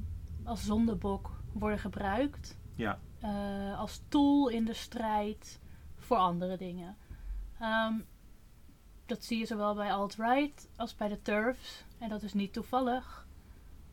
[0.45, 2.59] als zondebok worden gebruikt.
[2.75, 5.61] ja, eh, als tool in de strijd
[5.97, 6.97] voor andere dingen.
[7.59, 7.95] Ehm,
[9.07, 11.85] dat zie je zowel bij alt-right als bij de turfs.
[11.99, 13.27] En dat is niet toevallig,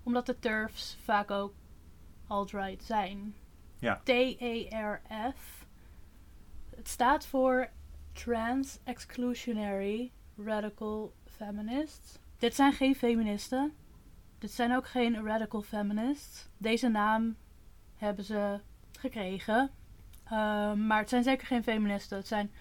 [0.03, 1.53] omdat de turfs vaak ook
[2.27, 3.35] alt-right zijn.
[3.79, 4.01] Ja.
[4.03, 5.65] T-E-R-F.
[6.75, 7.69] Het staat voor
[8.13, 12.19] Trans Exclusionary Radical Feminists.
[12.39, 13.73] Dit zijn geen feministen.
[14.37, 16.49] Dit zijn ook geen radical feminists.
[16.57, 17.35] Deze naam
[17.95, 18.59] hebben ze
[18.99, 19.71] gekregen.
[20.23, 22.17] Ehm, maar het zijn zeker geen feministen.
[22.17, 22.51] Het zijn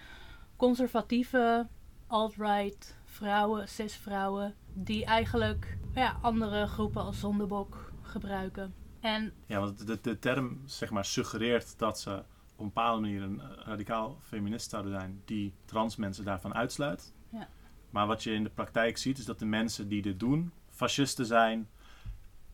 [0.55, 1.67] conservatieve,
[2.07, 4.55] alt-right vrouwen, cis-vrouwen.
[4.73, 8.73] Die eigenlijk ja, andere groepen als zondebok gebruiken.
[8.99, 13.21] En ja want de, de term zeg maar, suggereert dat ze op een bepaalde manier
[13.21, 17.13] een eh, radicaal feminist zouden zijn die trans mensen daarvan uitsluit.
[17.29, 17.47] Ja.
[17.89, 21.25] Maar wat je in de praktijk ziet is dat de mensen die dit doen fascisten
[21.25, 21.69] zijn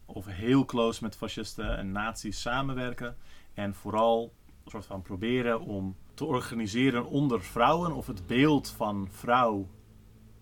[0.06, 3.18] of heel close met fascisten en nazi's samenwerken
[3.54, 4.34] en vooral
[4.64, 9.68] een soort van proberen om te organiseren onder vrouwen of het beeld van vrouw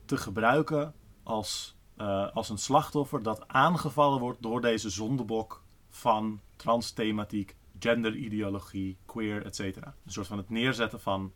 [0.06, 0.94] te gebruiken
[1.24, 9.46] als, eh, als een slachtoffer dat aangevallen wordt door deze zondebok van transthematiek, genderideologie, queer,
[9.46, 9.60] etc.
[9.60, 11.34] Een soort van het neerzetten van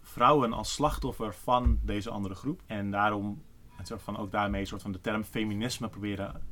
[0.00, 2.62] vrouwen als slachtoffer van deze andere groep.
[2.66, 3.42] En daarom
[3.86, 6.42] soort van ook daarmee een soort van de term feminisme proberen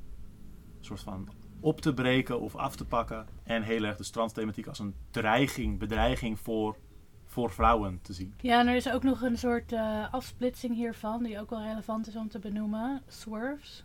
[0.80, 1.28] soort van
[1.60, 3.26] op te breken of af te pakken.
[3.42, 6.76] En heel erg de transthematiek als een dreiging, bedreiging voor,
[7.24, 8.34] voor vrouwen te zien.
[8.40, 12.06] ja, en er is ook nog een soort eh, afsplitsing hiervan, die ook wel relevant
[12.06, 13.02] is om te benoemen.
[13.06, 13.84] Swerves.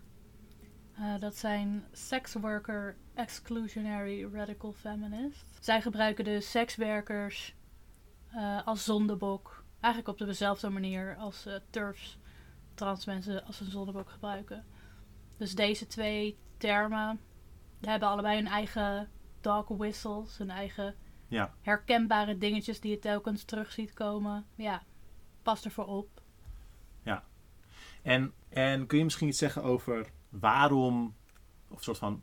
[0.96, 5.44] Eh, dat zijn sex worker exclusionary radical feminists.
[5.60, 7.54] Zij gebruiken dus sekswerkers
[8.36, 9.64] eh, als zondebok.
[9.80, 12.18] Eigenlijk op dezelfde manier als eh, turfs
[12.74, 14.64] trans mensen als een zondebok gebruiken.
[15.36, 17.20] Dus deze twee termen
[17.80, 20.94] hebben allebei hun eigen dog whistles, hun eigen
[21.28, 21.54] Ja.
[21.60, 24.46] herkenbare dingetjes die je telkens terug ziet komen.
[24.54, 24.82] Ja,
[25.42, 26.22] pas ervoor op.
[28.04, 31.14] En, en kun je misschien iets zeggen over waarom,
[31.68, 32.22] of soort van.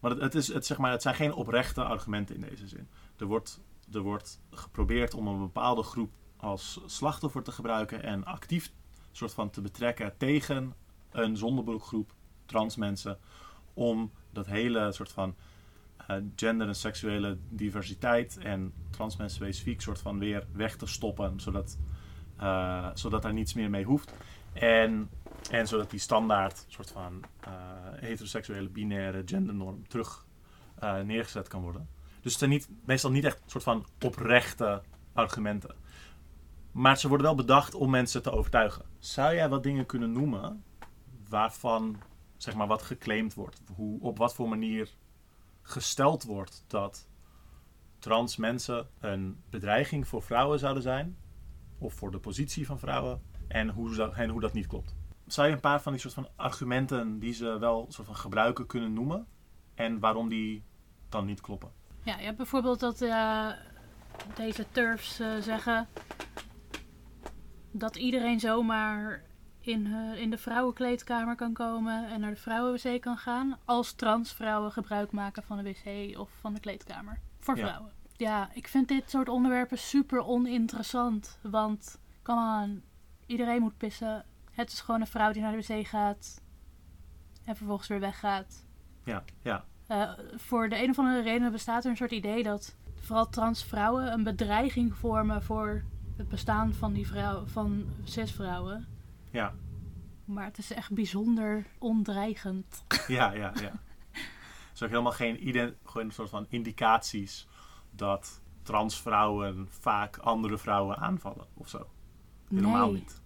[0.00, 2.88] Want het, het, is, het, zeg maar, het zijn geen oprechte argumenten in deze zin.
[3.16, 3.60] Er wordt,
[3.94, 8.72] er wordt geprobeerd om een bepaalde groep als slachtoffer te gebruiken en actief
[9.12, 10.74] soort van te betrekken tegen
[11.10, 12.14] een zondebroekgroep
[12.46, 13.18] trans mensen.
[13.74, 15.34] Om dat hele soort van
[16.06, 21.40] eh, gender en seksuele diversiteit en trans mensen specifiek soort van weer weg te stoppen.
[21.40, 21.78] Zodat,
[22.36, 24.12] eh, zodat daar niets meer mee hoeft.
[24.52, 25.10] En,
[25.50, 27.52] en zodat die standaard soort van eh,
[27.94, 30.26] heteroseksuele binaire gendernorm terug
[31.04, 31.88] neergezet kan worden.
[32.22, 34.82] Dus het zijn niet, meestal niet echt soort van oprechte
[35.12, 35.74] argumenten.
[36.72, 38.84] Maar ze worden wel bedacht om mensen te overtuigen.
[38.98, 40.64] Zou jij wat dingen kunnen noemen
[41.28, 41.96] waarvan
[42.36, 43.62] zeg maar wat geclaimd wordt?
[43.74, 44.94] Hoe, op wat voor manier
[45.62, 47.08] gesteld wordt dat
[47.98, 51.16] trans mensen een bedreiging voor vrouwen zouden zijn?
[51.78, 53.22] Of voor de positie van vrouwen?
[53.48, 54.94] En hoe, zou- en hoe dat niet klopt.
[55.26, 58.66] Zou je een paar van die soort van argumenten die ze wel soort van gebruiken
[58.66, 59.26] kunnen noemen?
[59.74, 60.64] En waarom die
[61.08, 61.72] dan niet kloppen?
[62.04, 63.48] Ja, je hebt bijvoorbeeld dat eh,
[64.34, 65.88] deze turfs eh, zeggen
[67.70, 69.22] dat iedereen zomaar
[69.60, 74.72] in, eh, in de vrouwenkleedkamer kan komen en naar de vrouwenwc kan gaan als transvrouwen
[74.72, 77.66] gebruik maken van de wc of van de kleedkamer voor Ja.
[77.66, 77.92] vrouwen.
[78.16, 82.82] Ja, ik vind dit soort onderwerpen super oninteressant, want come on,
[83.26, 84.24] iedereen moet pissen.
[84.50, 86.42] Het is gewoon een vrouw die naar de wc gaat
[87.44, 88.66] en vervolgens weer weggaat.
[89.04, 92.76] Ja, ja, Eh, voor de een of andere reden bestaat er een soort idee dat
[93.00, 95.82] vooral trans vrouwen een bedreiging vormen voor
[96.16, 98.86] het bestaan van die vrouw, van cisvrouwen.
[99.30, 99.54] ja,
[100.24, 102.84] Maar het is echt bijzonder ondreigend.
[103.08, 103.52] ja, ja.
[103.54, 103.72] ja.
[104.12, 107.48] Er zijn ook helemaal geen ident, gewoon een soort van indicaties
[107.90, 111.86] dat transvrouwen vaak andere vrouwen aanvallen of zo.
[112.48, 113.00] Helemaal nee.
[113.00, 113.22] niet.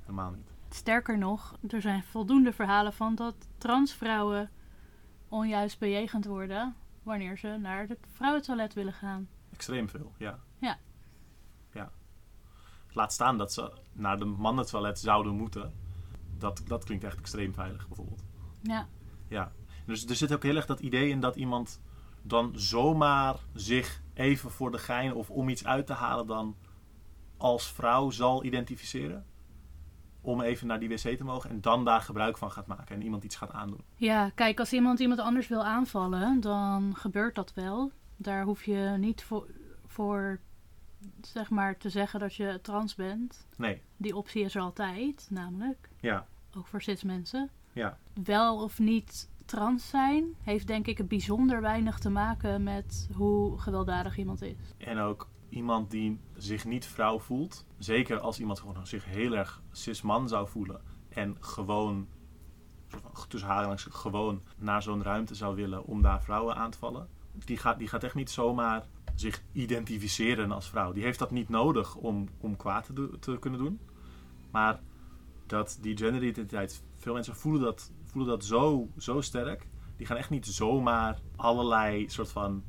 [0.00, 0.50] Helemaal niet.
[0.68, 4.50] Sterker nog, er zijn voldoende verhalen van dat transvrouwen
[5.28, 9.28] onjuist bejegend worden wanneer ze naar het vrouwentoilet willen gaan.
[9.52, 10.38] Extreem veel, ja.
[10.58, 10.78] Ja.
[11.72, 11.90] Ja.
[12.92, 15.72] Laat staan dat ze naar de mannentoilet zouden moeten.
[16.38, 18.24] Dat, dat klinkt echt extreem veilig, bijvoorbeeld.
[18.62, 18.88] Ja,
[19.28, 19.52] Ja.
[19.86, 21.80] Dus er zit ook heel erg dat idee in dat iemand
[22.22, 26.56] dan zomaar zich even voor de gein of om iets uit te halen dan
[27.36, 29.26] als vrouw zal identificeren.
[30.26, 33.02] Om even naar die wc te mogen en dan daar gebruik van gaat maken en
[33.02, 33.80] iemand iets gaat aandoen.
[33.96, 37.92] Ja, kijk, als iemand iemand anders wil aanvallen, dan gebeurt dat wel.
[38.16, 39.46] Daar hoef je niet voor,
[39.86, 40.40] voor
[41.20, 43.46] zeg maar, te zeggen dat je trans bent.
[43.56, 45.88] Nee, Die optie is er altijd, namelijk.
[46.00, 46.26] ja,
[46.56, 47.50] Ook voor cis mensen.
[47.72, 53.58] ja, Wel of niet trans zijn, heeft denk ik bijzonder weinig te maken met hoe
[53.58, 54.74] gewelddadig iemand is.
[54.78, 57.66] En ook iemand die zich niet vrouw voelt.
[57.78, 60.80] Zeker als iemand gewoon zich heel erg cis-man zou voelen.
[61.08, 62.08] En gewoon,
[63.28, 67.08] tussen haarlangs, gewoon naar zo'n ruimte zou willen om daar vrouwen aan te vallen.
[67.32, 70.92] Die gaat, die gaat echt niet zomaar zich identificeren als vrouw.
[70.92, 73.80] Die heeft dat niet nodig om, om kwaad te, te kunnen doen.
[74.50, 74.80] Maar
[75.46, 79.66] dat die genderidentiteit, veel mensen voelen dat, voelen dat zo, zo sterk.
[79.96, 82.62] Die gaan echt niet zomaar allerlei soort van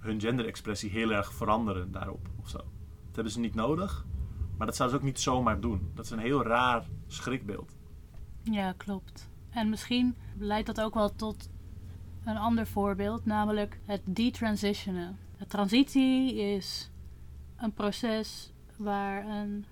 [0.00, 2.58] hun genderexpressie heel erg veranderen daarop of zo.
[2.58, 4.06] Dat hebben ze niet nodig,
[4.56, 5.90] maar dat zouden ze ook niet zomaar doen.
[5.94, 7.76] Dat is een heel raar schrikbeeld.
[8.42, 9.28] Ja, klopt.
[9.50, 11.50] En misschien leidt dat ook wel tot
[12.24, 15.18] een ander voorbeeld, namelijk het detransitionen.
[15.38, 16.90] De transitie is
[17.56, 19.64] een proces waar een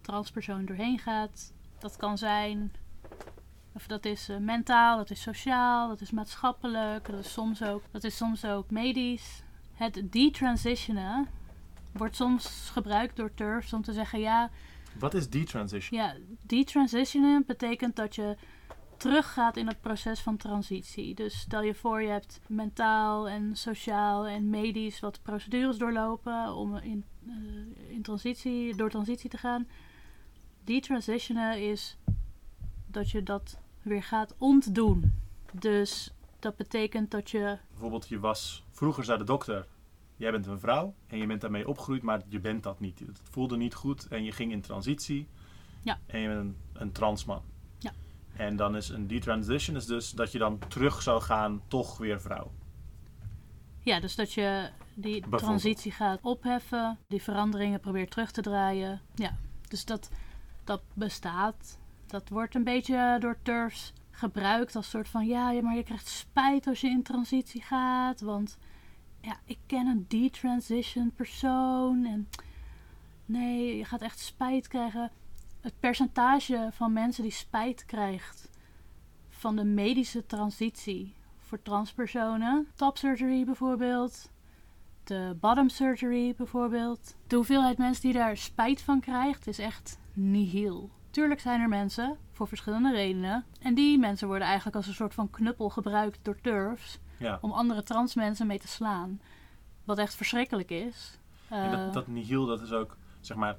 [0.00, 1.52] transpersoon doorheen gaat.
[1.78, 2.72] Dat kan zijn,
[3.72, 7.82] of dat is eh, mentaal, dat is sociaal, dat is maatschappelijk, dat is soms ook,
[7.90, 9.43] dat is soms ook medisch.
[9.74, 11.26] Het detransitionen
[11.92, 14.50] wordt soms gebruikt door turfs om te zeggen, ja,
[14.98, 16.00] Wat is detransition?
[16.00, 18.36] ja, detransitionen betekent dat je
[18.96, 21.14] teruggaat in het proces van transitie.
[21.14, 26.76] Dus stel je voor, je hebt mentaal en sociaal en medisch wat procedures doorlopen om
[26.76, 29.66] in, eh, in transitie, door transitie te gaan.
[30.64, 31.96] Detransitionen is
[32.86, 35.12] dat je dat weer gaat ontdoen.
[35.52, 36.13] Dus
[36.44, 39.66] dat betekent dat je Bijvoorbeeld, je was vroeger zei de dokter,
[40.16, 42.98] jij bent een vrouw en je bent daarmee opgegroeid, maar je bent dat niet.
[42.98, 45.28] Het voelde niet goed en je ging in transitie.
[45.82, 45.98] Ja.
[46.06, 47.42] En je bent een, een transman.
[47.78, 47.92] Ja.
[48.36, 52.20] En dan is een detransition is dus dat je dan terug zou gaan, toch weer
[52.20, 52.52] vrouw.
[53.80, 59.00] Ja, dus dat je die transitie gaat opheffen, die veranderingen probeert terug te draaien.
[59.14, 59.36] Ja,
[59.68, 60.10] dus dat,
[60.64, 61.78] dat bestaat.
[62.06, 65.26] Dat wordt een beetje door turfs gebruikt als soort van...
[65.26, 68.20] Ja, maar je krijgt spijt als je in transitie gaat.
[68.20, 68.58] Want
[69.20, 72.04] ja, ik ken een detransition persoon.
[72.04, 72.28] En
[73.24, 75.10] nee, je gaat echt spijt krijgen.
[75.60, 78.50] Het percentage van mensen die spijt krijgt
[79.28, 82.66] van de medische transitie voor transpersonen.
[82.74, 84.30] Top surgery bijvoorbeeld.
[85.04, 87.16] De bottom surgery bijvoorbeeld.
[87.26, 90.90] De hoeveelheid mensen die daar spijt van krijgt is echt nihil.
[91.10, 93.44] Tuurlijk zijn er mensen, voor verschillende redenen.
[93.60, 96.98] En die mensen worden eigenlijk als een soort van knuppel gebruikt door turfs.
[97.18, 97.38] Ja.
[97.40, 99.20] Om andere trans mensen mee te slaan.
[99.84, 101.18] Wat echt verschrikkelijk is.
[101.48, 103.56] En Eh, dat, dat nihil, dat is ook, zeg maar,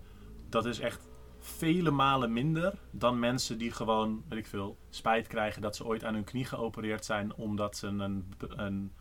[0.50, 1.08] dat is echt
[1.40, 6.04] vele malen minder dan mensen die gewoon, weet ik veel, spijt krijgen dat ze ooit
[6.04, 8.92] aan hun knie geopereerd zijn omdat ze een, een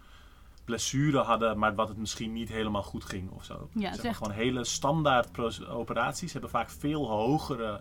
[0.65, 3.69] blessure hadden, maar wat het misschien niet helemaal goed ging of zo.
[3.75, 5.39] Ja, zeg maar, echt- gewoon hele standaard
[5.69, 7.81] operaties hebben vaak veel hogere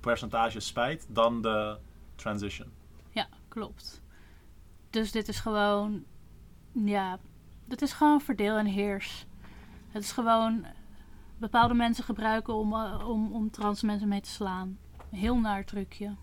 [0.00, 1.78] percentage spijt dan de
[2.14, 2.72] transition.
[3.10, 4.02] Ja, klopt.
[4.90, 6.04] Dus dit is gewoon,
[6.72, 7.18] ja,
[7.64, 9.26] dit is gewoon verdeel en heers.
[9.88, 10.66] Het is gewoon
[11.38, 14.78] bepaalde mensen gebruiken om, eh, om, om trans mensen mee te slaan.
[15.10, 16.06] Heel naar trucje.
[16.06, 16.16] En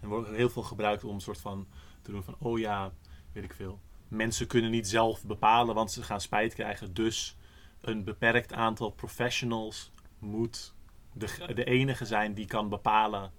[0.00, 1.66] er wordt ook heel veel gebruikt om een soort van
[2.02, 2.92] te doen van, oh ja,
[3.32, 3.80] weet ik veel.
[4.08, 6.94] Mensen kunnen niet zelf bepalen, want ze gaan spijt krijgen.
[6.94, 7.36] Dus
[7.80, 10.74] een beperkt aantal professionals moet
[11.12, 13.32] de, de enige zijn die kan bepalen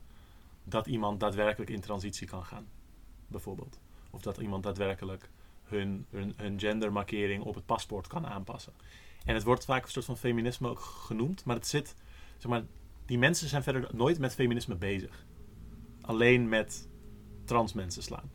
[0.63, 2.67] dat iemand daadwerkelijk in transitie kan gaan.
[3.27, 3.79] Bijvoorbeeld.
[4.09, 5.29] Of dat iemand daadwerkelijk
[5.63, 8.73] hun, hun, hun gendermarkering op het paspoort kan aanpassen.
[9.25, 11.95] En het wordt vaak een soort van feminisme ook genoemd, maar het zit,
[12.37, 12.63] zeg maar,
[13.05, 15.25] die mensen zijn verder nooit met feminisme bezig
[16.01, 16.89] alleen met
[17.45, 18.31] trans mensen slaan.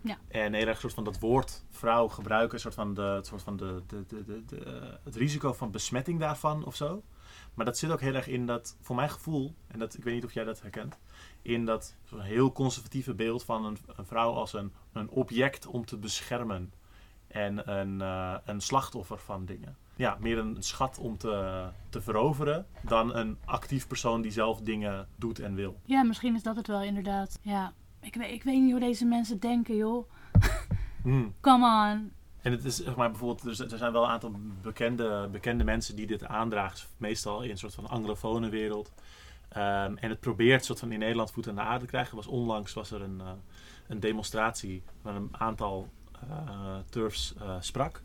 [0.00, 0.18] Ja.
[0.28, 3.82] En heel erg soort van dat woord vrouw gebruiken, soort van de, soort van de,
[3.86, 7.02] de, de, de, het risico van besmetting daarvan of zo.
[7.54, 10.14] Maar dat zit ook heel erg in dat, voor mijn gevoel, en dat, ik weet
[10.14, 10.98] niet of jij dat herkent,
[11.42, 15.96] in dat heel conservatieve beeld van een, een vrouw als een, een object om te
[15.96, 16.72] beschermen
[17.26, 19.76] en een, eh, een slachtoffer van dingen.
[19.96, 25.08] ja, meer een schat om te, te veroveren dan een actief persoon die zelf dingen
[25.16, 25.80] doet en wil.
[25.84, 27.38] Ja, misschien is dat het wel inderdaad.
[27.42, 30.10] Ja, ik weet, ik weet niet hoe deze mensen denken, joh.
[31.02, 31.34] Hmm.
[31.40, 32.12] Come on.
[32.44, 36.24] En het is maar bijvoorbeeld, er zijn wel een aantal bekende, bekende mensen die dit
[36.24, 38.92] aandragen, meestal in een soort van anglofone wereld.
[39.48, 42.16] Ehm, en het probeert soort van in Nederland voet aan de aarde te krijgen.
[42.16, 43.30] Was onlangs was er een, eh,
[43.88, 45.88] een demonstratie waar een aantal
[46.28, 48.02] eh, turfs eh, sprak.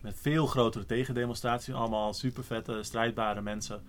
[0.00, 1.74] Met veel grotere tegendemonstraties.
[1.74, 3.82] Allemaal super vette, strijdbare mensen.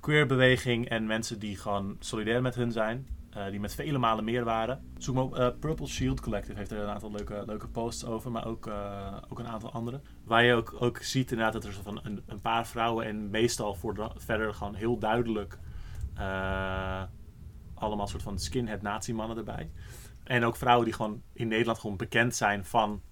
[0.00, 3.06] Queerbeweging en mensen die gewoon solidair met hun zijn.
[3.32, 4.90] Eh, die met vele malen meer waren.
[4.98, 5.56] Zoek maar op.
[5.60, 8.30] Purple Shield Collective heeft er een aantal leuke, leuke posts over.
[8.30, 10.00] Maar ook, eh, ook een aantal andere.
[10.24, 13.06] Waar je ook, ook ziet inderdaad dat er van een, een paar vrouwen.
[13.06, 15.58] En meestal voor de- verder gewoon heel duidelijk.
[16.14, 17.02] eh,
[17.74, 19.70] allemaal soort van skinhead nazi-mannen erbij.
[20.24, 23.02] En ook vrouwen die gewoon in Nederland gewoon bekend zijn van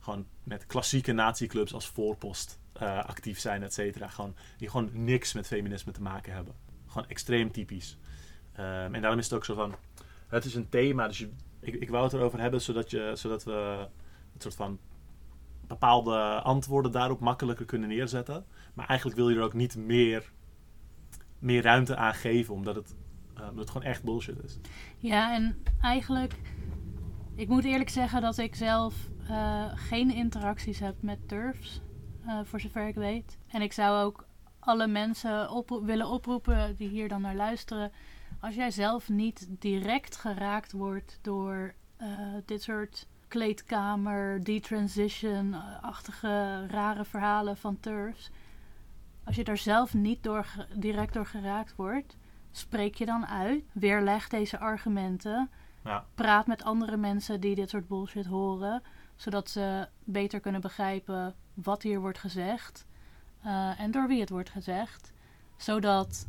[0.00, 2.60] gewoon met klassieke nazi-clubs als voorpost
[3.06, 4.08] actief zijn, et cetera.
[4.08, 6.54] Gewoon, die gewoon niks met feminisme te maken hebben.
[6.86, 7.98] Gewoon extreem typisch.
[8.58, 9.74] Ehm, en daarom is het ook zo van,
[10.28, 11.26] het is een thema, dus
[11.60, 13.86] ik, ik wou het erover hebben zodat, je, zodat we
[14.34, 14.78] een soort van
[15.66, 18.44] bepaalde antwoorden daarop makkelijker kunnen neerzetten.
[18.74, 20.32] Maar eigenlijk wil je er ook niet meer,
[21.38, 22.94] meer ruimte aan geven, omdat het,
[23.34, 24.58] eh, omdat het gewoon echt bullshit is.
[24.96, 26.34] Ja, en eigenlijk,
[27.34, 28.94] ik moet eerlijk zeggen dat ik zelf
[29.28, 31.80] eh, geen interacties heb met turfs,
[32.26, 33.38] eh, voor zover ik weet.
[33.48, 34.26] En ik zou ook
[34.58, 37.92] alle mensen willen oproepen die hier dan naar luisteren.
[38.40, 42.08] Als jij zelf niet direct geraakt wordt door eh,
[42.44, 48.30] dit soort kleedkamer, detransition-achtige rare verhalen van turfs.
[49.24, 52.16] Als je daar zelf niet door, direct door geraakt wordt,
[52.50, 53.64] spreek je dan uit.
[53.72, 55.50] Weerleg deze argumenten.
[55.84, 56.04] Ja.
[56.14, 58.82] Praat met andere mensen die dit soort bullshit horen.
[59.16, 62.86] Zodat ze beter kunnen begrijpen wat hier wordt gezegd.
[63.42, 65.12] eh, en door wie het wordt gezegd.
[65.56, 66.28] Zodat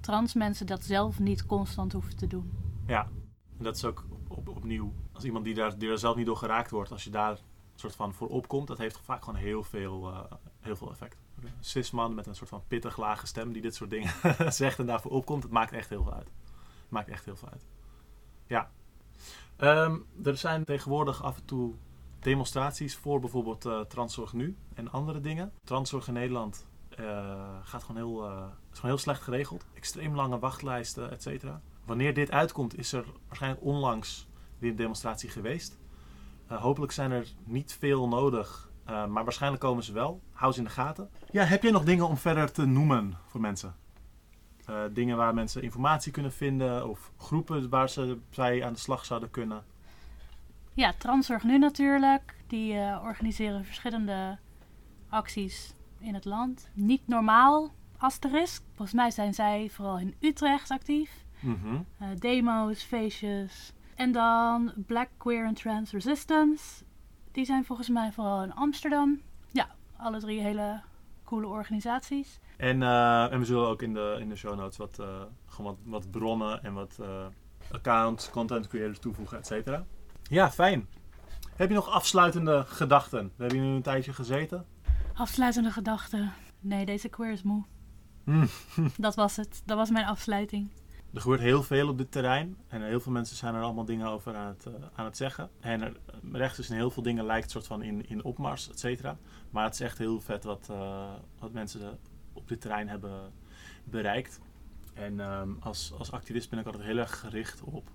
[0.00, 2.52] trans mensen dat zelf niet constant hoeven te doen.
[2.86, 3.08] Ja,
[3.58, 6.36] en dat is ook op, op- opnieuw, als iemand die daar, die zelf niet door
[6.36, 7.38] geraakt wordt, als je daar
[7.74, 11.16] soort van voor opkomt, dat heeft vaak gewoon heel veel, eh, heel veel effect.
[11.42, 14.12] Een cisman met een soort van pittig lage stem die dit soort dingen
[14.52, 16.30] zegt en daarvoor opkomt, het maakt echt heel veel uit.
[16.88, 17.64] Maakt echt heel veel uit.
[18.46, 18.70] Ja.
[19.56, 21.74] Ehm, er zijn tegenwoordig af en toe
[22.18, 25.52] demonstraties voor bijvoorbeeld eh Transzorg Nu en andere dingen.
[25.64, 26.66] Transzorg in Nederland
[27.62, 29.64] gaat gewoon heel, eh, is gewoon heel slecht geregeld.
[29.74, 31.60] Extreem lange wachtlijsten, et cetera.
[31.84, 34.28] Wanneer dit uitkomt, is er waarschijnlijk onlangs
[34.58, 35.78] weer een demonstratie geweest.
[36.46, 40.20] Eh, hopelijk zijn er niet veel nodig, eh, maar waarschijnlijk komen ze wel.
[40.32, 41.10] Hou ze in de gaten.
[41.30, 43.74] Ja, heb je nog dingen om verder te noemen voor mensen?
[44.70, 49.04] Eh, dingen waar mensen informatie kunnen vinden of groepen waar ze bij aan de slag
[49.04, 49.64] zouden kunnen.
[50.74, 52.34] Ja, Transzorg Nu natuurlijk.
[52.46, 54.38] Die eh, organiseren verschillende
[55.08, 56.68] acties in het land.
[56.74, 58.62] Niet normaal, asterisk.
[58.74, 61.24] Volgens mij zijn zij vooral in Utrecht actief.
[61.40, 61.74] Mhm.
[61.98, 63.72] Eh, demo's, feestjes.
[63.94, 66.84] En dan Black Queer and Trans Resistance.
[67.32, 69.20] Die zijn volgens mij vooral in Amsterdam.
[69.52, 70.80] Ja, alle drie hele
[71.24, 72.40] coole organisaties.
[72.56, 75.76] En, eh, en we zullen ook in de, in de show notes wat, eh, gewoon
[75.84, 76.98] wat, wat bronnen en wat
[77.70, 79.84] accounts, content creators toevoegen, et cetera.
[80.22, 80.88] Ja, fijn.
[81.56, 83.32] Heb je nog afsluitende gedachten?
[83.36, 84.66] We hebben hier nu een tijdje gezeten.
[85.14, 86.32] Afsluitende gedachten.
[86.60, 87.64] Nee, deze queer is moe.
[88.24, 88.46] Hm.
[88.96, 89.62] Dat was het.
[89.64, 90.70] Dat was mijn afsluiting.
[91.14, 92.56] Er gebeurt heel veel op dit terrein.
[92.68, 95.50] En heel veel mensen zijn er allemaal dingen over aan het, eh, aan het zeggen.
[95.60, 95.96] En er,
[96.32, 99.16] rechts is in heel veel dingen lijkt soort van in, in opmars, et cetera.
[99.50, 101.98] Maar het is echt heel vet wat, eh, wat mensen
[102.32, 103.32] op dit terrein hebben
[103.84, 104.40] bereikt.
[104.94, 107.90] En ehm, als, als activist ben ik altijd heel erg gericht op...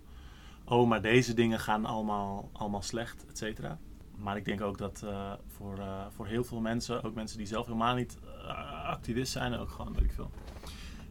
[0.66, 3.80] Oh, maar deze dingen gaan allemaal, allemaal slecht, et cetera.
[4.18, 7.48] Maar ik denk ook dat eh, voor, eh, voor heel veel mensen, ook mensen die
[7.48, 10.32] zelf helemaal niet eh, activist zijn, ook gewoon, weet ik veel,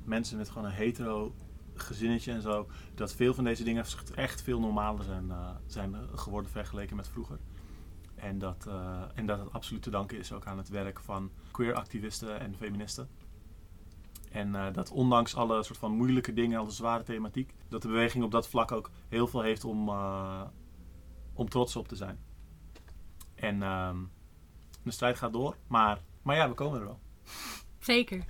[0.05, 1.35] mensen met gewoon een hetero
[1.75, 5.33] gezinnetje en zo, dat veel van deze dingen echt veel normaler zijn,
[5.67, 7.39] zijn geworden vergeleken met vroeger.
[8.15, 8.69] En dat,
[9.15, 12.55] en dat het absoluut te danken is ook aan het werk van queer activisten en
[12.57, 13.09] feministen.
[14.31, 18.31] En dat ondanks alle soort van moeilijke dingen, alle zware thematiek, dat de beweging op
[18.31, 19.89] dat vlak ook heel veel heeft om,
[21.33, 22.19] om trots op te zijn.
[23.45, 23.97] En ehm,
[24.83, 26.99] de strijd gaat door, maar, maar ja, we komen er wel.
[27.79, 28.25] Zeker.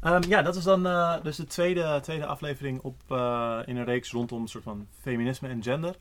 [0.00, 3.84] Ehm, ja, dat is dan eh, dus de tweede, tweede aflevering op, eh, in een
[3.84, 5.96] reeks rondom een soort van feminisme en gender.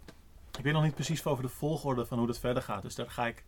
[0.58, 2.82] Ik weet nog niet precies over de volgorde van hoe dat verder gaat.
[2.82, 3.44] Dus daar ga ik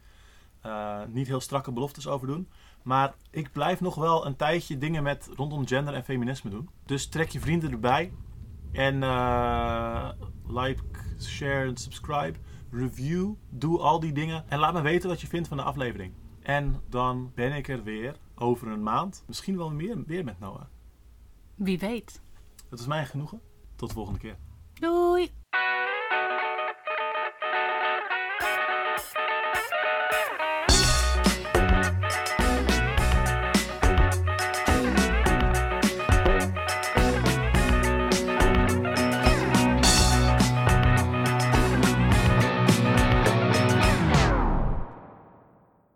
[0.61, 2.49] eh, niet heel strakke beloftes over doen.
[2.83, 6.69] Maar ik blijf nog wel een tijdje dingen met rondom gender en feminisme doen.
[6.85, 8.11] Dus trek je vrienden erbij.
[8.71, 8.99] En
[10.47, 10.83] like,
[11.21, 12.39] share en subscribe.
[12.71, 14.49] Review, doe al die dingen.
[14.49, 16.13] En laat me weten wat je vindt van de aflevering.
[16.41, 19.23] En dan ben ik er weer over een maand.
[19.27, 20.65] Misschien wel meer, weer met Noah.
[21.55, 22.21] Wie weet.
[22.69, 23.41] Dat is mijn genoegen.
[23.75, 24.37] Tot de volgende keer.
[24.73, 25.31] Doei!